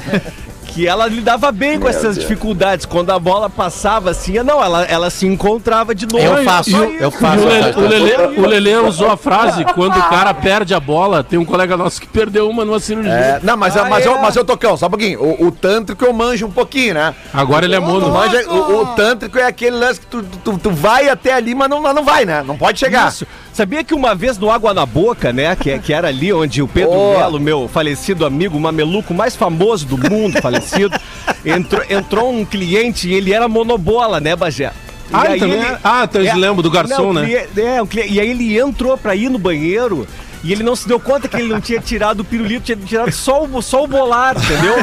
Que 0.76 0.86
ela 0.86 1.06
lidava 1.06 1.50
bem 1.50 1.78
com 1.78 1.84
Meu 1.84 1.88
essas 1.88 2.16
Deus. 2.16 2.18
dificuldades. 2.18 2.84
Quando 2.84 3.10
a 3.10 3.18
bola 3.18 3.48
passava 3.48 4.10
assim, 4.10 4.34
não, 4.42 4.62
ela, 4.62 4.84
ela 4.84 5.08
se 5.08 5.26
encontrava 5.26 5.94
de 5.94 6.04
novo. 6.06 6.22
Eu 6.22 6.44
faço, 6.44 6.76
eu 6.76 7.08
isso. 7.08 7.18
faço. 7.18 7.44
O, 7.78 7.88
Lelê, 7.88 8.10
Tá, 8.12 8.28
o, 8.28 8.46
Lelê 8.46 8.76
usou 8.76 9.10
a 9.10 9.16
frase: 9.16 9.64
quando 9.74 9.96
o 9.96 10.02
cara 10.02 10.34
perde 10.34 10.74
a 10.74 10.80
bola, 10.80 11.24
tem 11.24 11.38
um 11.38 11.46
colega 11.46 11.78
nosso 11.78 11.98
que 11.98 12.06
perdeu 12.06 12.46
uma 12.50 12.62
numa 12.62 12.78
cirurgia. 12.78 13.10
É, 13.10 13.40
não, 13.42 13.56
mas, 13.56 13.74
Ah, 13.74 13.86
mas, 13.88 14.04
é? 14.04 14.08
eu, 14.08 14.18
mas 14.20 14.36
eu 14.36 14.44
tocão, 14.44 14.76
só 14.76 14.86
um 14.86 14.90
pouquinho. 14.90 15.18
O, 15.22 15.46
o 15.46 15.50
tântrico 15.50 16.04
eu 16.04 16.12
manjo 16.12 16.44
um 16.46 16.50
pouquinho, 16.50 16.92
né? 16.92 17.14
Agora 17.32 17.64
ele 17.64 17.74
é 17.74 17.80
mono. 17.80 18.10
manja- 18.10 18.46
o, 18.46 18.82
o 18.82 18.86
tântrico 18.88 19.38
é 19.38 19.44
aquele 19.46 19.76
lance 19.76 19.98
que 20.00 20.06
tu, 20.08 20.22
tu, 20.44 20.58
tu 20.58 20.70
vai 20.70 21.08
até 21.08 21.32
ali, 21.32 21.54
mas 21.54 21.70
não, 21.70 21.80
mas 21.80 21.94
não 21.94 22.04
vai, 22.04 22.26
né? 22.26 22.42
Não 22.46 22.58
pode 22.58 22.78
chegar. 22.78 23.08
Isso. 23.08 23.26
Sabia 23.56 23.82
que 23.82 23.94
uma 23.94 24.14
vez 24.14 24.36
no 24.36 24.50
Água 24.50 24.74
na 24.74 24.84
Boca, 24.84 25.32
né? 25.32 25.56
Que, 25.56 25.78
que 25.78 25.90
era 25.90 26.08
ali 26.08 26.30
onde 26.30 26.60
o 26.60 26.68
Pedro 26.68 26.92
Boa. 26.92 27.20
Melo, 27.20 27.40
meu 27.40 27.66
falecido 27.66 28.26
amigo, 28.26 28.60
mameluco 28.60 29.14
mais 29.14 29.34
famoso 29.34 29.86
do 29.86 29.96
mundo, 29.96 30.42
falecido, 30.42 30.94
entrou, 31.42 31.82
entrou 31.88 32.30
um 32.30 32.44
cliente 32.44 33.08
e 33.08 33.14
ele 33.14 33.32
era 33.32 33.48
monobola, 33.48 34.20
né, 34.20 34.36
Bagé? 34.36 34.72
E 35.08 35.10
Ah, 35.10 35.30
ele 35.30 35.40
também 35.40 35.58
é? 35.58 35.78
Ah, 35.82 36.04
então 36.04 36.20
eles 36.20 36.34
lembram 36.34 36.60
do 36.60 36.70
garçom, 36.70 37.08
um 37.08 37.12
né? 37.14 37.46
É, 37.56 37.82
um 37.82 37.88
e 38.06 38.20
aí 38.20 38.28
ele 38.28 38.58
entrou 38.58 38.94
pra 38.98 39.16
ir 39.16 39.30
no 39.30 39.38
banheiro. 39.38 40.06
E 40.44 40.52
ele 40.52 40.62
não 40.62 40.76
se 40.76 40.86
deu 40.86 41.00
conta 41.00 41.26
que 41.26 41.36
ele 41.36 41.48
não 41.48 41.60
tinha 41.60 41.80
tirado 41.80 42.20
o 42.20 42.24
pirulito, 42.24 42.66
tinha 42.66 42.76
tirado 42.76 43.10
só 43.12 43.42
o, 43.44 43.60
só 43.62 43.82
o 43.82 43.86
bolar, 43.86 44.36
entendeu? 44.36 44.76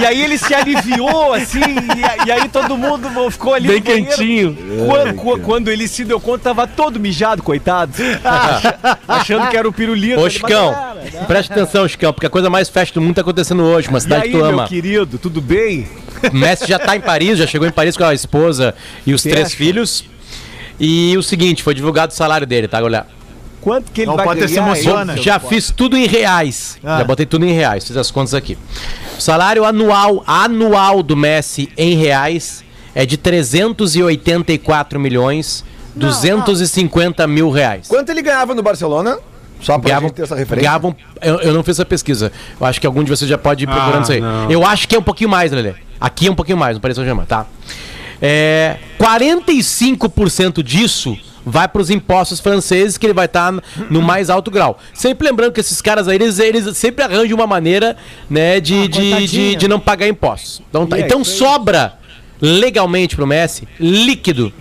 E 0.00 0.04
aí 0.04 0.20
ele 0.22 0.36
se 0.36 0.52
aliviou, 0.54 1.32
assim, 1.32 1.60
e, 1.60 2.28
e 2.28 2.30
aí 2.30 2.48
todo 2.48 2.76
mundo 2.76 3.08
ficou 3.30 3.54
ali 3.54 3.68
Bem 3.68 3.80
quentinho. 3.82 4.56
Quando, 4.86 5.14
cu- 5.14 5.38
quando 5.40 5.68
ele 5.70 5.88
se 5.88 6.04
deu 6.04 6.20
conta, 6.20 6.44
tava 6.44 6.66
todo 6.66 7.00
mijado, 7.00 7.42
coitado. 7.42 7.92
Acha- 8.24 8.98
Achando 9.08 9.48
que 9.48 9.56
era 9.56 9.66
o 9.68 9.72
pirulito. 9.72 10.20
Ô, 10.20 10.28
Chicão, 10.28 10.70
era, 10.70 11.24
presta 11.26 11.54
atenção, 11.54 11.88
Chicão, 11.88 12.12
porque 12.12 12.26
a 12.26 12.30
coisa 12.30 12.50
mais 12.50 12.68
festa 12.68 12.94
do 12.98 13.00
mundo 13.04 13.14
tá 13.14 13.20
acontecendo 13.22 13.62
hoje, 13.62 13.88
uma 13.88 13.98
E 13.98 14.02
cidade 14.02 14.22
aí, 14.24 14.30
que 14.30 14.36
tu 14.36 14.42
meu 14.42 14.48
ama. 14.52 14.68
querido, 14.68 15.18
tudo 15.18 15.40
bem? 15.40 15.88
O 16.30 16.36
Messi 16.36 16.66
já 16.68 16.78
tá 16.78 16.94
em 16.94 17.00
Paris, 17.00 17.38
já 17.38 17.46
chegou 17.46 17.66
em 17.66 17.72
Paris 17.72 17.96
com 17.96 18.04
a 18.04 18.12
esposa 18.14 18.74
e 19.06 19.14
os 19.14 19.22
Você 19.22 19.30
três 19.30 19.46
acha? 19.48 19.56
filhos. 19.56 20.04
E 20.78 21.16
o 21.16 21.22
seguinte, 21.22 21.62
foi 21.62 21.74
divulgado 21.74 22.12
o 22.12 22.16
salário 22.16 22.46
dele, 22.46 22.68
tá, 22.68 22.82
olha. 22.82 23.06
Quanto 23.62 23.90
que 23.92 24.00
ele 24.02 24.08
Não 24.08 24.16
vai 24.16 24.26
pode 24.26 24.40
ter 24.40 24.48
se 24.48 24.54
ganhar? 24.56 24.66
emociona. 24.66 25.16
Já 25.16 25.38
fiz 25.38 25.70
tudo 25.70 25.96
em 25.96 26.06
reais. 26.06 26.76
Ah. 26.84 26.98
Já 26.98 27.04
botei 27.04 27.24
tudo 27.24 27.46
em 27.46 27.52
reais, 27.52 27.86
fiz 27.86 27.96
as 27.96 28.10
contas 28.10 28.34
aqui. 28.34 28.58
O 29.16 29.20
salário 29.22 29.64
anual, 29.64 30.22
anual 30.26 31.02
do 31.02 31.16
Messi 31.16 31.70
em 31.78 31.94
reais 31.96 32.64
é 32.94 33.06
de 33.06 33.16
384 33.16 34.98
milhões 35.00 35.64
250 35.94 37.26
mil 37.26 37.50
reais. 37.50 37.86
Quanto 37.88 38.10
ele 38.10 38.20
ganhava 38.22 38.54
no 38.54 38.62
Barcelona? 38.62 39.18
Só 39.60 39.78
pra 39.78 39.90
Ganhavam, 39.90 40.08
gente 40.08 40.16
ter 40.16 40.22
essa 40.22 40.34
referência. 40.34 40.68
ganhavam- 40.68 40.96
eu, 41.20 41.36
eu 41.40 41.54
não 41.54 41.62
fiz 41.62 41.76
essa 41.76 41.84
pesquisa. 41.84 42.32
Eu 42.60 42.66
acho 42.66 42.80
que 42.80 42.86
algum 42.86 43.04
de 43.04 43.10
vocês 43.10 43.28
já 43.30 43.38
pode 43.38 43.62
ir 43.62 43.68
procurando 43.68 43.98
Ah, 43.98 44.02
isso 44.02 44.12
aí. 44.12 44.20
não. 44.20 44.50
Eu 44.50 44.66
acho 44.66 44.88
que 44.88 44.96
é 44.96 44.98
um 44.98 45.02
pouquinho 45.02 45.30
mais, 45.30 45.52
Lelê. 45.52 45.74
Aqui 46.00 46.26
é 46.26 46.30
um 46.32 46.34
pouquinho 46.34 46.58
mais, 46.58 46.74
no 46.76 46.80
Paris 46.80 46.96
Saint-Germain, 46.96 47.26
tá? 47.26 47.46
É, 48.20 48.76
45% 48.98 50.62
disso 50.64 51.16
vai 51.44 51.66
para 51.68 51.82
os 51.82 51.90
impostos 51.90 52.40
franceses, 52.40 52.96
que 52.96 53.06
ele 53.06 53.14
vai 53.14 53.26
estar 53.26 53.52
no 53.90 54.00
mais 54.00 54.30
alto 54.30 54.50
grau. 54.50 54.78
Sempre 54.94 55.28
lembrando 55.28 55.52
que 55.52 55.60
esses 55.60 55.80
caras 55.80 56.08
aí, 56.08 56.16
eles, 56.16 56.38
eles 56.38 56.76
sempre 56.76 57.04
arranjam 57.04 57.36
uma 57.36 57.46
maneira 57.46 57.96
né, 58.28 58.60
de, 58.60 58.88
de, 58.88 58.88
de, 58.88 59.10
coitadinho. 59.10 59.58
de 59.58 59.68
não 59.68 59.80
pagar 59.80 60.08
impostos. 60.08 60.62
Então, 60.68 60.86
tá. 60.86 60.98
É 60.98 61.00
então 61.00 61.24
sobra 61.24 61.98
legalmente 62.40 63.14
pro 63.14 63.26
Messi, 63.26 63.68
líquido, 63.78 64.52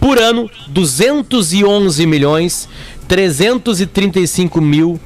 por 0.00 0.18
ano, 0.18 0.50
211 0.68 2.06
milhões 2.06 2.68
335 3.06 4.60
mil 4.60 4.98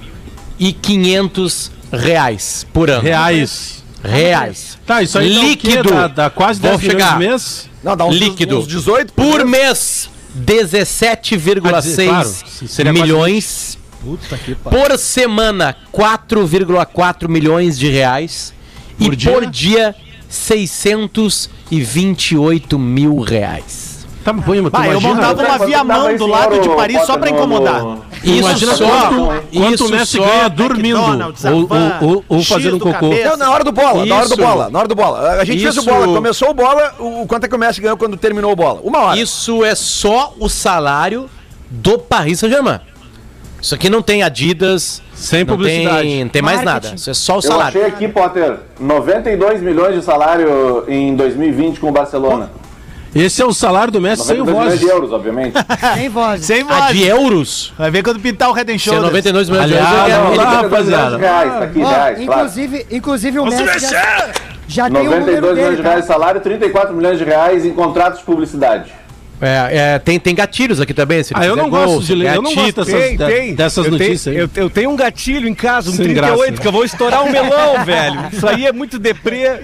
e 0.58 0.72
500 0.72 1.70
reais 1.92 2.66
por 2.72 2.88
ano. 2.88 3.02
Reais. 3.02 3.84
Reais. 4.02 4.78
Tá, 4.86 5.02
isso 5.02 5.18
aí 5.18 5.34
dá 5.34 5.38
o 5.38 5.42
quê? 5.42 5.48
líquido. 5.48 5.90
Dá, 5.90 6.06
dá 6.06 6.30
quase 6.30 6.60
Vou 6.60 6.70
10 6.70 6.82
milhões 6.82 7.02
chegar. 7.02 7.18
de 7.18 7.26
mês? 7.26 7.70
Não, 7.82 7.96
dá 7.96 8.04
uns, 8.04 8.16
líquido. 8.16 8.58
uns 8.58 8.66
18 8.68 9.12
Por 9.12 9.44
mês, 9.44 10.08
17,6 10.36 11.60
Claro, 11.60 11.82
seria 11.82 12.12
quase 12.92 13.02
milhões. 13.02 13.78
Por 14.70 14.96
semana, 14.98 15.74
4,4 15.92 17.28
milhões 17.28 17.76
de 17.78 17.88
reais. 17.88 18.52
Por 18.98 19.12
e 19.12 19.16
dia? 19.16 19.32
por 19.32 19.46
dia, 19.46 19.94
628 20.28 22.78
mil 22.78 23.18
reais. 23.20 24.06
Tá, 24.24 24.32
tu 24.34 24.70
Bah, 24.70 24.88
eu 24.88 25.00
montava 25.00 25.42
uma 25.44 25.66
via 25.66 25.84
mão 25.84 26.16
do 26.16 26.26
lado 26.26 26.60
de 26.60 26.68
Paris 26.70 27.00
só 27.06 27.16
pra 27.16 27.30
no- 27.30 27.36
incomodar. 27.36 27.98
No- 28.24 28.30
Isso 28.30 28.38
Imagina 28.40 28.74
só, 28.76 28.86
quanto, 28.86 29.26
quanto 29.52 29.74
isso 29.74 29.86
o 29.86 29.90
Messi 29.90 30.18
ganha 30.18 30.48
dormindo 30.48 30.98
McDonald's, 30.98 31.44
ou, 31.44 31.52
ou, 31.52 32.08
ou, 32.16 32.24
ou 32.28 32.42
fazendo 32.42 32.78
cocô. 32.78 33.10
Não, 33.10 33.36
na 33.36 33.50
hora 33.50 33.64
do 33.64 33.72
bola, 33.72 34.04
na 34.06 34.16
hora 34.16 34.26
do 34.28 34.34
Isso. 34.34 34.42
bola, 34.42 34.70
na 34.70 34.78
hora 34.78 34.88
do 34.88 34.94
bola. 34.94 35.30
A 35.40 35.44
gente 35.44 35.62
fez 35.62 35.76
o 35.76 35.80
Isso. 35.80 35.88
bola, 35.88 36.06
começou 36.06 36.50
o 36.50 36.54
bola, 36.54 36.94
o, 36.98 37.26
quanto 37.26 37.44
é 37.44 37.48
que 37.48 37.54
o 37.54 37.58
Messi 37.58 37.80
ganhou 37.80 37.96
quando 37.96 38.16
terminou 38.16 38.52
o 38.52 38.56
bola? 38.56 38.80
Uma 38.82 38.98
hora. 39.00 39.18
Isso 39.18 39.64
é 39.64 39.74
só 39.74 40.34
o 40.40 40.48
salário 40.48 41.28
do 41.70 41.98
Paris 41.98 42.40
Saint-Germain. 42.40 42.80
Isso 43.60 43.74
aqui 43.74 43.88
não 43.90 44.00
tem 44.02 44.22
Adidas, 44.22 45.02
Sem 45.14 45.40
não 45.40 45.56
publicidade. 45.56 46.02
tem, 46.06 46.22
não 46.24 46.30
tem 46.30 46.42
mais 46.42 46.62
nada. 46.62 46.92
Isso 46.94 47.10
é 47.10 47.14
só 47.14 47.34
o 47.34 47.38
Eu 47.38 47.42
salário. 47.42 47.68
achei 47.80 47.84
aqui, 47.84 48.06
Potter, 48.06 48.58
92 48.78 49.60
milhões 49.62 49.94
de 49.94 50.02
salário 50.02 50.84
em 50.86 51.16
2020 51.16 51.80
com 51.80 51.88
o 51.88 51.92
Barcelona. 51.92 52.50
Esse 53.14 53.40
é 53.40 53.44
o 53.46 53.52
salário 53.52 53.90
do 53.92 54.00
Messi 54.00 54.24
sem 54.24 54.40
o 54.40 54.44
92 54.44 54.56
milhões 54.64 54.68
voz. 54.68 54.80
de 54.80 54.86
euros, 54.88 55.12
obviamente. 55.12 55.54
Sem 55.94 56.08
voz. 56.10 56.44
Sem 56.44 56.60
A 56.62 56.64
voz. 56.64 56.92
de 56.96 57.04
euros, 57.06 57.72
Vai 57.78 57.90
ver 57.90 58.02
quando 58.02 58.20
pintar 58.20 58.50
o 58.50 58.58
é 58.58 58.78
Shoulders. 58.78 59.04
92 59.06 59.48
milhões 59.48 59.68
de 59.68 59.74
euros, 59.74 59.88
vamos 59.90 60.06
ele- 60.06 60.16
lá, 60.16 60.22
92 60.22 60.36
milhões 60.36 60.58
de 60.58 60.64
rapaziada. 60.64 61.16
reais, 61.18 61.52
tá 61.52 61.64
aqui, 61.64 61.82
Ó, 61.82 61.88
reais, 61.88 62.18
claro. 62.24 62.40
inclusive, 62.40 62.86
inclusive 62.90 63.38
o 63.38 63.44
Messi 63.46 63.78
já, 63.88 64.28
já 64.68 64.90
tem 64.90 65.00
o 65.00 65.04
92 65.04 65.14
número 65.14 65.40
milhões 65.40 65.56
dele, 65.56 65.76
de 65.76 65.82
reais 65.82 65.94
tá? 65.94 66.00
de 66.00 66.06
salário, 66.06 66.40
34 66.40 66.94
milhões 66.94 67.18
de 67.18 67.24
reais 67.24 67.64
em 67.64 67.72
contratos 67.72 68.18
de 68.20 68.24
publicidade. 68.26 68.92
É, 69.40 69.94
é, 69.94 69.98
tem, 69.98 70.18
tem 70.18 70.34
gatilhos 70.34 70.80
aqui 70.80 70.94
também. 70.94 71.22
se 71.22 71.32
Ah, 71.36 71.44
eu 71.44 71.54
não 71.54 71.68
gol, 71.68 71.84
gosto 71.84 72.04
de 72.06 72.14
ler, 72.14 72.34
eu 72.34 72.40
não 72.42 72.54
gosto 72.54 72.84
dessas, 72.84 73.00
Tem, 73.02 73.16
de- 73.16 73.26
tem. 73.26 73.54
dessas 73.54 73.84
eu 73.84 73.90
notícias 73.92 74.22
tenho, 74.24 74.36
aí. 74.36 74.42
Eu, 74.56 74.62
eu 74.64 74.70
tenho 74.70 74.90
um 74.90 74.96
gatilho 74.96 75.46
em 75.48 75.54
casa, 75.54 75.90
um 75.90 75.92
Sem 75.92 76.04
38, 76.06 76.38
graça. 76.46 76.62
que 76.62 76.66
eu 76.68 76.72
vou 76.72 76.84
estourar 76.84 77.22
um 77.22 77.30
melão, 77.30 77.84
velho. 77.84 78.28
Isso 78.32 78.46
aí 78.48 78.66
é 78.66 78.72
muito 78.72 78.98
deprê. 78.98 79.60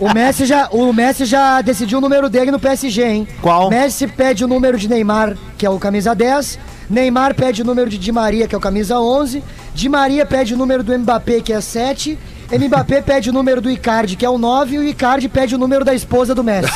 O 0.00 0.12
Messi 0.12 0.46
já, 0.46 0.68
o 0.70 0.92
Messi 0.92 1.24
já 1.24 1.60
decidiu 1.60 1.98
o 1.98 2.00
número 2.00 2.28
dele 2.28 2.50
no 2.50 2.58
PSG, 2.58 3.02
hein? 3.04 3.28
Qual? 3.42 3.68
Messi 3.70 4.06
pede 4.06 4.44
o 4.44 4.48
número 4.48 4.78
de 4.78 4.88
Neymar, 4.88 5.36
que 5.58 5.66
é 5.66 5.70
o 5.70 5.78
camisa 5.78 6.14
10. 6.14 6.58
Neymar 6.88 7.34
pede 7.34 7.62
o 7.62 7.64
número 7.64 7.90
de 7.90 7.98
Di 7.98 8.12
Maria, 8.12 8.46
que 8.46 8.54
é 8.54 8.58
o 8.58 8.60
camisa 8.60 8.98
11. 8.98 9.42
Di 9.74 9.88
Maria 9.88 10.24
pede 10.24 10.54
o 10.54 10.56
número 10.56 10.82
do 10.82 10.96
Mbappé, 10.98 11.40
que 11.40 11.52
é 11.52 11.60
7. 11.60 12.18
Mbappé 12.50 13.02
pede 13.02 13.30
o 13.30 13.32
número 13.32 13.60
do 13.60 13.70
Icardi, 13.70 14.14
que 14.16 14.24
é 14.24 14.30
o 14.30 14.38
9. 14.38 14.76
E 14.76 14.78
o 14.78 14.84
Icardi 14.84 15.28
pede 15.28 15.54
o 15.54 15.58
número 15.58 15.84
da 15.84 15.94
esposa 15.94 16.34
do 16.34 16.44
Messi. 16.44 16.70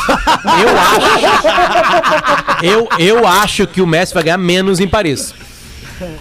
Eu, 2.62 2.88
eu 2.98 3.26
acho 3.26 3.66
que 3.66 3.80
o 3.80 3.86
Messi 3.86 4.12
vai 4.14 4.22
ganhar 4.22 4.38
menos 4.38 4.80
em 4.80 4.88
Paris. 4.88 5.32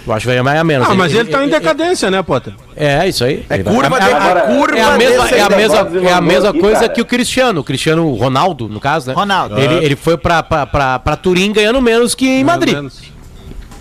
Eu 0.06 0.14
acho 0.14 0.28
que 0.28 0.34
vai 0.36 0.44
ganhar 0.44 0.64
menos. 0.64 0.88
Ah, 0.90 0.94
mas 0.94 1.14
ele 1.14 1.30
tá 1.30 1.44
em 1.44 1.50
decadência, 1.50 2.12
né, 2.12 2.22
Potter? 2.22 2.54
É, 2.76 3.08
isso 3.08 3.24
aí. 3.24 3.46
É 3.50 3.56
Ele 3.56 3.64
vai- 3.64 3.74
curva, 3.74 3.98
é, 3.98 4.00
de, 4.02 4.10
é- 4.10 4.14
a 4.14 4.42
curva 4.42 4.78
é 4.78 4.82
a 4.84 4.98
mesma, 4.98 5.30
é 5.30 5.42
a 5.42 5.50
mesma, 5.50 5.78
é 6.10 6.14
a 6.14 6.22
mesma 6.22 6.50
aqui, 6.50 6.60
coisa 6.60 6.90
que 6.90 7.02
o 7.02 7.06
Cristiano. 7.06 7.62
O 7.62 7.64
Cristiano 7.64 8.14
Ronaldo, 8.14 8.68
no 8.68 8.80
caso, 8.80 9.08
né? 9.08 9.14
Ronaldo. 9.14 9.58
Ele, 9.58 9.76
ele 9.86 9.96
foi 9.96 10.18
pra, 10.18 10.44
pra, 10.44 10.66
pra, 10.66 11.00
pra 11.00 11.16
Turim 11.16 11.52
ganhando 11.54 11.82
menos 11.82 12.14
que 12.14 12.28
em 12.28 12.44
Madrid. 12.44 12.76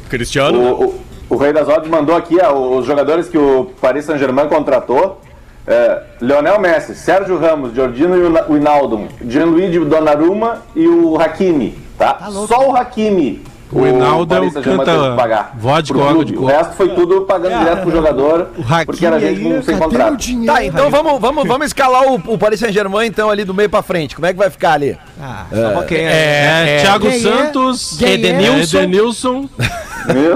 Cristiano. 0.09 0.59
O, 0.61 0.85
o, 0.85 1.05
o 1.31 1.37
Rei 1.37 1.53
das 1.53 1.69
Odds 1.69 1.91
mandou 1.91 2.15
aqui 2.17 2.39
ó, 2.41 2.79
os 2.79 2.87
jogadores 2.87 3.29
que 3.29 3.37
o 3.37 3.73
Paris 3.81 4.05
Saint-Germain 4.05 4.47
contratou. 4.49 5.21
É, 5.69 6.03
Leonel 6.21 6.59
Messi, 6.59 6.95
Sérgio 6.95 7.39
Ramos, 7.39 7.75
Giordino 7.75 8.15
Wijnaldum, 8.49 9.07
Gianluigi 9.29 9.79
Donnarumma 9.81 10.63
e 10.75 10.89
o 10.89 11.21
Hakimi, 11.21 11.77
tá? 11.99 12.19
Só 12.49 12.71
o 12.71 12.75
Hakimi. 12.77 13.43
O 13.71 13.87
Hinaldo 13.87 14.35
é 14.35 14.39
Paris 14.39 14.57
o 14.57 14.63
canta 14.63 15.15
pagar 15.15 15.53
vodka, 15.59 15.93
clube. 15.93 16.25
de 16.25 16.35
O 16.39 16.47
resto 16.47 16.73
foi 16.75 16.89
tudo 16.95 17.21
pagando 17.27 17.59
direto 17.59 17.83
pro 17.83 17.91
jogador, 17.91 18.49
porque 18.87 19.05
era 19.05 19.21
gente 19.21 19.43
com- 19.43 19.63
sem 19.63 19.75
o 19.75 19.79
contrato. 19.79 20.17
dinheiro? 20.17 20.55
Tá, 20.55 20.65
então 20.65 20.91
vamos, 20.91 21.21
vamos, 21.21 21.47
vamos 21.47 21.67
escalar 21.67 22.03
o, 22.11 22.15
o 22.29 22.39
Paris 22.39 22.61
Saint-Germain, 22.61 23.07
então, 23.07 23.29
ali 23.29 23.45
do 23.45 23.53
meio 23.53 23.69
pra 23.69 23.83
frente. 23.83 24.15
Como 24.15 24.25
é 24.25 24.33
que 24.33 24.39
vai 24.39 24.49
ficar 24.49 24.73
ali? 24.73 24.97
Só 25.75 25.83
quem 25.83 25.99
é? 25.99 26.03
É, 26.11 26.77
É, 26.79 26.81
Thiago 26.81 27.11
Quem 27.11 27.17
é? 27.17 27.21
Santos, 27.21 28.03
é? 28.03 28.13
Edenilson. 28.15 28.79
Edenilson. 28.79 29.49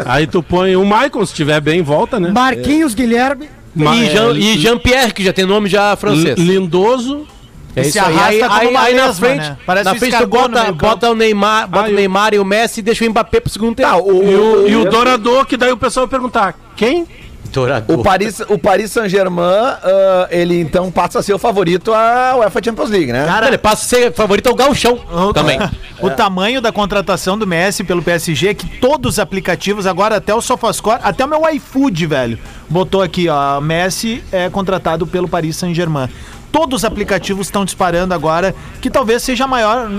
Aí 0.05 0.27
tu 0.27 0.43
põe 0.43 0.77
o 0.77 0.85
Maicon, 0.85 1.25
se 1.25 1.33
tiver 1.33 1.59
bem, 1.63 1.81
volta, 1.81 2.21
né? 2.21 2.31
Marquinhos 2.31 2.95
Guilherme. 2.95 3.49
Ma- 3.75 3.95
E, 3.97 4.07
é, 4.07 4.11
Jean, 4.11 4.29
Li- 4.33 4.55
e 4.55 4.59
Jean-Pierre, 4.59 5.13
que 5.15 5.25
já 5.25 5.33
tem 5.33 5.45
nome 5.47 5.69
já 5.69 5.95
francês. 5.97 6.39
Lindoso. 6.39 7.27
É 7.75 7.81
isso 7.83 7.99
aí. 7.99 8.05
arrasta 8.05 8.27
Aí, 8.29 8.39
como 8.41 8.55
aí, 8.55 8.67
uma 8.69 8.81
aí 8.83 8.95
na 8.95 9.15
frente, 9.15 9.39
né? 9.49 9.57
Parece 9.65 9.85
na 9.87 9.95
frente 9.95 10.17
tu 10.19 10.27
bota, 10.27 10.63
meio 10.63 10.75
bota 10.75 11.11
o 11.11 11.15
Neymar, 11.15 11.67
bota 11.69 11.87
Ah, 11.87 11.89
o 11.89 11.91
eu- 11.93 11.97
Neymar 11.97 12.35
e 12.35 12.39
o 12.39 12.45
Messi 12.45 12.81
e 12.81 12.83
deixa 12.83 13.03
o 13.07 13.09
Mbappé 13.11 13.41
pro 13.41 13.51
segundo 13.51 13.75
tempo. 13.75 13.89
Tá, 13.89 13.97
o, 13.97 14.23
E 14.23 14.35
o, 14.35 14.69
e 14.69 14.77
o. 14.77 14.91
Dourador, 14.91 15.47
que 15.47 15.57
daí 15.57 15.73
o 15.73 15.77
pessoal 15.79 16.07
vai 16.07 16.11
perguntar, 16.11 16.55
quem? 16.77 17.07
Dourador. 17.51 17.99
o 17.99 18.03
Paris, 18.03 18.41
o 18.49 18.59
Paris 18.59 18.91
Saint-Germain, 18.93 19.45
ah, 19.47 20.27
ele 20.31 20.59
então 20.61 20.91
passa 20.91 21.19
a 21.19 21.23
ser 21.23 21.35
o 21.35 21.39
favorito 21.39 21.93
à 21.93 22.35
UEFA 22.39 22.61
Champions 22.65 22.89
League, 22.91 23.13
né? 23.13 23.27
Cara, 23.27 23.49
ele 23.49 23.59
passa 23.59 23.85
a 23.85 23.89
ser 23.89 24.13
favorito 24.13 24.49
ao 24.49 24.55
Galchão 24.55 24.99
também. 25.35 25.59
O 26.03 26.11
tamanho 26.11 26.61
da 26.61 26.73
contratação 26.73 27.39
do 27.39 27.47
Messi 27.47 27.85
pelo 27.85 28.03
PSG 28.03 28.49
é 28.49 28.55
que 28.55 28.67
todos 28.67 29.13
os 29.15 29.19
aplicativos, 29.21 29.87
agora 29.87 30.17
até 30.17 30.35
o 30.35 30.41
SofaScore, 30.41 30.99
até 31.01 31.25
o 31.25 31.29
meu 31.29 31.49
iFood, 31.55 32.07
velho, 32.07 32.39
botou 32.73 33.03
aqui, 33.03 33.29
ó, 33.29 33.61
Messi 33.61 34.25
é 34.33 34.49
contratado 34.51 35.07
pelo 35.07 35.29
Paris 35.29 35.57
Saint-Germain. 35.57 36.09
todos 36.51 36.81
os 36.81 36.85
aplicativos 36.85 37.47
estão 37.47 37.65
disparando 37.65 38.13
agora, 38.13 38.55
que 38.81 38.91
talvez 38.91 39.23
seja 39.23 39.45
a 39.45 39.47
maior. 39.49 39.91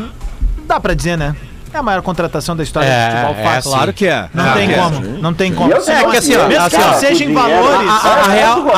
Dá 0.68 0.80
pra 0.80 0.94
dizer, 0.94 1.18
né? 1.18 1.36
É 1.74 1.80
a 1.80 1.82
maior 1.82 2.04
contratação 2.04 2.56
da 2.56 2.62
história 2.62 2.86
É, 2.88 3.10
do 3.10 3.16
futebol 3.16 3.36
é, 3.36 3.44
fácil. 3.44 3.64
sim. 3.72 3.76
Claro 3.78 3.94
que 3.94 4.06
é. 4.06 4.30
Não 4.32 4.44
Claro 4.44 4.60
tem 4.60 4.72
é. 4.72 4.76
como, 4.76 5.00
não 5.20 5.34
tem 5.34 5.52
como. 5.56 5.72
Eu 5.74 5.82
sei 5.82 5.96
É 5.96 6.04
que 6.08 6.18
assim, 6.18 6.36
ó, 6.36 6.48
mesmo 6.48 6.64
assim, 6.66 6.78
que 6.78 6.96
seja 7.00 7.24
em 7.26 7.34
valores. 7.34 7.90
A, 7.90 7.94
a- 7.94 8.20
a 8.20 8.28
real, 8.28 8.70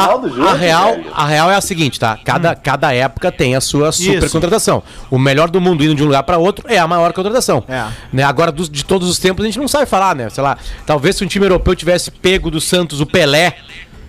a, 0.48 0.54
real, 0.54 0.98
a 1.14 1.26
real 1.26 1.52
é 1.52 1.56
a 1.56 1.62
seguinte, 1.62 2.00
tá? 2.00 2.18
Cada, 2.24 2.56
cada 2.56 2.94
época 2.96 3.34
tem 3.34 3.54
a 3.54 3.60
sua 3.60 3.92
super 3.92 4.24
Isso. 4.24 4.30
contratação. 4.32 4.82
O 5.12 5.20
melhor 5.20 5.50
do 5.50 5.60
mundo 5.60 5.84
indo 5.84 5.94
de 5.94 6.04
um 6.04 6.06
lugar 6.06 6.24
para 6.24 6.38
outro 6.38 6.66
é 6.70 6.78
a 6.80 6.88
maior 6.88 7.12
contratação. 7.12 7.66
É. 7.68 7.84
Né? 8.14 8.24
Agora, 8.24 8.50
dos- 8.50 8.70
de 8.70 8.86
todos 8.86 9.10
os 9.10 9.20
tempos, 9.20 9.44
a 9.44 9.48
gente 9.48 9.60
não 9.60 9.68
sabe 9.68 9.86
falar, 9.88 10.16
né? 10.16 10.30
Sei 10.30 10.42
lá, 10.42 10.58
talvez 10.86 11.18
se 11.18 11.24
um 11.26 11.28
time 11.28 11.46
europeu 11.48 11.76
tivesse 11.76 12.10
pego 12.10 12.50
do 12.50 12.62
Santos 12.62 13.02
o 13.02 13.06
Pelé, 13.06 13.58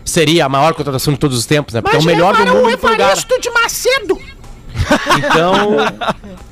seria 0.07 0.47
a 0.47 0.49
maior 0.49 0.73
contratação 0.73 1.13
de 1.13 1.19
todos 1.19 1.37
os 1.37 1.45
tempos, 1.45 1.75
né? 1.75 1.83
Porque 1.83 1.97
é 1.97 2.01
o 2.01 2.05
melhor 2.05 2.35
do 2.35 2.47
mundo 2.47 2.79
pro 2.79 2.91
lugar. 2.91 3.15
de 3.15 3.51
Macedo. 3.51 4.19
Então, 5.19 5.77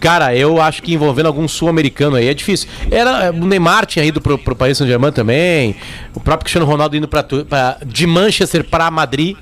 cara, 0.01 0.35
eu 0.35 0.61
acho 0.61 0.83
que 0.83 0.93
envolvendo 0.95 1.27
algum 1.27 1.47
sul-americano 1.47 2.17
aí 2.17 2.29
é 2.29 2.35
difícil. 2.35 2.69
Era, 2.91 3.31
o 3.31 3.47
Neymar 3.47 3.87
tinha 3.87 4.05
ido 4.05 4.21
pro, 4.21 4.37
pro 4.37 4.57
Paris 4.57 4.79
Saint-Germain 4.79 5.13
também, 5.13 5.77
o 6.15 6.21
próprio 6.21 6.45
Cristiano 6.45 6.67
Ronaldo 6.67 6.97
indo 6.97 7.07
pra, 7.07 7.23
pra, 7.23 7.79
de 7.87 8.07
Manchester 8.07 8.65
para 8.65 8.91
Madrid. 8.91 9.37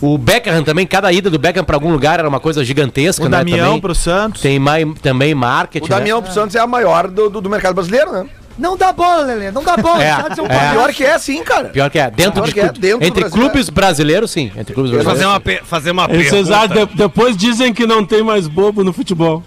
O 0.00 0.18
Beckham 0.18 0.64
também, 0.64 0.84
cada 0.84 1.12
ida 1.12 1.30
do 1.30 1.38
Beckham 1.38 1.62
pra 1.62 1.76
algum 1.76 1.92
lugar 1.92 2.18
era 2.18 2.28
uma 2.28 2.40
coisa 2.40 2.64
gigantesca, 2.64 3.24
O 3.24 3.28
né? 3.28 3.38
Damião 3.38 3.66
também. 3.66 3.80
pro 3.80 3.94
Santos. 3.94 4.40
Tem 4.40 4.58
mai, 4.58 4.84
também 5.00 5.32
marketing. 5.32 5.86
O 5.86 5.88
Damião 5.88 6.20
né? 6.20 6.24
pro 6.24 6.34
Santos 6.34 6.56
é 6.56 6.58
a 6.58 6.66
maior 6.66 7.06
do, 7.06 7.30
do, 7.30 7.40
do 7.40 7.48
mercado 7.48 7.74
brasileiro, 7.74 8.10
né? 8.10 8.26
Não 8.58 8.76
dá 8.76 8.92
bola, 8.92 9.22
Lelê, 9.24 9.50
não 9.50 9.62
dá 9.64 9.76
bola. 9.76 10.02
É, 10.02 10.08
é. 10.10 10.70
Pior 10.72 10.92
que 10.92 11.04
é 11.04 11.18
sim, 11.18 11.42
cara. 11.42 11.68
Pior 11.68 11.90
que 11.90 11.98
é, 11.98 12.10
dentro 12.10 12.32
Pior 12.34 12.46
de 12.46 12.52
que 12.52 12.60
é, 12.60 12.64
dentro 12.72 13.06
entre 13.06 13.20
brasileiro. 13.20 13.30
clubes 13.50 13.68
brasileiros, 13.70 14.30
sim. 14.30 14.50
Entre 14.56 14.74
clubes 14.74 14.92
Fazer 14.92 15.04
brasileiros. 15.04 15.32
uma, 15.34 15.40
pe- 15.40 15.60
fazer 15.64 15.90
uma 15.90 16.08
Cesar, 16.08 16.68
pergunta. 16.68 16.86
de- 16.92 16.96
depois 16.98 17.36
dizem 17.36 17.72
que 17.72 17.86
não 17.86 18.04
tem 18.04 18.22
mais 18.22 18.46
bobo 18.46 18.84
no 18.84 18.92
futebol. 18.92 19.42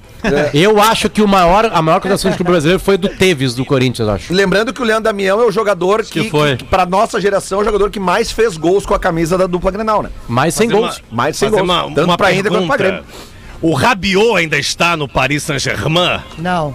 Eu 0.53 0.81
acho 0.81 1.07
que 1.09 1.21
o 1.21 1.27
maior, 1.27 1.69
a 1.71 1.81
maior 1.83 1.99
contratação 2.01 2.31
de 2.31 2.37
clube 2.37 2.49
brasileiro 2.51 2.79
foi 2.79 2.97
do 2.97 3.07
Teves, 3.09 3.53
do 3.53 3.63
Corinthians, 3.63 4.07
eu 4.07 4.13
acho. 4.15 4.33
Lembrando 4.33 4.73
que 4.73 4.81
o 4.81 4.85
Leandro 4.85 5.03
Damião 5.03 5.39
é 5.39 5.45
o 5.45 5.51
jogador 5.51 6.03
que, 6.03 6.23
Que 6.23 6.29
foi. 6.31 6.55
que, 6.57 6.63
pra 6.63 6.85
nossa 6.85 7.21
geração, 7.21 7.59
é 7.59 7.61
o 7.61 7.65
jogador 7.65 7.89
que 7.91 7.99
mais 7.99 8.31
fez 8.31 8.57
gols 8.57 8.85
com 8.85 8.95
a 8.95 8.99
camisa 8.99 9.37
da 9.37 9.45
dupla 9.45 9.69
Grenal, 9.69 10.01
né? 10.01 10.09
Mais 10.27 10.55
sem 10.55 10.67
Fazer 10.67 10.81
gols. 10.81 10.97
uma- 11.11 11.17
Mais 11.23 11.37
sem 11.37 11.49
fazer 11.49 11.61
gols. 11.61 11.69
uma- 11.69 11.83
Tanto 11.93 12.03
uma 12.05 12.17
pra 12.17 12.33
Inter 12.33 12.51
quanto 12.51 12.67
pra 12.67 12.77
pergunta. 12.77 13.03
Grêmio. 13.03 13.25
O 13.61 13.73
Rabiot 13.73 14.35
ainda 14.37 14.57
está 14.57 14.97
no 14.97 15.07
Paris 15.07 15.43
Saint-Germain? 15.43 16.19
Não. 16.39 16.73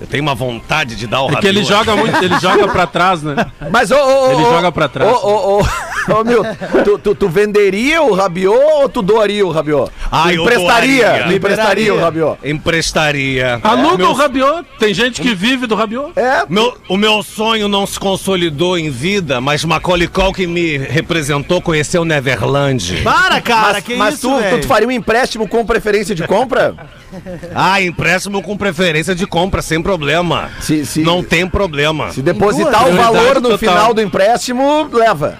Eu 0.00 0.06
tenho 0.06 0.22
uma 0.22 0.34
vontade 0.34 0.96
de 0.96 1.06
dar 1.06 1.22
o 1.22 1.30
É 1.30 1.36
que 1.36 1.46
ele 1.46 1.62
joga 1.62 1.94
muito, 1.94 2.24
ele 2.24 2.38
joga 2.40 2.66
pra 2.68 2.86
trás, 2.86 3.22
né? 3.22 3.36
Mas, 3.70 3.90
ô, 3.90 3.96
ô, 3.96 4.28
ô, 4.28 4.32
Ele 4.32 4.42
ô, 4.42 4.50
joga 4.50 4.72
pra 4.72 4.88
trás. 4.88 5.12
Ô, 5.12 5.14
ô, 5.26 5.60
ô, 5.60 6.20
ô, 6.20 6.24
meu, 6.24 6.42
tu, 6.84 6.98
tu, 6.98 7.14
tu 7.14 7.28
venderia 7.28 8.00
o 8.02 8.14
Rabiot 8.14 8.56
ou 8.58 8.88
tu 8.88 9.02
doaria 9.02 9.46
o 9.46 9.50
Rabiot? 9.50 9.90
Ah, 10.10 10.24
tu 10.24 10.30
eu 10.30 10.42
emprestaria, 10.42 11.04
doaria. 11.06 11.26
tu 11.26 11.32
emprestaria 11.34 11.94
o 11.94 12.00
Rabiot. 12.00 12.38
Emprestaria. 12.42 13.60
Aluga 13.62 13.98
Meu- 13.98 14.10
o 14.10 14.12
Rabiot. 14.14 14.66
Tem 14.78 14.94
gente 14.94 15.20
que 15.20 15.34
vive 15.34 15.66
do 15.66 15.74
Rabiot. 15.74 16.12
É, 16.16 16.44
Meu, 16.48 16.74
o 16.88 16.96
meu 16.96 17.22
sonho 17.22 17.68
não 17.68 17.86
se 17.86 18.00
consolidou 18.00 18.78
em 18.78 18.88
vida, 18.90 19.40
mas 19.40 19.64
Macaulay 19.64 20.08
Culkin 20.08 20.46
me 20.46 20.78
representou, 20.78 21.60
conheceu 21.60 22.04
Neverland. 22.06 23.02
Para, 23.02 23.40
cara, 23.40 23.74
mas, 23.74 23.84
que 23.84 23.94
mas 23.96 24.14
isso, 24.14 24.28
tu, 24.28 24.34
tu, 24.36 24.40
velho? 24.40 24.64
faria 24.66 24.88
um 24.88 24.90
empréstimo 24.90 25.46
com 25.46 25.64
preferência 25.66 26.14
de 26.14 26.26
compra? 26.26 26.74
Ah, 27.54 27.80
empréstimo 27.82 28.42
com 28.42 28.56
preferência 28.56 29.14
de 29.14 29.26
compra, 29.26 29.60
sem 29.62 29.82
problema. 29.82 30.50
Se- 30.60 30.84
se- 30.86 31.02
Não 31.02 31.22
tem 31.22 31.46
problema. 31.48 32.10
Se 32.12 32.22
depositar 32.22 32.88
o 32.88 32.92
valor 32.94 33.36
no 33.36 33.42
total. 33.50 33.58
final 33.58 33.94
do 33.94 34.00
empréstimo, 34.00 34.88
leva. 34.92 35.38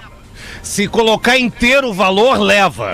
Se 0.62 0.86
colocar 0.86 1.38
inteiro 1.38 1.88
o 1.88 1.94
valor, 1.94 2.38
leva. 2.38 2.92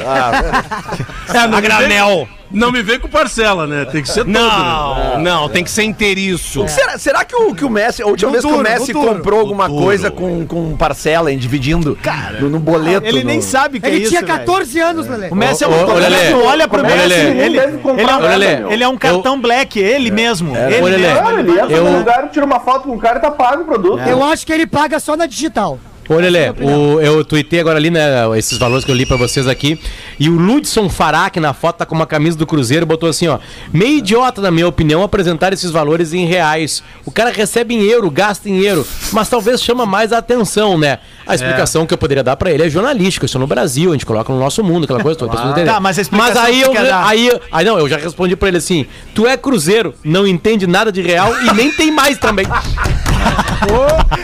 É, 1.32 1.38
a 1.38 1.60
granel. 1.60 2.28
Não 2.48 2.70
me 2.70 2.80
vem 2.80 2.98
com 3.00 3.08
parcela, 3.08 3.66
né? 3.66 3.84
Tem 3.86 4.00
que 4.00 4.08
ser 4.08 4.20
todo, 4.20 4.28
né? 4.30 4.38
Não, 4.38 5.18
não, 5.20 5.48
tem 5.48 5.64
que 5.64 5.70
ser 5.70 5.82
inteiriço. 5.82 6.66
Será, 6.68 6.96
será 6.96 7.24
que, 7.24 7.34
o, 7.34 7.52
que 7.52 7.64
o 7.64 7.68
Messi, 7.68 8.02
a 8.02 8.06
última 8.06 8.28
No 8.28 8.32
vez 8.32 8.44
que 8.44 8.52
o 8.52 8.62
Messi 8.62 8.92
comprou 8.92 9.40
alguma 9.40 9.68
coisa 9.68 10.12
com, 10.12 10.46
com 10.46 10.76
parcela, 10.76 11.32
hein, 11.32 11.38
dividindo 11.38 11.98
no, 12.40 12.48
no 12.48 12.60
boleto? 12.60 13.04
Ele 13.04 13.24
nem 13.24 13.38
no- 13.38 13.42
sabe 13.42 13.80
que 13.80 13.86
é 13.86 13.88
Ele 13.90 13.98
isso, 14.02 14.10
tinha 14.10 14.22
velho. 14.22 14.38
14 14.38 14.80
anos, 14.80 15.08
Lelê. 15.08 15.28
O 15.28 15.34
Messi 15.34 15.64
é 15.64 15.66
um 15.68 15.72
ô, 15.72 15.94
Lelê. 15.94 16.34
Olha 16.34 16.68
pro 16.68 16.82
Messi, 16.84 17.14
ele, 17.14 17.44
ele 17.44 17.58
é 17.58 17.66
um, 17.66 18.70
ele 18.72 18.84
é 18.84 18.88
um 18.88 18.96
cartão 18.96 19.40
black, 19.40 19.78
ele 19.80 20.12
mesmo. 20.12 20.56
Ele 20.56 20.80
Ô, 20.82 20.84
Lelê. 20.84 20.98
mesmo. 21.08 21.22
Cara, 21.24 21.40
ele 21.40 21.50
entra 21.50 21.72
Eu- 21.76 21.84
no 21.84 21.98
lugar, 21.98 22.28
tira 22.30 22.46
uma 22.46 22.60
foto 22.60 22.84
com 22.88 22.94
o 22.94 22.98
cara 22.98 23.18
e 23.18 23.22
tá 23.22 23.30
pago 23.32 23.62
o 23.62 23.66
produto. 23.66 23.98
Eu 24.06 24.22
acho 24.22 24.46
que 24.46 24.52
ele 24.52 24.68
paga 24.68 25.00
só 25.00 25.16
na 25.16 25.26
digital. 25.26 25.80
Ô, 26.08 26.14
Lelê, 26.14 26.50
o, 26.50 27.00
eu 27.00 27.24
tuitei 27.24 27.60
agora 27.60 27.78
ali, 27.78 27.90
né, 27.90 28.00
esses 28.38 28.58
valores 28.58 28.84
que 28.84 28.90
eu 28.90 28.94
li 28.94 29.04
pra 29.04 29.16
vocês 29.16 29.48
aqui, 29.48 29.78
e 30.18 30.28
o 30.28 30.36
Ludson 30.36 30.88
Farac 30.88 31.38
na 31.40 31.52
foto 31.52 31.78
tá 31.78 31.86
com 31.86 31.94
uma 31.94 32.06
camisa 32.06 32.36
do 32.36 32.46
Cruzeiro, 32.46 32.86
botou 32.86 33.08
assim, 33.08 33.26
ó, 33.28 33.38
meio 33.72 33.98
idiota, 33.98 34.40
na 34.40 34.50
minha 34.50 34.68
opinião, 34.68 35.02
apresentar 35.02 35.52
esses 35.52 35.70
valores 35.70 36.12
em 36.12 36.26
reais. 36.26 36.82
O 37.04 37.10
cara 37.10 37.30
recebe 37.30 37.74
em 37.74 37.82
euro, 37.82 38.10
gasta 38.10 38.48
em 38.48 38.60
euro, 38.60 38.86
mas 39.12 39.28
talvez 39.28 39.62
chama 39.62 39.84
mais 39.84 40.12
a 40.12 40.18
atenção, 40.18 40.78
né? 40.78 40.98
A 41.26 41.34
explicação 41.34 41.86
que 41.86 41.92
eu 41.92 41.98
poderia 41.98 42.22
dar 42.22 42.36
pra 42.36 42.50
ele 42.50 42.62
é 42.62 42.70
jornalística, 42.70 43.24
eu 43.24 43.26
estou 43.26 43.40
no 43.40 43.46
Brasil, 43.46 43.90
a 43.90 43.92
gente 43.94 44.06
coloca 44.06 44.32
no 44.32 44.38
nosso 44.38 44.62
mundo, 44.62 44.84
aquela 44.84 45.02
coisa 45.02 45.18
toda. 45.18 45.50
entende. 45.50 45.66
Tá, 45.66 45.80
mas 45.80 45.98
a 45.98 46.02
explicação 46.02 46.34
Mas 46.34 46.44
aí 46.44 46.60
eu, 46.60 46.72
aí, 46.72 47.40
aí 47.50 47.64
não, 47.64 47.78
eu 47.78 47.88
já 47.88 47.96
respondi 47.96 48.36
pra 48.36 48.48
ele 48.48 48.58
assim, 48.58 48.86
tu 49.14 49.26
é 49.26 49.36
Cruzeiro, 49.36 49.94
não 50.04 50.26
entende 50.26 50.66
nada 50.66 50.92
de 50.92 51.02
real 51.02 51.34
e 51.42 51.52
nem 51.52 51.72
tem 51.72 51.90
mais 51.90 52.18
também. 52.18 52.46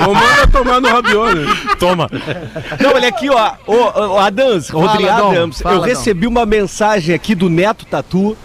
Ou 0.07 0.15
manda 0.15 0.47
tomar 0.51 0.81
no 0.81 0.89
Rabiot, 0.89 1.35
né? 1.35 1.57
Toma. 1.79 2.09
Não, 2.81 2.95
olha 2.95 3.09
aqui, 3.09 3.29
ó. 3.31 3.53
Ô, 3.67 4.15
ô, 4.15 4.19
Adams, 4.19 4.69
Rodrigo 4.71 5.09
Adams, 5.11 5.61
fala, 5.61 5.75
eu 5.77 5.81
Dom. 5.81 5.87
recebi 5.87 6.27
uma 6.27 6.45
mensagem 6.47 7.15
aqui 7.15 7.35
do 7.35 7.49
Neto 7.49 7.85
Tatu 7.87 8.37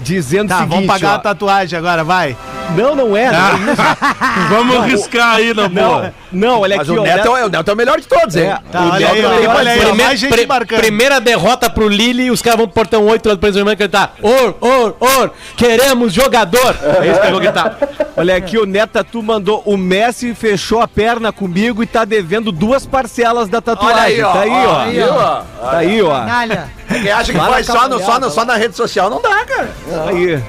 dizendo 0.00 0.48
Tá, 0.48 0.56
o 0.56 0.58
seguinte, 0.60 0.74
vamos 0.74 0.86
pagar 0.86 1.12
ó, 1.12 1.14
a 1.14 1.18
tatuagem 1.18 1.78
agora, 1.78 2.02
vai. 2.04 2.36
Não, 2.76 2.94
não 2.94 3.16
é. 3.16 3.30
não 3.30 3.38
é 3.38 3.72
isso. 3.72 3.82
Vamos 4.48 4.84
riscar 4.86 5.34
aí 5.36 5.52
na 5.52 5.68
boa. 5.68 6.14
Não, 6.30 6.48
não, 6.52 6.60
olha 6.60 6.76
Mas 6.78 6.88
aqui, 6.88 6.98
o 6.98 7.02
ó. 7.02 7.04
Neto, 7.04 7.36
é, 7.36 7.44
o 7.44 7.48
Neto 7.48 7.70
é 7.70 7.74
o 7.74 7.76
melhor 7.76 8.00
de 8.00 8.06
todos, 8.06 8.36
hein? 8.36 8.44
É. 8.44 8.58
Tá, 8.70 8.80
O 8.82 8.90
olha 8.92 9.08
aí, 9.10 9.24
olha 9.46 9.70
aí, 9.72 9.78
ó, 9.80 9.82
Prime- 9.88 10.02
mais 10.04 10.20
gente 10.20 10.32
pri- 10.32 10.46
marcando. 10.46 10.78
primeira 10.80 11.20
derrota 11.20 11.68
pro 11.68 11.88
Lille, 11.88 12.30
os 12.30 12.40
caras 12.40 12.58
vão 12.58 12.66
pro 12.66 12.74
portão 12.74 13.04
8 13.06 13.28
lá 13.28 13.34
do 13.34 13.40
Paris 13.40 13.54
Saint-Germain 13.56 13.76
gritar: 13.76 14.14
Or, 14.22 14.54
or, 14.60 14.96
or, 15.00 15.30
queremos 15.56 16.12
jogador. 16.14 16.76
É 17.02 17.10
isso 17.10 17.20
que 17.20 17.26
eu 17.26 17.30
vou 17.32 17.40
gritar. 17.40 17.76
Olha 18.16 18.36
aqui, 18.36 18.56
o 18.56 18.64
Neto 18.64 18.90
Tatu 18.90 19.22
mandou. 19.22 19.62
O 19.66 19.76
Messi 19.76 20.31
fechou 20.34 20.80
a 20.80 20.88
perna 20.88 21.32
comigo 21.32 21.82
e 21.82 21.86
tá 21.86 22.04
devendo 22.04 22.50
duas 22.52 22.86
parcelas 22.86 23.48
da 23.48 23.60
tatuagem. 23.60 23.96
Olha 23.96 24.02
aí, 24.02 24.22
ó. 24.22 24.32
Tá 24.32 24.40
aí, 24.40 24.50
ó. 24.50 24.78
Aí, 24.80 25.02
ó. 25.02 25.42
Tá 25.70 25.76
aí, 25.78 26.02
ó. 26.02 26.10
Canalha. 26.10 26.68
Quem 26.88 27.10
acha 27.10 27.32
que 27.32 27.38
faz 27.38 27.66
só, 27.66 27.88
no, 27.88 27.98
só, 28.00 28.20
no, 28.20 28.30
só 28.30 28.44
na 28.44 28.56
rede 28.56 28.76
social, 28.76 29.08
não 29.08 29.20
dá, 29.20 29.44
cara. 29.44 29.70
Tá 29.88 30.08
aí. 30.10 30.42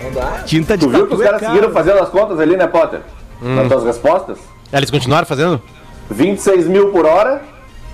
Tinta 0.45 0.77
de 0.77 0.85
Tu 0.85 0.91
viu 0.91 1.07
que 1.07 1.13
os 1.15 1.21
é 1.21 1.23
caras 1.23 1.41
caro. 1.41 1.53
seguiram 1.53 1.73
fazendo 1.73 1.99
as 1.99 2.09
contas 2.09 2.39
ali, 2.39 2.55
né, 2.57 2.67
Potter? 2.67 3.01
Nas 3.41 3.67
tuas 3.67 3.83
respostas? 3.83 4.37
Eles 4.71 4.89
continuaram 4.89 5.25
fazendo? 5.25 5.61
26 6.09 6.67
mil 6.67 6.91
por 6.91 7.05
hora. 7.05 7.41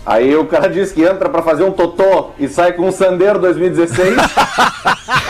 Aí 0.06 0.36
o 0.36 0.46
cara 0.46 0.68
diz 0.70 0.92
que 0.92 1.04
entra 1.04 1.30
pra 1.30 1.42
fazer 1.44 1.64
um 1.64 1.72
totô 1.72 2.32
e 2.40 2.48
sai 2.48 2.72
com 2.74 2.88
um 2.88 2.92
Sandeiro 2.92 3.38
2016. 3.40 4.16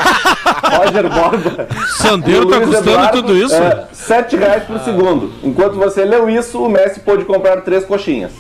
Roger 0.85 1.09
Borba. 1.09 1.67
Sandeiro 1.97 2.45
tá 2.47 2.57
Luiz 2.57 2.67
custando 2.69 2.89
Eduardo, 2.91 3.21
tudo 3.21 3.37
isso? 3.37 3.55
É, 3.55 3.87
7 3.93 4.35
reais 4.37 4.63
por 4.63 4.79
segundo. 4.79 5.31
Enquanto 5.43 5.75
você 5.75 6.03
leu 6.05 6.29
isso, 6.29 6.61
o 6.63 6.69
Messi 6.69 6.99
pôde 7.01 7.25
comprar 7.25 7.61
três 7.61 7.85
coxinhas. 7.85 8.31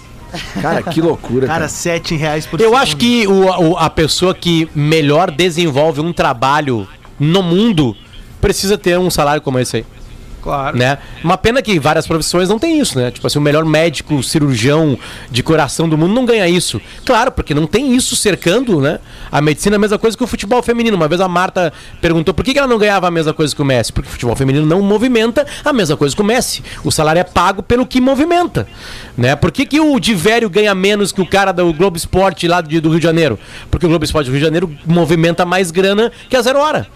Cara, 0.61 0.83
que 0.83 1.01
loucura, 1.01 1.47
Cara, 1.47 1.67
7 1.67 2.15
reais 2.15 2.45
por 2.45 2.59
Eu 2.59 2.65
segundo. 2.69 2.81
acho 2.81 2.97
que 2.97 3.25
o, 3.27 3.71
o- 3.71 3.77
a 3.77 3.89
pessoa 3.89 4.33
que 4.35 4.69
melhor 4.75 5.31
desenvolve 5.31 6.01
um 6.01 6.13
trabalho 6.13 6.87
no 7.19 7.41
mundo 7.41 7.95
precisa 8.39 8.77
ter 8.77 8.97
um 8.99 9.09
salário 9.09 9.41
como 9.41 9.57
esse 9.59 9.77
aí. 9.77 9.85
Claro. 10.41 10.77
Né? 10.77 10.97
Uma 11.23 11.37
pena 11.37 11.61
que 11.61 11.79
várias 11.79 12.07
profissões 12.07 12.49
não 12.49 12.57
tem 12.57 12.79
isso, 12.79 12.97
né? 12.97 13.11
Tipo 13.11 13.27
assim, 13.27 13.37
o 13.37 13.41
melhor 13.41 13.65
médico, 13.65 14.21
cirurgião 14.23 14.97
de 15.29 15.43
coração 15.43 15.87
do 15.87 15.97
mundo 15.97 16.13
não 16.13 16.25
ganha 16.25 16.47
isso. 16.47 16.81
Claro, 17.05 17.31
porque 17.31 17.53
não 17.53 17.67
tem 17.67 17.95
isso 17.95 18.15
cercando, 18.15 18.79
né? 18.79 18.99
A 19.31 19.41
medicina 19.41 19.75
é 19.75 19.77
a 19.77 19.79
mesma 19.79 19.97
coisa 19.97 20.17
que 20.17 20.23
o 20.23 20.27
futebol 20.27 20.61
feminino. 20.63 20.95
Uma 20.95 21.07
vez 21.07 21.21
a 21.21 21.27
Marta 21.27 21.73
perguntou 22.01 22.33
por 22.33 22.43
que 22.43 22.57
ela 22.57 22.67
não 22.67 22.77
ganhava 22.77 23.07
a 23.07 23.11
mesma 23.11 23.33
coisa 23.33 23.55
que 23.55 23.61
o 23.61 23.65
Messi. 23.65 23.91
Porque 23.91 24.09
o 24.09 24.11
futebol 24.11 24.35
feminino 24.35 24.65
não 24.65 24.81
movimenta 24.81 25.45
a 25.63 25.73
mesma 25.73 25.97
coisa 25.97 26.15
que 26.15 26.21
o 26.21 26.25
Messi. 26.25 26.63
O 26.83 26.91
salário 26.91 27.19
é 27.19 27.23
pago 27.23 27.61
pelo 27.61 27.85
que 27.85 27.99
movimenta. 28.01 28.67
Né? 29.17 29.35
Por 29.35 29.51
que, 29.51 29.65
que 29.65 29.79
o 29.79 29.99
Divério 29.99 30.49
ganha 30.49 30.73
menos 30.73 31.11
que 31.11 31.21
o 31.21 31.25
cara 31.25 31.51
do 31.51 31.73
Globo 31.73 31.97
Esporte 31.97 32.47
lá 32.47 32.61
do 32.61 32.69
Rio 32.69 32.99
de 32.99 33.03
Janeiro? 33.03 33.37
Porque 33.69 33.85
o 33.85 33.89
Globo 33.89 34.05
Esporte 34.05 34.27
do 34.27 34.31
Rio 34.31 34.39
de 34.39 34.45
Janeiro 34.45 34.71
movimenta 34.85 35.45
mais 35.45 35.71
grana 35.71 36.11
que 36.29 36.35
a 36.35 36.41
Zero 36.41 36.59
Hora. 36.59 36.87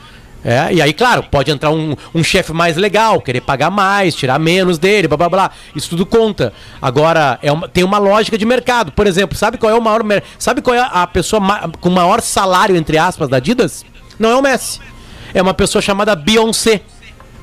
É, 0.46 0.74
e 0.74 0.82
aí, 0.82 0.92
claro, 0.92 1.24
pode 1.24 1.50
entrar 1.52 1.72
um, 1.72 1.96
um 2.14 2.22
chefe 2.24 2.52
mais 2.52 2.76
legal, 2.76 3.22
querer 3.22 3.40
pagar 3.42 3.70
mais, 3.72 4.14
tirar 4.14 4.38
menos 4.38 4.78
dele, 4.78 5.08
blá 5.08 5.16
blá 5.16 5.30
blá. 5.30 5.52
Isso 5.76 5.90
tudo 5.90 6.06
conta. 6.06 6.52
Agora, 6.82 7.40
é 7.42 7.50
uma- 7.52 7.70
tem 7.70 7.84
uma 7.84 7.98
lógica 7.98 8.38
de 8.38 8.46
mercado. 8.46 8.92
Por 8.92 9.08
exemplo, 9.08 9.38
sabe 9.38 9.58
qual 9.58 9.72
é 9.72 9.76
o 9.76 9.82
maior. 9.82 10.02
Sabe 10.38 10.62
qual 10.62 10.76
é 10.76 10.80
a 10.82 11.08
pessoa 11.08 11.42
com 11.80 11.90
maior 11.90 12.20
salário, 12.22 12.76
entre 12.76 12.98
aspas, 12.98 13.30
da 13.30 13.38
Adidas? 13.38 13.86
Não 14.20 14.30
é 14.32 14.36
o 14.36 14.42
Messi. 14.42 14.80
É 15.34 15.42
uma 15.42 15.54
pessoa 15.54 15.82
chamada 15.82 16.14
Beyoncé. 16.16 16.82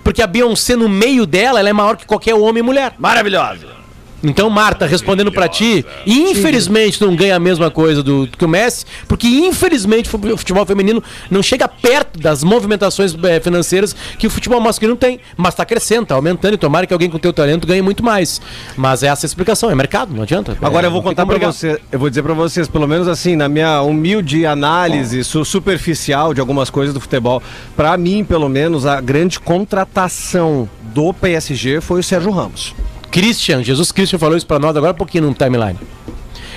Porque 0.05 0.23
a 0.23 0.27
Beyoncé, 0.27 0.77
no 0.77 0.89
meio 0.89 1.25
dela, 1.27 1.59
ela 1.59 1.69
é 1.69 1.73
maior 1.73 1.97
que 1.97 2.05
qualquer 2.07 2.35
homem 2.35 2.61
e 2.61 2.63
mulher. 2.63 2.95
Maravilhosa. 2.99 3.80
Então, 4.23 4.51
Marta, 4.51 4.87
respondendo 4.87 5.33
pra 5.33 5.49
ti, 5.49 5.85
infelizmente 6.07 7.01
não 7.01 7.17
ganha 7.17 7.37
a 7.37 7.39
mesma 7.41 7.71
coisa 7.71 8.03
do, 8.03 8.27
que 8.27 8.45
o 8.45 8.49
Messi, 8.49 8.85
porque 9.09 9.27
infelizmente 9.27 10.09
o 10.15 10.37
futebol 10.37 10.65
feminino 10.67 11.03
não 11.31 11.43
chega 11.43 11.67
perto 11.67 12.19
das 12.19 12.45
movimentações 12.45 13.17
eh, 13.25 13.41
financeiras 13.41 13.95
que 14.19 14.27
o 14.27 14.31
futebol 14.31 14.61
masculino 14.61 14.97
tem, 14.97 15.21
mas 15.37 15.55
tá 15.55 15.65
crescendo, 15.65 16.07
tá 16.07 16.15
aumentando 16.15 16.55
e 16.55 16.59
tomara 16.59 16.87
que 16.87 16.93
alguém 16.93 17.09
com 17.09 17.19
teu 17.19 17.33
talento 17.33 17.67
ganhe 17.67 17.83
muito 17.83 18.05
mais. 18.05 18.41
Mas 18.77 19.03
essa 19.03 19.25
é 19.25 19.27
a 19.27 19.29
explicação, 19.29 19.71
é 19.71 19.75
mercado, 19.75 20.15
não 20.15 20.23
adianta. 20.23 20.57
Agora 20.61 20.87
É, 20.87 20.89
eu 20.89 20.93
vou 20.93 21.03
contar 21.03 21.23
como 21.23 21.29
pra 21.33 21.39
brigar. 21.39 21.53
você, 21.53 21.81
eu 21.91 21.99
vou 21.99 22.09
dizer 22.11 22.23
pra 22.23 22.35
vocês, 22.35 22.69
pelo 22.69 22.87
menos 22.87 23.09
assim, 23.09 23.37
na 23.37 23.49
minha 23.49 23.81
humilde 23.83 24.45
análise 24.45 25.25
su- 25.25 25.45
superficial 25.45 26.35
de 26.35 26.41
algumas 26.41 26.69
coisas 26.71 26.93
do 26.93 27.01
futebol, 27.01 27.43
pra 27.77 27.97
mim, 27.97 28.23
pelo 28.25 28.49
menos, 28.49 28.85
a 28.87 29.01
grande 29.01 29.41
contratação 29.41 30.69
do 30.95 31.13
PSG 31.15 31.81
foi 31.81 32.01
o 32.01 32.03
Sérgio 32.03 32.31
Ramos. 32.31 32.75
Christian, 33.11 33.63
Jesus 33.63 33.91
Christian 33.93 34.19
falou 34.19 34.37
isso 34.37 34.47
pra 34.47 34.59
nós 34.59 34.77
agora 34.77 34.93
há 34.93 34.95
pouquinho 34.95 35.25
no 35.25 35.35
timeline. 35.35 35.79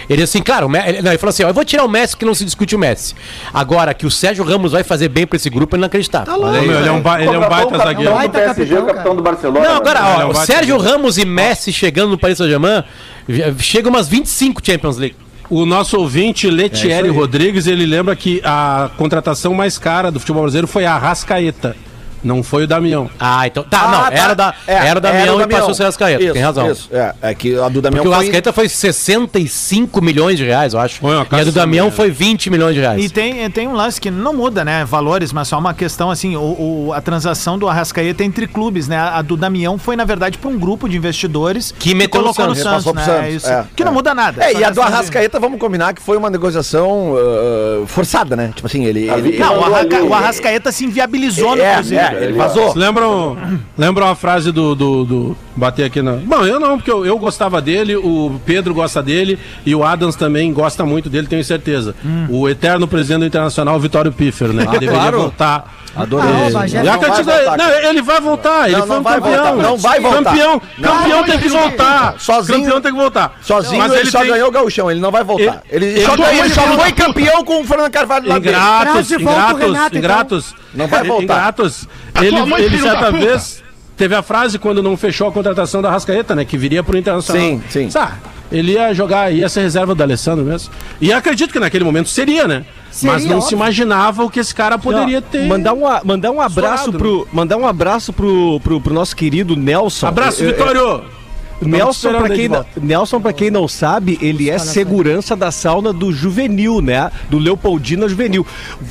Ele 0.10 0.22
assim, 0.22 0.42
cara, 0.42 0.66
o 0.66 0.70
Me- 0.70 0.84
ele, 0.86 1.02
não, 1.02 1.12
ele 1.12 1.18
falou 1.18 1.30
assim: 1.30 1.44
ó, 1.44 1.48
eu 1.50 1.54
vou 1.54 1.64
tirar 1.64 1.86
o 1.86 1.90
Messi 1.90 2.18
que 2.18 2.26
não 2.26 2.36
se 2.36 2.44
discute 2.44 2.76
o 2.76 2.80
Messi. 2.80 3.16
Agora, 3.54 3.94
que 3.94 4.06
o 4.06 4.12
Sérgio 4.12 4.44
Ramos 4.44 4.74
vai 4.74 4.84
fazer 4.84 5.08
bem 5.08 5.26
pra 5.26 5.38
esse 5.38 5.50
grupo, 5.50 5.76
é 5.76 5.80
inacreditável. 5.80 6.26
Tá 6.34 6.38
Olha 6.38 6.60
aí. 6.60 6.68
Meu, 6.68 6.78
ele 6.80 6.90
é 6.90 6.92
um, 6.92 7.02
ba- 7.02 7.22
ele 7.22 7.34
é 7.34 7.38
um 7.38 7.50
baita 7.50 7.78
zagueiro. 7.78 8.14
O 8.14 8.30
PSG, 8.30 8.78
o 8.80 8.86
capitão 8.86 9.16
do 9.16 9.22
Barcelona. 9.24 9.66
Não, 9.66 9.76
agora, 9.78 10.02
né? 10.02 10.06
ó, 10.06 10.14
Ele 10.16 10.22
é 10.22 10.26
um 10.26 10.30
o 10.30 10.34
baita 10.34 10.54
Sérgio. 10.54 10.78
Ramos 10.78 11.18
e 11.18 11.24
Messi 11.26 11.72
chegando 11.72 12.10
no 12.10 12.18
Paris 12.18 12.38
Saint-Germain, 12.38 12.84
chega 13.60 13.88
umas 13.88 14.10
25 14.10 14.62
Champions 14.66 14.98
League. 14.98 15.16
O 15.50 15.66
nosso 15.66 15.98
ouvinte, 15.98 16.48
É 16.50 16.52
Letieri 16.52 17.08
Rodrigues, 17.10 17.66
ele 17.68 17.86
lembra 17.86 18.14
que 18.14 18.42
a 18.44 18.90
contratação 18.98 19.54
mais 19.54 19.78
cara 19.78 20.12
do 20.12 20.20
futebol 20.20 20.42
brasileiro 20.42 20.68
foi 20.68 20.86
a 20.86 20.98
Rascaeta. 20.98 21.78
Não 22.24 22.42
foi 22.44 22.64
o 22.64 22.68
Damião. 22.68 23.10
Ah, 23.20 23.46
então. 23.48 23.64
Tá, 23.64 23.82
Ah, 23.84 23.88
não, 23.92 24.02
tá. 24.04 24.14
era, 24.14 24.34
da, 24.36 24.54
É, 24.68 24.74
era 24.88 24.98
o 25.00 25.02
Damião 25.02 25.24
era 25.24 25.36
o 25.36 25.42
e 25.42 25.48
passou 25.48 25.74
o 25.74 25.78
Rascaeta. 25.88 26.24
Isso, 26.24 26.34
Tem 26.34 26.42
razão. 26.42 26.72
Isso, 26.72 26.90
é, 26.92 27.14
é 27.22 27.34
que 27.36 27.58
a 27.60 27.68
do 27.70 27.82
Damião 27.82 28.04
Porque 28.04 28.08
o 28.08 28.18
foi... 28.18 28.26
Rascaeta 28.26 28.54
foi 28.54 28.70
65 28.70 30.02
milhões 30.02 30.38
de 30.38 30.46
reais, 30.46 30.74
eu 30.74 30.80
acho. 30.80 31.00
Foi 31.00 31.16
uma 31.16 31.28
e 31.32 31.42
a 31.42 31.44
do 31.44 31.52
Damião 31.52 31.92
foi 31.92 32.10
20 32.12 32.50
milhões 32.50 32.76
de 32.76 32.82
reais. 32.82 33.04
E 33.04 33.10
tem, 33.10 33.50
tem 33.50 33.68
um 33.68 33.74
lance 33.74 34.00
que 34.00 34.10
não 34.12 34.34
muda, 34.34 34.64
né? 34.64 34.86
Valores, 34.86 35.32
mas 35.34 35.48
só 35.48 35.58
uma 35.60 35.74
questão 35.74 36.10
assim: 36.12 36.36
o, 36.36 36.42
o- 36.88 36.94
a 36.94 37.02
transação 37.02 37.58
do 37.58 37.68
Arrascaeta 37.68 38.24
entre 38.24 38.48
clubes, 38.48 38.88
né? 38.88 38.98
A 38.98 39.22
do 39.22 39.36
Damião 39.36 39.78
foi, 39.78 39.96
na 39.96 40.06
verdade, 40.06 40.38
para 40.38 40.50
um 40.50 40.58
grupo 40.58 40.88
de 40.88 40.98
investidores 40.98 41.74
Que 41.78 41.94
meteu 41.94 42.22
no 42.22 42.34
colocou 42.34 42.48
no 42.48 42.56
Santos. 42.56 42.84
Santos, 42.84 42.84
Passou 42.86 42.94
pro 42.94 43.02
né? 43.02 43.22
Santos, 43.30 43.36
Isso. 43.36 43.50
é, 43.50 43.66
que 43.76 43.84
não 43.84 43.92
é. 43.92 43.96
muda 43.96 44.14
nada. 44.14 44.44
É, 44.44 44.54
e 44.54 44.64
a 44.64 44.70
do 44.70 44.82
Arrascaeta, 44.82 45.40
vamos 45.40 45.60
combinar 45.60 45.94
que 45.94 46.02
foi 46.02 46.18
uma 46.18 46.30
negociação 46.30 47.16
ah, 47.18 47.86
forçada, 47.88 48.36
né? 48.36 48.52
Tipo 48.56 48.68
assim, 48.68 48.86
ele... 48.86 49.10
A 49.10 49.18
ele- 49.18 49.38
Não, 49.38 49.60
o, 49.60 49.76
ali. 49.76 49.96
o 49.96 50.14
Arrascaeta 50.14 50.72
se 50.72 50.86
inviabilizou 50.86 51.56
no 51.56 51.62
é, 51.62 51.76
Cruzeiro. 51.76 52.13
Ele 52.20 52.34
vazou. 52.34 52.74
Lembram, 52.76 53.38
lembram 53.78 54.08
a 54.08 54.16
frase 54.16 54.52
do, 54.52 54.76
do, 54.76 55.04
do- 55.06 55.38
Bater 55.56 55.86
aqui 55.86 56.02
na. 56.02 56.14
Bom, 56.14 56.44
eu 56.46 56.60
não, 56.60 56.78
porque 56.78 56.90
eu, 56.92 57.06
eu 57.06 57.16
gostava 57.20 57.62
dele, 57.62 57.96
o 57.96 58.42
Pedro 58.44 58.74
gosta 58.74 59.04
dele 59.04 59.38
e 59.64 59.76
o 59.76 59.84
Adams 59.84 60.16
também 60.16 60.52
gosta 60.52 60.84
muito 60.84 61.12
dele, 61.12 61.28
tenho 61.28 61.44
certeza. 61.44 61.94
O 62.28 62.50
eterno 62.50 62.88
presidente 62.88 63.20
do 63.20 63.26
Internacional, 63.28 63.80
Vitório 63.80 64.12
Pífero, 64.12 64.52
né? 64.52 64.66
Que 64.66 64.80
deveria 64.80 64.96
claro. 65.00 65.20
voltar. 65.20 65.72
Adorei. 65.96 66.28
Ah, 66.28 66.48
o 66.48 66.52
Bagé 66.54 66.80
E 66.80 66.84
não 66.84 67.00
vai 67.00 67.24
voltar, 67.24 67.58
não, 67.58 67.70
ele 67.70 68.02
vai 68.02 68.20
voltar, 68.20 68.68
ele 68.68 68.78
Não, 68.78 68.88
foi 68.88 68.90
não 68.96 69.00
um 69.00 69.04
vai 69.04 69.14
campeão. 69.22 69.44
voltar, 69.46 69.62
não 69.70 69.78
vai 69.78 70.00
voltar. 70.00 70.24
Campeão, 70.24 70.62
Não. 70.80 70.98
campeão 70.98 71.24
tem 71.24 71.38
que 71.40 71.50
voltar. 71.50 72.16
Sozinho- 72.18 72.60
Campeão 72.64 72.82
tem 72.82 72.92
que 72.92 72.98
voltar. 72.98 73.38
Sozinho 73.44 73.78
Mas 73.78 73.94
ele, 73.94 74.10
só 74.10 74.20
tem- 74.22 74.30
ganhou 74.30 74.48
o 74.48 74.52
gauchão, 74.52 74.90
ele 74.90 75.00
não 75.00 75.12
vai 75.12 75.24
voltar. 75.24 75.62
Ele, 75.70 75.86
ele- 75.86 76.02
só, 76.04 76.14
ele- 76.16 76.24
ganhou- 76.24 76.46
ele 76.46 76.54
só 76.56 76.64
ele- 76.66 76.78
foi 76.82 76.92
campeão 76.94 77.44
com 77.44 77.62
o 77.62 77.64
Fernando 77.64 77.92
Carvalho 77.92 78.28
lá 78.28 78.40
dentro. 78.40 78.50
Ingratos, 78.50 78.92
Traz 78.92 79.08
de 79.08 79.18
volta 79.18 79.40
o 79.40 79.42
ingratos, 79.44 79.62
Renato, 79.68 79.86
então. 79.98 80.00
ingratos. 80.00 80.56
Não 80.74 80.88
vai 80.88 81.04
voltar. 81.04 81.24
Ingratos. 81.24 81.88
Ele, 82.22 82.38
ele 82.64 82.80
certa 82.80 83.12
vez 83.12 83.64
teve 83.98 84.16
a 84.16 84.22
frase 84.22 84.58
quando 84.60 84.82
não 84.84 84.96
fechou 84.98 85.28
a 85.28 85.32
contratação 85.32 85.82
da 85.82 85.90
Rascaeta, 85.92 86.36
né? 86.36 86.46
Que 86.46 86.58
viria 86.58 86.84
pro 86.84 86.98
Internacional. 86.98 87.42
Sim, 87.42 87.62
sim. 87.70 87.90
Sabe, 87.90 88.14
ele 88.52 88.74
ia 88.74 88.94
jogar, 88.94 89.32
ia 89.34 89.48
ser 89.50 89.62
reserva 89.62 89.96
do 89.96 90.04
Alessandro 90.04 90.44
mesmo. 90.46 90.72
E 91.02 91.12
acredito 91.12 91.52
que 91.52 91.60
naquele 91.60 91.84
momento 91.84 92.10
seria, 92.10 92.48
né? 92.48 92.66
Seria, 92.92 93.14
Mas 93.14 93.26
não 93.26 93.40
se 93.42 93.48
óbvio. 93.48 93.56
imaginava 93.58 94.24
o 94.24 94.30
que 94.30 94.40
esse 94.40 94.54
cara 94.54 94.78
poderia 94.78 95.18
Ó, 95.18 95.22
ter. 95.22 95.48
Mandar 95.48 95.74
um, 95.74 95.82
mandar 96.04 96.30
um 96.32 96.40
abraço 96.40 96.90
Estourado, 96.90 96.98
pro. 97.00 97.28
Mandar 97.34 97.58
um 97.58 97.66
abraço 97.68 98.14
pro, 98.14 98.60
pro, 98.60 98.80
pro 98.80 98.94
nosso 98.94 99.16
querido 99.16 99.56
Nelson. 99.56 100.06
Abraço, 100.08 100.44
Eu- 100.44 100.50
eu- 100.50 100.56
Vitório! 100.56 101.04
Nelson, 101.62 102.26
ele 102.26 102.36
quem, 102.36 102.50
não. 102.50 102.66
Nelson, 102.82 103.22
pra 103.22 103.34
quem 103.34 103.50
não 103.52 103.68
sabe, 103.68 104.18
ele 104.22 104.50
é 104.50 104.58
segurança 104.58 105.36
da 105.36 105.52
sauna 105.52 105.94
do 105.94 106.12
Juvenil, 106.12 106.82
né? 106.82 107.12
Do 107.30 107.38
Leopoldina 107.38 108.08
Juvenil. 108.10 108.46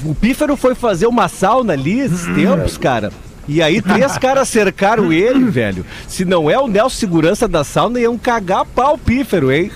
O 0.04 0.14
Pífero 0.14 0.56
foi 0.56 0.74
fazer 0.74 1.06
uma 1.06 1.28
sauna 1.28 1.72
ali 1.74 2.00
esses 2.00 2.26
Hum. 2.26 2.34
tempos, 2.34 2.78
cara. 2.78 3.12
E 3.48 3.60
aí 3.60 3.82
três 3.82 4.16
caras 4.18 4.48
cercaram 4.48 5.12
ele, 5.12 5.44
velho. 5.50 5.84
Se 6.06 6.24
não 6.24 6.48
é 6.50 6.58
o 6.58 6.68
Nelson 6.68 6.96
segurança 6.96 7.48
da 7.48 7.64
sauna, 7.64 7.98
iam 8.00 8.16
cagar 8.16 8.64
pau 8.64 8.96
Pífero, 8.96 9.50
hein? 9.50 9.70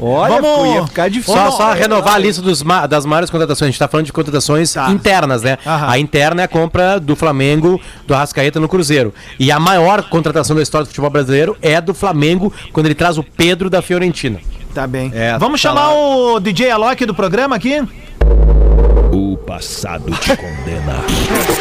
Olha, 0.00 0.40
Vamos- 0.40 0.74
ia 0.74 0.86
ficar 0.86 1.10
difícil. 1.10 1.34
Só, 1.34 1.50
só 1.50 1.72
renovar 1.72 2.14
a 2.14 2.18
lista 2.18 2.40
dos 2.40 2.62
ma- 2.62 2.86
das 2.86 3.04
maiores 3.04 3.28
contratações. 3.28 3.68
A 3.68 3.70
gente 3.72 3.78
tá 3.78 3.88
falando 3.88 4.06
de 4.06 4.12
contratações 4.12 4.74
internas, 4.90 5.42
né? 5.42 5.58
Aham. 5.66 5.88
A 5.90 5.98
interna 5.98 6.42
é 6.42 6.44
a 6.44 6.48
compra 6.48 7.00
do 7.00 7.16
Flamengo, 7.16 7.80
do 8.06 8.14
Arrascaeta 8.14 8.60
no 8.60 8.68
Cruzeiro. 8.68 9.12
E 9.38 9.50
a 9.50 9.58
maior 9.58 10.02
contratação 10.08 10.54
da 10.54 10.62
história 10.62 10.84
do 10.84 10.88
futebol 10.88 11.10
brasileiro 11.10 11.56
é 11.60 11.80
do 11.80 11.92
Flamengo, 11.92 12.52
quando 12.72 12.86
ele 12.86 12.94
traz 12.94 13.18
o 13.18 13.22
Pedro 13.24 13.68
da 13.68 13.82
Fiorentina. 13.82 14.38
Tá 14.72 14.86
bem. 14.86 15.10
É, 15.12 15.36
Vamos 15.36 15.60
tá 15.60 15.68
chamar 15.68 15.88
lá. 15.88 15.94
o 15.94 16.38
DJ 16.40 16.70
Alok 16.70 17.04
do 17.04 17.14
programa 17.14 17.56
aqui? 17.56 17.82
O 19.12 19.36
passado 19.36 20.12
te 20.18 20.36
condena. 20.36 21.59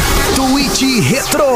Tweet 0.00 1.00
Retro. 1.00 1.46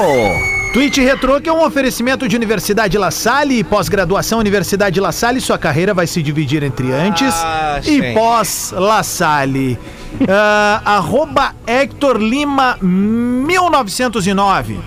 Twitch 0.72 0.96
Retro, 0.96 1.38
que 1.42 1.48
é 1.50 1.52
um 1.52 1.62
oferecimento 1.62 2.26
de 2.26 2.34
Universidade 2.36 2.96
La 2.96 3.10
Salle 3.10 3.58
e 3.58 3.64
pós-graduação 3.64 4.38
Universidade 4.38 4.98
La 4.98 5.12
Salle. 5.12 5.42
Sua 5.42 5.58
carreira 5.58 5.92
vai 5.92 6.06
se 6.06 6.22
dividir 6.22 6.62
entre 6.62 6.90
antes 6.90 7.34
Ah, 7.34 7.80
e 7.82 8.00
sim. 8.00 8.14
pós 8.14 8.72
La 8.74 9.02
Salle. 9.02 9.78
Ah, 10.26 10.80
arroba 10.96 11.54
Hector 11.66 12.16
Lima 12.16 12.78
1909. 12.80 14.78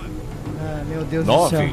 Ah, 0.60 0.82
meu 0.90 1.04
Deus 1.04 1.24
do 1.24 1.50
céu. 1.50 1.70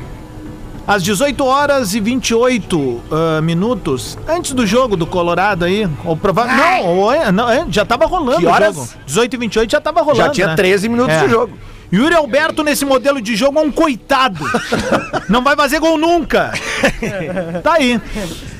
Às 0.86 1.02
18 1.04 1.42
horas 1.44 1.94
e 1.94 2.00
28 2.00 3.00
ah, 3.10 3.40
minutos, 3.40 4.18
antes 4.28 4.52
do 4.52 4.66
jogo 4.66 4.96
do 4.98 5.06
Colorado 5.06 5.64
aí, 5.64 5.88
ou 6.04 6.14
provável. 6.14 6.56
Não, 6.56 6.86
ou 6.86 7.10
é- 7.12 7.32
não, 7.32 7.48
é, 7.48 7.64
já 7.70 7.86
tava 7.86 8.04
rolando 8.04 8.40
Que 8.40 8.46
o 8.46 8.50
horas? 8.50 8.74
jogo. 8.74 8.88
18 9.06 9.34
e 9.34 9.36
28 9.38 9.70
já 9.70 9.80
tava 9.80 10.02
rolando. 10.02 10.24
Já 10.24 10.28
tinha 10.30 10.46
né? 10.48 10.56
13 10.56 10.90
minutos 10.90 11.14
É. 11.14 11.24
de 11.24 11.30
jogo. 11.30 11.56
Yuri 11.92 12.14
Alberto, 12.14 12.62
nesse 12.62 12.84
modelo 12.84 13.20
de 13.20 13.34
jogo, 13.34 13.58
é 13.58 13.62
um 13.62 13.70
coitado. 13.72 14.44
Não 15.28 15.42
vai 15.42 15.56
fazer 15.56 15.78
gol 15.80 15.98
nunca. 15.98 16.52
Tá 17.62 17.74
aí. 17.74 18.00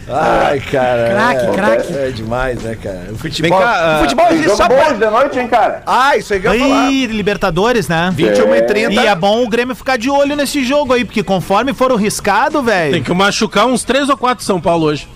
Ai, 0.09 0.61
cara. 0.61 1.11
Craque, 1.11 1.47
é, 1.47 1.53
craque. 1.53 1.93
É, 1.95 2.11
demais, 2.11 2.61
né, 2.63 2.77
cara? 2.83 3.09
O 3.13 3.17
futebol. 3.17 3.59
Vem 3.59 3.67
cá, 3.69 3.97
o 3.97 4.03
futebol 4.03 4.27
Tem 4.27 4.35
existe 4.35 4.51
jogo 4.51 4.63
só 4.63 4.69
bom 4.69 4.75
pra. 4.75 4.87
hoje 4.89 4.95
de 4.99 5.07
noite, 5.11 5.39
hein, 5.39 5.49
cara? 5.49 5.83
Ah, 5.87 6.17
isso 6.17 6.35
aí 6.35 6.41
que 6.41 6.47
eu. 6.47 6.51
Aí, 6.51 7.07
Libertadores, 7.07 7.89
né? 7.89 8.11
21 8.13 8.55
e 8.57 8.63
30. 8.63 8.93
E 8.93 9.07
é 9.07 9.15
bom 9.15 9.45
o 9.45 9.49
Grêmio 9.49 9.75
ficar 9.75 9.97
de 9.97 10.11
olho 10.11 10.35
nesse 10.37 10.65
jogo 10.65 10.93
aí, 10.93 11.05
porque 11.05 11.23
conforme 11.23 11.73
for 11.73 11.93
o 11.93 11.97
riscado, 11.97 12.59
Tem 12.59 12.65
velho. 12.65 13.05
que 13.05 13.13
machucar 13.15 13.67
uns 13.67 13.85
três 13.85 14.09
ou 14.09 14.17
quatro 14.17 14.45
São 14.45 14.61
Paulo 14.61 14.87
hoje. 14.87 15.07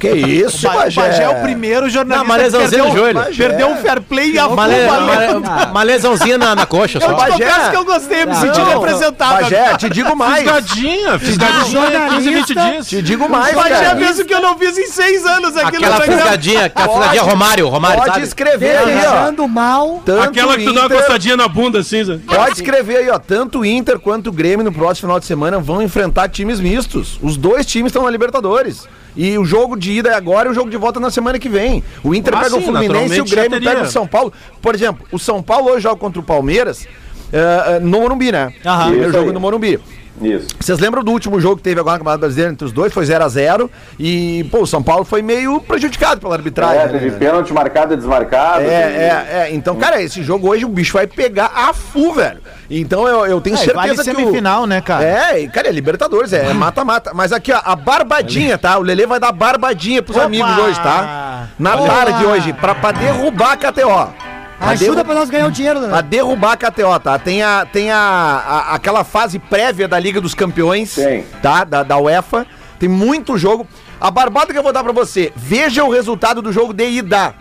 Que 0.00 0.08
isso, 0.16 0.66
O 0.66 0.70
Ba- 0.72 0.86
o 0.88 0.92
Bagé 0.94 1.22
é 1.22 1.28
o 1.28 1.42
primeiro 1.42 1.88
jornalista 1.90 2.26
Não, 2.28 2.36
que 2.36 2.42
lesãozinha 2.42 2.84
no 2.84 2.92
joelho. 2.96 3.20
perdeu 3.36 3.68
um 3.68 3.76
fair 3.76 4.00
play 4.00 4.32
e 4.32 4.38
a 4.38 4.46
Uma, 4.48 4.66
le- 4.66 4.86
valendo. 4.86 5.38
uma- 5.70 5.82
lesãozinha 5.82 6.38
na, 6.38 6.54
na 6.54 6.66
coxa 6.66 6.98
Eu 6.98 7.02
só. 7.02 7.14
te 7.14 7.16
Bagé. 7.16 7.44
confesso 7.44 7.70
que 7.70 7.76
eu 7.76 7.84
gostei, 7.84 8.26
me 8.26 8.34
senti 8.34 8.60
representado. 8.60 9.42
Bagé, 9.42 9.76
te 9.76 9.90
digo 9.90 10.16
mais. 10.16 10.38
Fisgadinha, 10.40 11.18
fisgadinha, 11.18 11.60
15 11.64 11.72
jornalista- 11.72 12.30
20 12.30 12.54
dias. 12.54 12.88
Te 12.88 13.02
digo 13.02 13.28
mais, 13.28 13.52
O 13.54 13.60
Bagé 13.60 13.74
cara. 13.84 13.96
fez 13.96 14.18
o 14.18 14.24
que 14.24 14.34
eu 14.34 14.40
não 14.40 14.58
fiz 14.58 14.78
em 14.78 14.86
seis 14.86 15.24
anos 15.26 15.56
aqui 15.56 15.76
Aquela 15.76 15.90
no 15.90 15.96
programa. 15.96 16.20
fisgadinha, 16.22 16.64
aquela 16.66 16.86
Pode- 16.88 16.98
fisgadinha 17.00 17.22
Romário, 17.30 17.68
Romário, 17.68 17.98
Pode 17.98 18.12
sabe? 18.14 18.26
escrever 18.26 18.76
aí, 18.78 19.00
ó. 19.06 19.48
Mal. 19.48 20.02
Tanto 20.04 20.22
Aquela 20.22 20.56
que 20.56 20.64
tu 20.64 20.72
dá 20.72 20.82
uma 20.82 20.90
coçadinha 20.90 21.36
na 21.36 21.48
bunda, 21.48 21.82
cinza. 21.82 22.20
Pode 22.26 22.52
escrever 22.52 22.96
aí, 22.98 23.10
ó. 23.10 23.18
Tanto 23.18 23.60
o 23.60 23.64
Inter 23.66 23.98
quanto 23.98 24.28
o 24.28 24.32
Grêmio 24.32 24.64
no 24.64 24.72
próximo 24.72 25.08
final 25.08 25.18
de 25.20 25.26
semana 25.26 25.58
vão 25.58 25.82
enfrentar 25.82 26.28
times 26.28 26.60
mistos. 26.60 27.18
Os 27.22 27.36
dois 27.36 27.66
times 27.66 27.90
estão 27.90 28.04
na 28.04 28.10
Libertadores. 28.10 28.86
E 29.16 29.36
o 29.38 29.44
jogo 29.44 29.76
de 29.76 29.92
ida 29.92 30.10
é 30.10 30.14
agora 30.14 30.48
e 30.48 30.52
o 30.52 30.54
jogo 30.54 30.70
de 30.70 30.76
volta 30.76 31.00
na 31.00 31.10
semana 31.10 31.38
que 31.38 31.48
vem. 31.48 31.82
O 32.02 32.14
Inter 32.14 32.34
Ah, 32.36 32.40
pega 32.40 32.56
o 32.56 32.60
sim, 32.60 32.66
Fluminense 32.66 33.16
e 33.16 33.20
o 33.20 33.24
Grêmio 33.24 33.60
pega 33.62 33.82
o 33.82 33.90
São 33.90 34.06
Paulo. 34.06 34.32
Por 34.62 34.74
exemplo, 34.74 35.06
o 35.10 35.18
São 35.18 35.42
Paulo 35.42 35.70
hoje 35.70 35.82
joga 35.82 35.96
contra 35.96 36.20
o 36.20 36.22
Palmeiras 36.22 36.86
eh, 37.32 37.64
eh, 37.66 37.80
no 37.80 38.00
Morumbi, 38.00 38.30
né? 38.32 38.52
Aham. 38.64 38.88
Primeiro 38.90 39.12
jogo 39.12 39.32
no 39.32 39.40
Morumbi. 39.40 39.78
Isso. 40.20 40.48
Vocês 40.60 40.78
lembram 40.78 41.02
do 41.02 41.10
último 41.12 41.40
jogo 41.40 41.56
que 41.56 41.62
teve 41.62 41.80
agora 41.80 41.94
no 41.94 42.00
Campeonato 42.00 42.20
Brasileiro 42.20 42.52
entre 42.52 42.64
os 42.64 42.72
dois? 42.72 42.92
Foi 42.92 43.04
0x0 43.06 43.70
e, 43.98 44.44
pô, 44.50 44.60
o 44.62 44.66
São 44.66 44.82
Paulo 44.82 45.04
foi 45.04 45.22
meio 45.22 45.60
prejudicado 45.60 46.20
pela 46.20 46.34
arbitragem. 46.34 46.78
É, 46.78 46.86
né? 46.86 46.98
teve 46.98 47.10
pênalti 47.12 47.52
marcado 47.52 47.94
e 47.94 47.96
desmarcado. 47.96 48.60
É, 48.62 48.66
é, 48.66 49.28
é. 49.32 49.54
Então, 49.54 49.76
cara, 49.76 50.00
esse 50.02 50.22
jogo 50.22 50.48
hoje 50.48 50.64
o 50.64 50.68
bicho 50.68 50.92
vai 50.92 51.06
pegar 51.06 51.50
a 51.54 51.72
full, 51.72 52.14
velho. 52.14 52.40
Então 52.68 53.08
eu, 53.08 53.26
eu 53.26 53.40
tenho 53.40 53.54
É, 53.54 53.58
certeza 53.58 53.76
vale 53.80 53.96
que 53.96 54.04
semifinal, 54.04 54.66
né, 54.66 54.80
cara? 54.80 55.04
É, 55.04 55.40
e, 55.40 55.48
cara, 55.48 55.68
é 55.68 55.72
Libertadores, 55.72 56.32
é 56.32 56.52
mata-mata. 56.52 57.12
Mas 57.14 57.32
aqui, 57.32 57.52
ó, 57.52 57.60
a 57.64 57.74
barbadinha, 57.74 58.58
tá? 58.58 58.78
O 58.78 58.82
Lelê 58.82 59.06
vai 59.06 59.18
dar 59.18 59.32
barbadinha 59.32 60.02
pros 60.02 60.16
Opa! 60.16 60.26
amigos 60.26 60.56
hoje, 60.58 60.80
tá? 60.80 61.48
Na 61.58 61.76
Boa! 61.76 61.88
tarde 61.88 62.24
hoje, 62.26 62.52
pra, 62.52 62.74
pra 62.74 62.92
derrubar 62.92 63.52
a 63.52 63.56
KTO. 63.56 64.29
Ajuda 64.60 65.04
pra 65.04 65.14
nós 65.14 65.30
ganhar 65.30 65.46
o 65.46 65.50
dinheiro, 65.50 65.80
Pra 65.80 65.88
né? 65.88 66.02
derrubar 66.02 66.52
a 66.52 66.56
KTO, 66.56 67.00
tá? 67.00 67.18
Tem, 67.18 67.42
a, 67.42 67.64
tem 67.66 67.90
a, 67.90 67.96
a- 67.98 68.74
aquela 68.74 69.02
fase 69.04 69.38
prévia 69.38 69.88
da 69.88 69.98
Liga 69.98 70.20
dos 70.20 70.34
Campeões, 70.34 70.94
Tem. 70.94 71.24
tá? 71.42 71.64
Da, 71.64 71.82
da 71.82 71.96
UEFA. 71.98 72.46
Tem 72.78 72.88
muito 72.88 73.36
jogo. 73.38 73.66
A 74.00 74.10
barbada 74.10 74.52
que 74.52 74.58
eu 74.58 74.62
vou 74.62 74.72
dar 74.72 74.82
pra 74.82 74.92
você, 74.92 75.32
veja 75.36 75.84
o 75.84 75.90
resultado 75.90 76.40
do 76.40 76.52
jogo 76.52 76.72
de 76.72 76.88
ida 76.88 77.34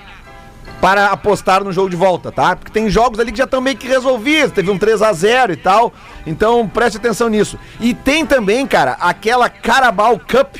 para 0.81 1.07
apostar 1.07 1.61
no 1.63 1.71
jogo 1.73 1.89
de 1.89 1.95
volta, 1.97 2.31
tá? 2.31 2.55
Porque 2.55 2.71
tem 2.71 2.89
jogos 2.89 3.19
ali 3.19 3.31
que 3.33 3.37
já 3.37 3.43
estão 3.43 3.59
meio 3.61 3.75
que 3.77 3.87
resolvidos, 3.87 4.51
teve 4.53 4.71
um 4.71 4.77
3 4.77 5.01
a 5.01 5.11
0 5.13 5.51
e 5.53 5.57
tal. 5.57 5.93
Então 6.25 6.67
preste 6.69 6.97
atenção 6.97 7.27
nisso. 7.29 7.57
E 7.81 7.93
tem 7.93 8.25
também, 8.25 8.65
cara, 8.65 8.93
aquela 8.99 9.49
Carabao 9.49 10.17
Cup, 10.19 10.55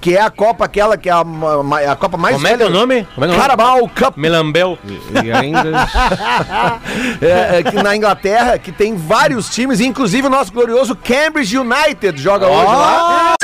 que 0.00 0.16
é 0.16 0.20
a 0.20 0.30
Copa 0.30 0.64
aquela 0.64 0.96
que 0.96 1.08
é 1.08 1.12
a, 1.12 1.20
a 1.92 1.96
Copa 1.96 2.16
mais 2.16 2.34
Como 2.36 2.46
é 2.46 2.56
que 2.56 2.62
é 2.62 2.66
o 2.66 2.70
nome? 2.70 3.06
Como 3.14 3.26
é 3.26 3.28
que 3.28 3.34
é 3.34 3.34
o 3.34 3.38
nome? 3.38 3.40
Carabao 3.40 3.88
Cup. 3.88 4.16
Melambel. 4.16 4.78
E 5.24 5.32
ainda. 5.32 5.70
É, 7.20 7.58
é, 7.58 7.62
que 7.62 7.82
na 7.82 7.94
Inglaterra, 7.94 8.58
que 8.58 8.72
tem 8.72 8.96
vários 8.96 9.48
times, 9.50 9.80
inclusive 9.80 10.26
o 10.26 10.30
nosso 10.30 10.52
glorioso 10.52 10.96
Cambridge 10.96 11.56
United 11.56 12.20
joga 12.20 12.46
hoje 12.46 12.66
lá. 12.66 13.34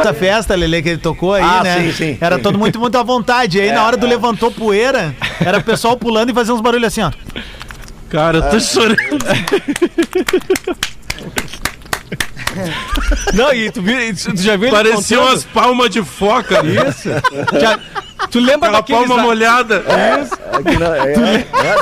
Essa 0.00 0.14
festa, 0.14 0.54
Lele, 0.54 0.82
que 0.82 0.88
ele 0.90 0.98
tocou 0.98 1.34
aí, 1.34 1.42
Ah, 1.42 1.62
né? 1.62 1.80
sim, 1.80 1.92
sim. 1.92 2.18
Era 2.20 2.38
todo 2.38 2.58
muito, 2.58 2.78
muito 2.78 2.96
à 2.96 3.02
vontade. 3.02 3.60
Aí, 3.60 3.72
na 3.72 3.84
hora 3.84 3.96
do 3.96 4.06
levantou 4.06 4.50
poeira, 4.50 5.14
era 5.44 5.58
o 5.58 5.62
pessoal 5.62 5.96
pulando 5.96 6.30
e 6.30 6.34
fazendo 6.34 6.56
uns 6.56 6.60
barulhos 6.60 6.88
assim, 6.88 7.02
ó. 7.02 7.10
Cara, 8.08 8.38
eu 8.38 8.50
tô 8.50 8.60
chorando. 8.60 8.96
Não, 13.34 13.52
e 13.52 13.70
tu, 13.70 13.80
viu, 13.82 13.96
tu 14.14 14.36
já 14.42 14.56
viu 14.56 14.68
ele 14.68 14.76
Parecia 14.76 15.16
contando? 15.18 15.30
umas 15.32 15.44
palmas 15.44 15.90
de 15.90 16.02
foca. 16.02 16.60
Isso. 16.64 17.08
Já- 17.60 17.78
tu 18.30 18.38
lembra 18.38 18.68
Aquela 18.68 18.78
daqueles... 18.80 19.08
palma 19.08 19.22
molhada. 19.22 19.82
Isso. 20.22 20.34
É- 20.34 21.12
é- 21.12 21.46
é- 21.66 21.76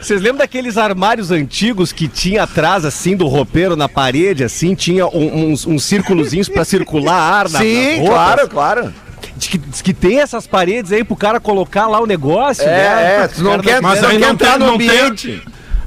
Vocês 0.00 0.20
é- 0.20 0.22
lembram, 0.22 0.38
daqueles 0.38 0.76
armários 0.78 1.30
antigos 1.30 1.92
que 1.92 2.06
tinha 2.08 2.42
atrás, 2.44 2.84
assim, 2.84 3.16
do 3.16 3.26
roupeiro 3.26 3.76
na 3.76 3.88
parede, 3.88 4.44
assim, 4.44 4.74
tinha 4.74 5.06
um- 5.06 5.50
uns, 5.52 5.66
uns 5.66 5.84
círculozinhos 5.84 6.48
pra 6.48 6.64
circular 6.64 7.14
ar 7.20 7.48
na, 7.50 7.58
Sim, 7.60 7.74
nas 7.74 7.98
roupas? 7.98 8.14
claro, 8.14 8.48
claro. 8.48 8.94
Diz 9.36 9.48
que, 9.48 9.58
que 9.58 9.94
tem 9.94 10.20
essas 10.20 10.46
paredes 10.46 10.92
aí 10.92 11.02
pro 11.02 11.16
cara 11.16 11.40
colocar 11.40 11.86
lá 11.88 12.00
o 12.00 12.06
negócio, 12.06 12.64
né? 12.66 13.18
É, 13.20 13.24
é, 13.24 13.28
tu 13.28 13.42
não 13.42 13.58
quer, 13.58 13.80
Mas 13.80 14.00
não 14.00 14.08
aí 14.08 14.18
quer 14.18 14.24
não 14.26 14.32
entrar 14.32 14.50
tem- 14.50 14.58
no 14.58 14.66
não 14.66 14.78
tem- 14.78 14.88
ambiente. 14.90 15.42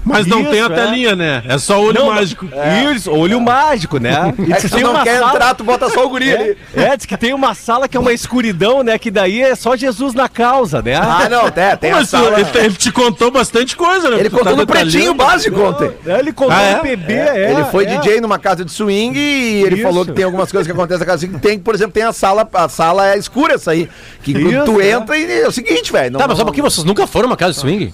Mas 0.06 0.28
não 0.28 0.41
Isso, 0.41 0.51
tem 0.51 0.62
a 0.62 0.66
é. 0.66 0.70
telinha, 0.70 1.16
né? 1.16 1.43
É 1.47 1.58
só 1.58 1.82
olho 1.82 1.99
Não, 1.99 2.08
mágico. 2.14 2.47
Isso, 2.95 3.12
olho 3.12 3.41
mágico, 3.41 3.97
né? 3.97 4.34
E 4.38 4.53
É 4.53 4.58
que 4.58 4.70
tem 4.70 4.84
não 4.84 4.91
uma 4.91 5.03
quer 5.03 5.18
sala- 5.20 5.32
entrar, 5.34 5.53
tu 5.56 5.64
bota 5.64 5.89
só 5.89 6.06
o 6.06 6.10
guri 6.10 6.32
ali. 6.34 6.58
É, 6.76 6.84
é, 6.84 6.97
diz 6.97 7.06
que 7.08 7.18
tem 7.18 7.34
uma 7.34 7.56
sala 7.56 7.88
que 7.88 7.97
é 7.97 7.99
uma 7.99 8.14
escuridão, 8.14 8.84
né? 8.84 8.99
Que 8.99 9.10
daí 9.10 9.41
é 9.41 9.56
só 9.56 9.76
Jesus 9.76 10.14
na 10.14 10.30
causa, 10.30 10.82
né? 10.82 10.95
Ah, 10.95 11.28
não, 11.30 11.49
tem, 11.49 11.91
Mas 11.91 12.10
sala. 12.10 12.39
ele, 12.39 12.49
ele 12.66 12.76
te 12.76 12.91
contou 12.91 13.32
bastante 13.32 13.76
coisa, 13.76 14.10
né? 14.12 14.20
Ele 14.20 14.30
Tu 14.30 14.34
tá 14.34 14.38
contou 14.38 14.56
no 14.58 14.66
detalhando. 14.66 14.91
pretinho 14.91 15.14
básico 15.16 15.60
ontem. 15.62 15.91
É, 16.06 16.20
Ele 16.20 16.32
contou 16.32 16.56
Ah, 16.56 16.62
é? 16.62 16.76
PB, 16.76 17.14
é. 17.14 17.51
ele 17.51 17.64
foi 17.66 17.86
é. 17.86 17.97
DJ 17.97 18.22
numa 18.22 18.38
casa 18.38 18.64
de 18.64 18.72
swing 18.72 19.18
e 19.18 19.64
ele 19.64 19.76
Isso. 19.76 19.84
falou 19.84 20.06
que 20.06 20.12
tem 20.12 20.24
algumas 20.24 20.51
coisas 20.51 20.68
que 20.68 20.72
acontecem 20.72 20.99
na 20.99 21.06
casa 21.06 21.18
de 21.20 21.26
swing. 21.26 21.39
Tem, 21.41 21.58
por 21.58 21.74
exemplo, 21.74 21.93
tem 21.93 22.03
a 22.03 22.14
sala, 22.14 22.47
a 22.53 22.70
sala 22.70 23.10
é 23.14 23.18
escura 23.18 23.56
essa 23.56 23.72
aí. 23.72 23.89
Que 24.22 24.32
Isso, 24.34 24.66
tu 24.66 24.80
é. 24.80 24.91
entra 24.91 25.18
e 25.18 25.41
é 25.41 25.47
o 25.47 25.51
seguinte, 25.51 25.91
velho. 25.91 26.12
não- 26.12 26.20
Tá, 26.20 26.28
mas 26.28 26.38
só 26.38 26.43
não- 26.43 26.45
porque 26.51 26.62
vocês 26.62 26.84
nunca 26.86 27.08
foram 27.08 27.28
numa 27.28 27.38
casa 27.38 27.53
de 27.53 27.60
swing? 27.60 27.93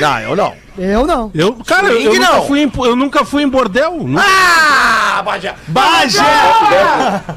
Não, 0.00 0.18
eu 0.20 0.36
não. 0.36 0.54
Eu 0.78 1.06
não. 1.06 1.30
Eu, 1.34 1.54
cara, 1.66 1.88
eu, 1.88 2.00
eu 2.00 2.14
nunca 2.14 2.32
não. 2.32 2.42
fui 2.46 2.60
em, 2.62 2.72
eu 2.84 2.96
nunca 2.96 3.24
fui 3.24 3.42
em 3.42 3.48
bordel. 3.48 3.92
nunca- 4.00 4.22
Ah, 4.24 5.22
Baja! 5.22 5.54
Baja! 5.66 6.22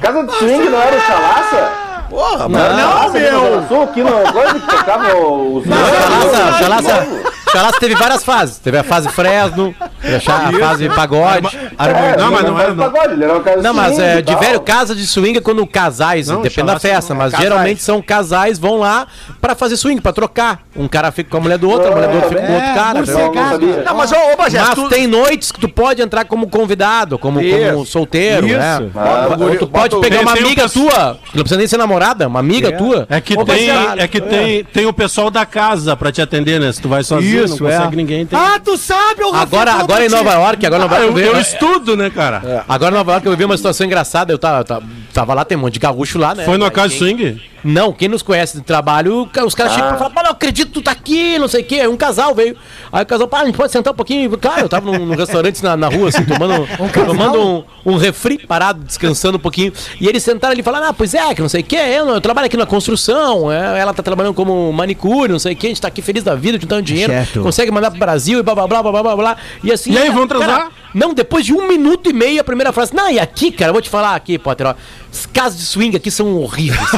Casa 0.01 0.23
de 0.23 0.33
swing 0.35 0.69
não 0.69 0.79
era 0.81 0.95
o 0.95 1.01
Chalaça? 1.01 1.71
Porra, 2.09 2.37
Não, 2.39 2.49
mano. 2.49 3.13
meu! 3.13 3.67
Sul 3.67 3.83
aqui 3.83 4.03
no 4.03 4.11
coisa 4.33 4.53
que 4.59 4.67
tocava 4.67 5.15
os. 5.17 5.63
Chalaça, 5.65 6.57
Chalaça, 6.59 7.07
Chalaça 7.51 7.79
teve 7.79 7.95
várias 7.95 8.23
fases. 8.23 8.57
Teve 8.57 8.77
a 8.77 8.83
fase 8.83 9.09
Fresno, 9.09 9.75
teve 10.01 10.15
a 10.15 10.59
fase 10.59 10.89
pagode. 10.89 11.47
É, 11.77 12.17
Não, 12.17 12.31
mas 12.31 12.43
não 12.43 12.59
era, 12.59 12.73
não. 12.73 12.91
Pagode, 12.91 13.13
ele 13.13 13.23
era 13.23 13.33
uma 13.33 13.41
casa 13.43 13.57
de 13.57 13.63
Não, 13.63 13.73
mas 13.73 13.99
é, 13.99 14.21
de 14.21 14.35
velho, 14.35 14.59
casa 14.61 14.95
de 14.95 15.05
swing 15.05 15.37
é 15.37 15.41
quando 15.41 15.65
casais, 15.67 16.27
Não, 16.27 16.41
depende 16.41 16.67
da 16.67 16.79
festa, 16.79 17.13
é 17.13 17.15
mas 17.15 17.31
casais. 17.31 17.49
geralmente 17.49 17.81
são 17.81 18.01
casais 18.01 18.57
vão 18.59 18.77
lá 18.79 19.07
pra 19.41 19.55
fazer 19.55 19.75
swing, 19.77 19.99
pra 20.01 20.13
trocar. 20.13 20.61
Um 20.75 20.87
cara 20.87 21.11
fica 21.11 21.29
com 21.29 21.37
a 21.37 21.39
mulher 21.41 21.57
do 21.57 21.69
outro, 21.69 21.89
a 21.89 21.91
mulher 21.95 22.07
do 22.09 22.15
outro 22.15 22.29
fica 22.29 22.41
com 22.41 22.51
o 22.51 22.55
outro 22.55 22.73
cara. 22.73 23.05
ser 23.05 23.29
gato. 23.31 23.51
sabia. 23.51 23.83
Não, 23.83 23.95
mas 23.95 24.11
ô, 24.11 24.15
ô 24.15 24.37
Bagé, 24.37 24.59
Mas 24.61 24.75
tu... 24.75 24.89
tem 24.89 25.07
noites 25.07 25.51
que 25.51 25.59
tu 25.59 25.67
pode 25.69 26.01
entrar 26.01 26.25
como 26.25 26.47
convidado, 26.49 27.17
como, 27.19 27.39
como 27.41 27.81
Isso. 27.81 27.85
solteiro, 27.87 28.47
né? 28.47 28.79
Isso. 28.81 28.91
Ah, 28.95 29.27
Ou 29.37 29.55
tu 29.57 29.67
pode 29.67 29.99
pegar 29.99 30.17
tem- 30.17 30.25
uma 30.25 30.33
tem 30.33 30.43
um 30.43 30.45
amiga 30.47 30.69
tua, 30.69 31.19
que 31.25 31.35
não 31.37 31.43
precisa 31.43 31.57
nem 31.57 31.67
ser 31.67 31.77
namorada, 31.77 32.27
uma 32.27 32.39
amiga 32.39 32.71
tua. 32.77 33.05
É 33.09 33.19
que 33.19 33.35
tem, 33.45 33.69
é 33.97 34.07
que 34.07 34.21
tem, 34.21 34.63
tem 34.63 34.85
o 34.85 34.93
pessoal 34.93 35.29
da 35.29 35.45
casa 35.45 35.95
pra 35.95 36.11
te 36.11 36.21
atender, 36.21 36.59
né? 36.59 36.71
Se 36.71 36.81
tu 36.81 36.87
vai 36.87 37.03
sozinho, 37.03 37.40
Isso, 37.45 37.63
não 37.63 37.69
é. 37.69 37.75
consegue 37.77 37.95
ninguém. 37.95 38.25
Tem... 38.25 38.37
Ah, 38.39 38.59
tu 38.63 38.77
sabe, 38.77 39.23
o 39.23 39.33
Agora, 39.35 39.73
agora 39.73 40.05
em 40.05 40.09
Nova 40.09 40.31
York, 40.33 40.65
agora 40.65 40.81
Nova 40.83 40.95
Ah, 40.95 40.99
York 40.99 41.19
eu, 41.19 41.25
eu 41.25 41.31
eu 41.31 41.35
vi- 41.35 41.41
estudo, 41.41 41.97
né, 41.97 42.09
cara? 42.09 42.63
Agora 42.67 42.91
em 42.93 42.97
Nova 42.97 43.11
York 43.13 43.25
eu 43.25 43.31
vivi 43.33 43.45
uma 43.45 43.57
situação 43.57 43.85
engraçada. 43.85 44.31
Eu 44.33 44.37
tava, 44.37 44.59
eu 44.59 44.63
tava, 44.65 44.83
tava 45.13 45.33
lá, 45.33 45.45
tem 45.45 45.57
um 45.57 45.61
monte 45.61 45.73
de 45.73 45.79
gaúcho 45.79 46.17
lá, 46.19 46.33
né? 46.35 46.45
Foi 46.45 46.57
numa 46.57 46.67
Aí 46.67 46.71
casa 46.73 46.89
de 46.89 46.97
quem- 46.99 47.15
swing? 47.17 47.51
Não, 47.63 47.93
quem 47.93 48.07
nos 48.07 48.23
conhece 48.23 48.57
de 48.57 48.63
trabalho, 48.63 49.29
os 49.45 49.53
caras 49.53 49.73
chegam 49.73 49.89
pra 49.89 49.97
falar, 49.99 50.09
"Pá, 50.09 50.23
não 50.23 50.31
acredito 50.31 50.69
que 50.69 50.73
tu 50.73 50.81
tá 50.81 50.89
aqui, 50.89 51.37
não 51.37 51.47
sei 51.47 51.61
o 51.61 51.63
quê. 51.63 51.75
Aí 51.81 51.87
um 51.87 51.95
casal 51.95 52.33
veio. 52.33 52.55
Aí 52.91 53.03
o 53.03 53.05
casal, 53.05 53.27
pá, 53.27 53.41
a 53.41 53.45
gente 53.45 53.55
pode 53.55 53.71
sentar 53.71 53.93
um 53.93 53.95
pouquinho. 53.95 54.35
Cara, 54.39 54.61
eu 54.61 54.67
tava 54.69 54.91
num, 54.91 55.05
num 55.05 55.15
restaurante 55.15 55.61
na, 55.63 55.77
na 55.77 55.87
rua, 55.87 56.09
assim, 56.09 56.25
tomando, 56.25 56.67
tomando 56.91 57.39
um, 57.85 57.93
um 57.93 57.97
refri 57.97 58.39
parado, 58.47 58.83
descansando 58.83 59.37
um 59.37 59.39
pouquinho. 59.39 59.71
E 59.99 60.07
eles 60.07 60.23
sentaram 60.23 60.53
ali 60.53 60.61
e 60.61 60.63
falaram, 60.63 60.87
ah, 60.87 60.93
pois 60.93 61.13
é, 61.13 61.35
que 61.35 61.41
não 61.41 61.49
sei 61.49 61.61
o 61.61 61.63
quê. 61.63 61.75
Eu, 61.75 62.09
eu 62.09 62.19
trabalho 62.19 62.47
aqui 62.47 62.57
na 62.57 62.65
construção, 62.65 63.51
é, 63.51 63.79
ela 63.79 63.93
tá 63.93 64.01
trabalhando 64.01 64.33
como 64.33 64.73
manicure, 64.73 65.31
não 65.31 65.37
sei 65.37 65.53
o 65.53 65.55
quê. 65.55 65.67
A 65.67 65.69
gente 65.69 65.81
tá 65.81 65.87
aqui 65.87 66.01
feliz 66.01 66.23
da 66.23 66.33
vida, 66.33 66.57
juntando 66.59 66.81
dinheiro. 66.81 67.13
Consegue 67.39 67.71
mandar 67.71 67.91
pro 67.91 67.99
Brasil 67.99 68.39
e 68.39 68.43
blá, 68.43 68.55
blá, 68.55 68.67
blá, 68.67 68.81
blá, 68.83 68.91
blá, 68.91 69.03
blá, 69.03 69.15
blá. 69.15 69.37
E 69.63 69.71
assim... 69.71 69.91
E 69.91 69.97
aí, 69.97 70.09
vão 70.09 70.27
transar? 70.27 70.69
não, 70.93 71.13
depois 71.13 71.45
de 71.45 71.53
um 71.53 71.67
minuto 71.67 72.09
e 72.09 72.13
meio, 72.13 72.41
a 72.41 72.43
primeira 72.43 72.71
frase. 72.71 72.93
Não, 72.95 73.09
e 73.09 73.19
aqui, 73.19 73.51
cara, 73.51 73.69
eu 73.69 73.73
vou 73.73 73.81
te 73.81 73.89
falar 73.89 74.15
aqui, 74.15 74.37
Potter, 74.37 74.67
ó. 74.67 74.75
As 75.11 75.25
casas 75.25 75.59
de 75.59 75.65
swing 75.65 75.95
aqui 75.95 76.09
são 76.09 76.35
horríveis. 76.37 76.79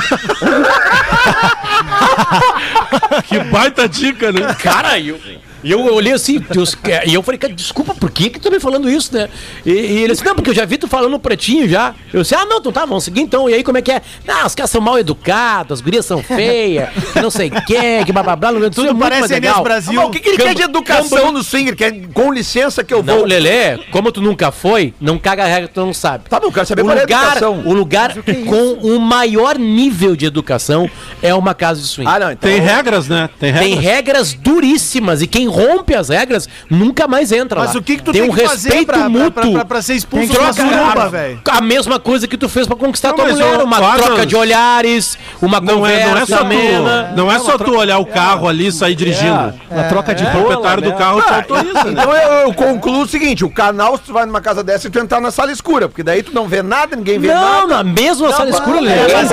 Que 3.27 3.39
baita 3.39 3.87
dica, 3.87 4.31
né? 4.31 4.53
Cara, 4.55 4.99
eu, 4.99 5.19
e 5.63 5.71
eu 5.71 5.79
olhei 5.93 6.13
assim, 6.13 6.39
Deus, 6.39 6.77
é, 6.83 7.07
e 7.07 7.13
eu 7.13 7.23
falei, 7.23 7.37
cara, 7.37 7.53
desculpa, 7.53 7.93
por 7.95 8.11
que 8.11 8.29
que 8.29 8.39
tu 8.39 8.43
tá 8.43 8.51
me 8.51 8.59
falando 8.59 8.89
isso, 8.89 9.13
né? 9.13 9.29
E, 9.65 9.71
e 9.71 10.03
ele 10.03 10.13
disse, 10.13 10.25
não, 10.25 10.35
porque 10.35 10.49
eu 10.49 10.53
já 10.53 10.65
vi 10.65 10.77
tu 10.77 10.87
falando 10.87 11.17
pretinho 11.19 11.67
já. 11.67 11.93
Eu 12.11 12.21
disse, 12.21 12.35
ah, 12.35 12.45
não, 12.45 12.57
então 12.57 12.71
tá, 12.71 12.85
vamos 12.85 13.03
seguir 13.03 13.21
então. 13.21 13.49
E 13.49 13.53
aí, 13.53 13.63
como 13.63 13.77
é 13.77 13.81
que 13.81 13.91
é? 13.91 14.01
Não, 14.25 14.45
os 14.45 14.53
caras 14.55 14.69
são 14.69 14.81
mal 14.81 14.99
educados, 14.99 15.79
as 15.79 15.81
gurias 15.81 16.05
são 16.05 16.21
feias, 16.21 16.89
que 17.13 17.21
não 17.21 17.29
sei 17.29 17.47
o 17.49 17.65
que, 17.65 18.05
que 18.05 18.11
blá 18.11 18.23
blá 18.23 18.35
blá. 18.35 18.51
Tudo 18.53 18.69
Tudo 18.71 18.95
mais 18.95 19.15
parece 19.15 19.37
Inês. 19.37 19.59
Brasil. 19.59 19.93
Mas 19.93 20.05
o 20.05 20.09
que, 20.11 20.19
que 20.19 20.29
ele 20.29 20.37
quer 20.37 20.55
de 20.55 20.61
educação 20.63 21.31
no 21.31 21.43
swinger? 21.43 21.75
Quer, 21.75 22.07
com 22.13 22.31
licença 22.31 22.83
que 22.83 22.93
eu 22.93 23.01
Não, 23.01 23.19
vou. 23.19 23.25
Lelê, 23.25 23.77
como 23.91 24.11
tu 24.11 24.21
nunca 24.21 24.51
foi, 24.51 24.93
não 24.99 25.17
caga 25.17 25.43
a 25.43 25.47
regra 25.47 25.67
que 25.67 25.73
tu 25.73 25.79
não 25.81 25.93
sabe. 25.93 26.25
Tá 26.29 26.39
bom, 26.39 26.51
quero 26.51 26.65
saber 26.65 26.81
o 26.81 26.85
qual 26.85 26.97
é 26.97 26.99
a 26.99 27.03
lugar, 27.03 27.37
educação. 27.37 27.63
o 27.65 27.73
lugar 27.73 28.15
com 28.47 28.73
o 28.73 28.99
maior 28.99 29.57
nível 29.57 30.15
de 30.15 30.25
educação 30.25 30.89
é 31.21 31.33
uma 31.33 31.53
casa 31.53 31.81
de 31.81 31.87
swing. 31.87 32.09
Ah, 32.09 32.19
não, 32.19 32.31
então. 32.31 32.49
Tem 32.49 32.59
regras, 32.59 33.07
né? 33.07 33.29
Tem 33.39 33.51
regras. 33.51 33.69
Tem 33.69 33.79
regras 33.79 34.33
duríssimas 34.33 35.21
e 35.21 35.27
quem 35.27 35.47
rompe 35.53 35.95
as 35.95 36.09
regras 36.09 36.47
nunca 36.69 37.07
mais 37.07 37.31
entra 37.31 37.59
Mas 37.61 37.73
lá. 37.73 37.79
o 37.79 37.83
que 37.83 37.97
que 37.97 38.03
tu 38.03 38.11
tem 38.11 38.21
tem 38.23 38.31
um 38.31 38.33
que 38.33 38.41
fazer 38.47 38.69
respeito 38.69 38.87
pra- 38.87 39.09
mútuo. 39.09 39.31
pra- 39.31 39.51
pra- 39.51 39.65
pra 39.65 39.81
ser 39.81 39.93
expulso 39.95 40.27
Tem 40.27 40.35
de 40.35 40.41
uma 40.43 40.53
troca, 40.53 40.71
suruba, 40.71 41.09
velho? 41.09 41.41
A 41.49 41.61
mesma 41.61 41.99
coisa 41.99 42.27
que 42.27 42.37
tu 42.37 42.49
fez 42.49 42.65
pra 42.67 42.75
conquistar 42.75 43.09
Não, 43.09 43.15
tua 43.15 43.27
mulher, 43.29 43.61
uma 43.61 43.79
troca 43.97 44.25
de 44.25 44.35
olhares, 44.35 45.17
uma 45.41 45.59
Não 45.59 45.85
é, 45.85 45.99
conversa 45.99 46.09
não 46.13 46.17
é 46.21 46.25
só 46.25 46.37
amena. 46.39 47.09
tu, 47.11 47.17
não 47.17 47.31
é 47.31 47.39
só 47.39 47.57
tu 47.57 47.75
olhar 47.75 47.97
o 47.99 48.05
carro 48.05 48.47
ali 48.47 48.67
e 48.67 48.71
sair 48.71 48.95
dirigindo. 48.95 49.53
A 49.71 49.83
troca 49.89 50.13
de 50.15 50.23
bola, 50.23 50.33
proprietário 50.57 50.83
né? 50.83 50.89
do 50.91 50.97
carro 50.97 51.21
te 51.21 51.33
autoriza, 51.33 51.83
né? 51.85 51.91
Então 51.91 52.15
eu, 52.15 52.31
eu 52.47 52.53
concluo 52.53 53.01
o 53.03 53.07
seguinte: 53.07 53.43
o 53.45 53.49
canal, 53.49 53.97
se 53.97 54.03
tu 54.03 54.13
vai 54.13 54.25
numa 54.25 54.41
casa 54.41 54.63
dessa, 54.63 54.89
tu 54.89 54.99
entrar 54.99 55.19
na 55.21 55.31
sala 55.31 55.51
escura, 55.51 55.87
porque 55.87 56.03
daí 56.03 56.23
tu 56.23 56.33
não 56.33 56.47
vê 56.47 56.61
nada, 56.61 56.95
ninguém 56.95 57.19
vê 57.19 57.27
Não, 57.33 57.67
nada. 57.67 57.83
na 57.83 57.83
mesma 57.83 58.31
sala 58.31 58.49
escura, 58.49 58.77
é, 58.89 59.23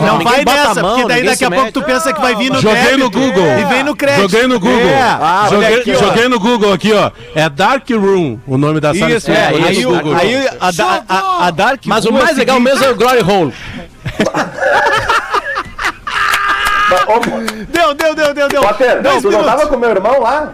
Não 0.00 0.18
vai 0.20 0.40
a 0.40 0.44
nessa, 0.44 0.80
porque 0.80 1.04
daí 1.06 1.22
daqui 1.24 1.44
a 1.44 1.50
pouco 1.50 1.72
tu 1.72 1.82
pensa 1.82 2.12
que 2.12 2.20
vai 2.20 2.34
vir 2.34 2.50
no 2.50 2.60
Joguei 2.60 2.96
no 2.96 3.10
Google. 3.10 3.46
E 3.60 3.64
vem 3.64 3.82
no 3.82 3.94
crédito. 3.96 4.22
Joguei 4.22 4.46
no 4.46 4.58
Google. 4.60 4.78
É. 4.80 5.18
Joguei, 5.64 5.80
aqui, 5.80 5.94
joguei 5.96 6.28
no 6.28 6.38
Google 6.40 6.72
aqui, 6.72 6.92
ó. 6.92 7.10
É 7.34 7.48
Dark 7.48 7.88
Room, 7.90 8.38
o 8.46 8.56
nome 8.58 8.80
da 8.80 8.94
sala. 8.94 9.10
Isso, 9.12 9.30
é. 9.30 9.50
Olhei 9.52 9.68
Aí, 9.68 9.82
no 9.82 9.90
Google. 9.92 10.14
aí 10.16 10.48
a, 10.60 10.70
da- 10.70 11.04
a, 11.08 11.46
a 11.46 11.50
Dark 11.50 11.82
Mas 11.86 12.04
o 12.04 12.10
Room 12.10 12.18
é 12.18 12.22
mais 12.24 12.36
legal 12.36 12.56
seguinte- 12.56 12.72
mesmo 12.72 12.84
é 12.86 12.90
o 12.90 12.96
Glory 12.96 13.20
Hole. 13.22 13.52
Deu, 17.68 17.94
deu, 17.94 18.14
deu, 18.14 18.34
deu, 18.34 18.48
deu. 18.48 18.62
Dois 19.02 19.22
tu 19.22 19.30
não 19.30 19.44
tava 19.44 19.66
com 19.66 19.76
meu 19.76 19.90
irmão 19.90 20.20
lá? 20.20 20.52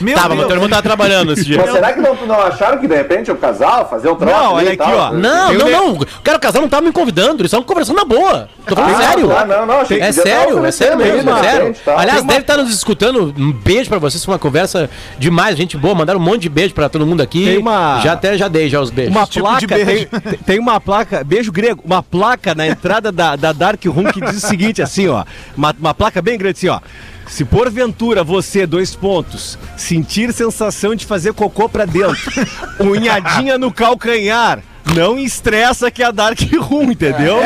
Meu 0.00 0.14
Tava, 0.14 0.28
mas 0.30 0.38
Deus. 0.38 0.48
teu 0.48 0.56
irmão 0.56 0.68
tava 0.68 0.82
trabalhando 0.82 1.32
esse 1.32 1.44
dia. 1.44 1.58
Mas 1.58 1.70
será 1.72 1.92
que 1.92 2.00
não, 2.00 2.14
não 2.26 2.40
acharam 2.40 2.78
que 2.78 2.86
de 2.88 2.94
repente 2.94 3.30
o 3.30 3.36
casal 3.36 3.88
fazer 3.88 4.08
um 4.10 4.16
troço? 4.16 4.34
Não, 4.34 4.52
olha 4.54 4.68
aqui, 4.68 4.76
tal? 4.78 4.96
ó. 4.96 5.12
Não, 5.12 5.52
Eu 5.52 5.58
não, 5.58 5.70
não. 5.70 5.92
O 5.94 6.06
cara, 6.22 6.38
o 6.38 6.40
casal 6.40 6.62
não 6.62 6.68
tava 6.68 6.82
me 6.86 6.92
convidando, 6.92 7.34
eles 7.42 7.46
estavam 7.46 7.64
conversando 7.66 7.96
na 7.96 8.04
boa. 8.04 8.48
Tô 8.66 8.74
falando 8.74 8.94
Ah, 8.96 9.02
sério. 9.02 9.28
tá, 9.28 9.44
não, 9.46 9.66
não, 9.66 9.80
achei 9.80 9.98
que 9.98 10.02
É 10.02 10.06
podia 10.08 10.22
sério, 10.22 10.66
é 10.66 10.70
sério 10.70 10.96
mesmo, 10.98 11.30
é 11.30 11.42
sério. 11.42 11.58
repente, 11.66 11.80
tá. 11.84 11.98
Aliás, 11.98 12.20
uma- 12.22 12.28
deve 12.28 12.40
estar 12.40 12.56
nos 12.56 12.74
escutando. 12.74 13.34
Um 13.36 13.52
beijo 13.52 13.88
pra 13.88 13.98
vocês, 13.98 14.24
foi 14.24 14.32
uma 14.34 14.38
conversa 14.38 14.88
demais, 15.18 15.56
gente 15.56 15.76
boa. 15.76 15.94
Mandaram 15.94 16.18
um 16.18 16.22
monte 16.22 16.42
de 16.42 16.48
beijo 16.48 16.74
pra 16.74 16.88
todo 16.88 17.06
mundo 17.06 17.22
aqui. 17.22 17.44
Tem 17.44 17.58
uma- 17.58 18.00
Já 18.00 18.12
até 18.14 18.36
já 18.36 18.48
dei 18.48 18.68
já 18.68 18.80
os 18.80 18.90
beijos. 18.90 19.14
Uma 19.14 19.26
Tipo 19.26 19.44
placa, 19.46 19.60
de 19.60 19.66
beijo. 19.66 20.06
tem, 20.06 20.20
tem- 20.20 20.38
tem 20.38 20.58
uma 20.58 20.80
placa, 20.80 21.22
beijo 21.24 21.52
grego, 21.52 21.82
uma 21.84 22.02
placa 22.02 22.54
na 22.54 22.66
entrada 22.66 23.12
da, 23.12 23.36
da 23.36 23.52
Dark 23.52 23.84
Room 23.86 24.04
que 24.04 24.20
diz 24.20 24.42
o 24.42 24.46
seguinte, 24.46 24.82
assim, 24.82 25.08
ó. 25.08 25.24
Uma, 25.56 25.74
uma 25.78 25.94
placa 25.94 26.20
bem 26.22 26.36
grande 26.38 26.56
assim, 26.58 26.68
ó. 26.68 26.80
Se 27.26 27.44
porventura 27.44 28.22
você, 28.22 28.66
dois 28.66 28.94
pontos, 28.94 29.58
sentir 29.76 30.32
sensação 30.32 30.94
de 30.94 31.06
fazer 31.06 31.32
cocô 31.32 31.68
pra 31.68 31.84
dentro, 31.84 32.16
unhadinha 32.78 33.58
no 33.58 33.72
calcanhar, 33.72 34.60
não 34.94 35.18
estressa 35.18 35.90
que 35.90 36.02
é 36.02 36.06
a 36.06 36.10
Dark 36.10 36.38
Room, 36.60 36.90
entendeu? 36.92 37.38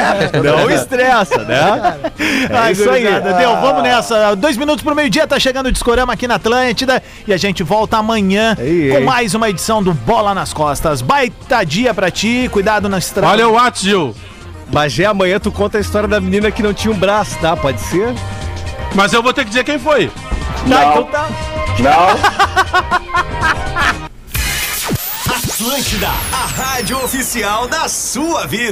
não 0.42 0.70
estressa, 0.70 1.38
né? 1.44 1.98
É 2.50 2.72
isso 2.72 2.88
aí. 2.90 3.04
Deu, 3.38 3.56
vamos 3.60 3.82
nessa. 3.82 4.34
Dois 4.34 4.56
minutos 4.56 4.82
pro 4.82 4.94
meio-dia, 4.94 5.26
tá 5.26 5.38
chegando 5.38 5.66
o 5.66 5.72
Discorama 5.72 6.12
aqui 6.12 6.26
na 6.26 6.34
Atlântida. 6.34 7.02
E 7.26 7.32
a 7.32 7.36
gente 7.36 7.62
volta 7.62 7.96
amanhã 7.96 8.56
Ei, 8.58 8.90
com 8.90 8.98
ei. 8.98 9.04
mais 9.04 9.34
uma 9.34 9.48
edição 9.48 9.82
do 9.82 9.94
Bola 9.94 10.34
nas 10.34 10.52
Costas. 10.52 11.00
Baita 11.00 11.64
dia 11.64 11.94
pra 11.94 12.10
ti, 12.10 12.48
cuidado 12.50 12.88
na 12.88 12.98
estrada. 12.98 13.32
Olha 13.32 13.48
o 13.48 13.56
Gil. 13.74 14.14
Bagé, 14.70 15.06
amanhã 15.06 15.38
tu 15.38 15.50
conta 15.50 15.78
a 15.78 15.80
história 15.80 16.08
da 16.08 16.20
menina 16.20 16.50
que 16.50 16.62
não 16.62 16.74
tinha 16.74 16.92
um 16.92 16.98
braço, 16.98 17.38
tá? 17.38 17.56
Pode 17.56 17.80
ser? 17.80 18.12
Mas 18.94 19.12
eu 19.12 19.22
vou 19.22 19.32
ter 19.32 19.44
que 19.44 19.50
dizer 19.50 19.64
quem 19.64 19.78
foi. 19.78 20.08
Tá, 20.08 20.14
Não. 20.66 20.90
então 20.90 21.04
tá. 21.04 21.28
Não. 21.78 22.08
Atlântida, 25.34 26.08
a 26.32 26.46
rádio 26.46 27.02
oficial 27.04 27.68
da 27.68 27.88
sua 27.88 28.46
vida. 28.46 28.64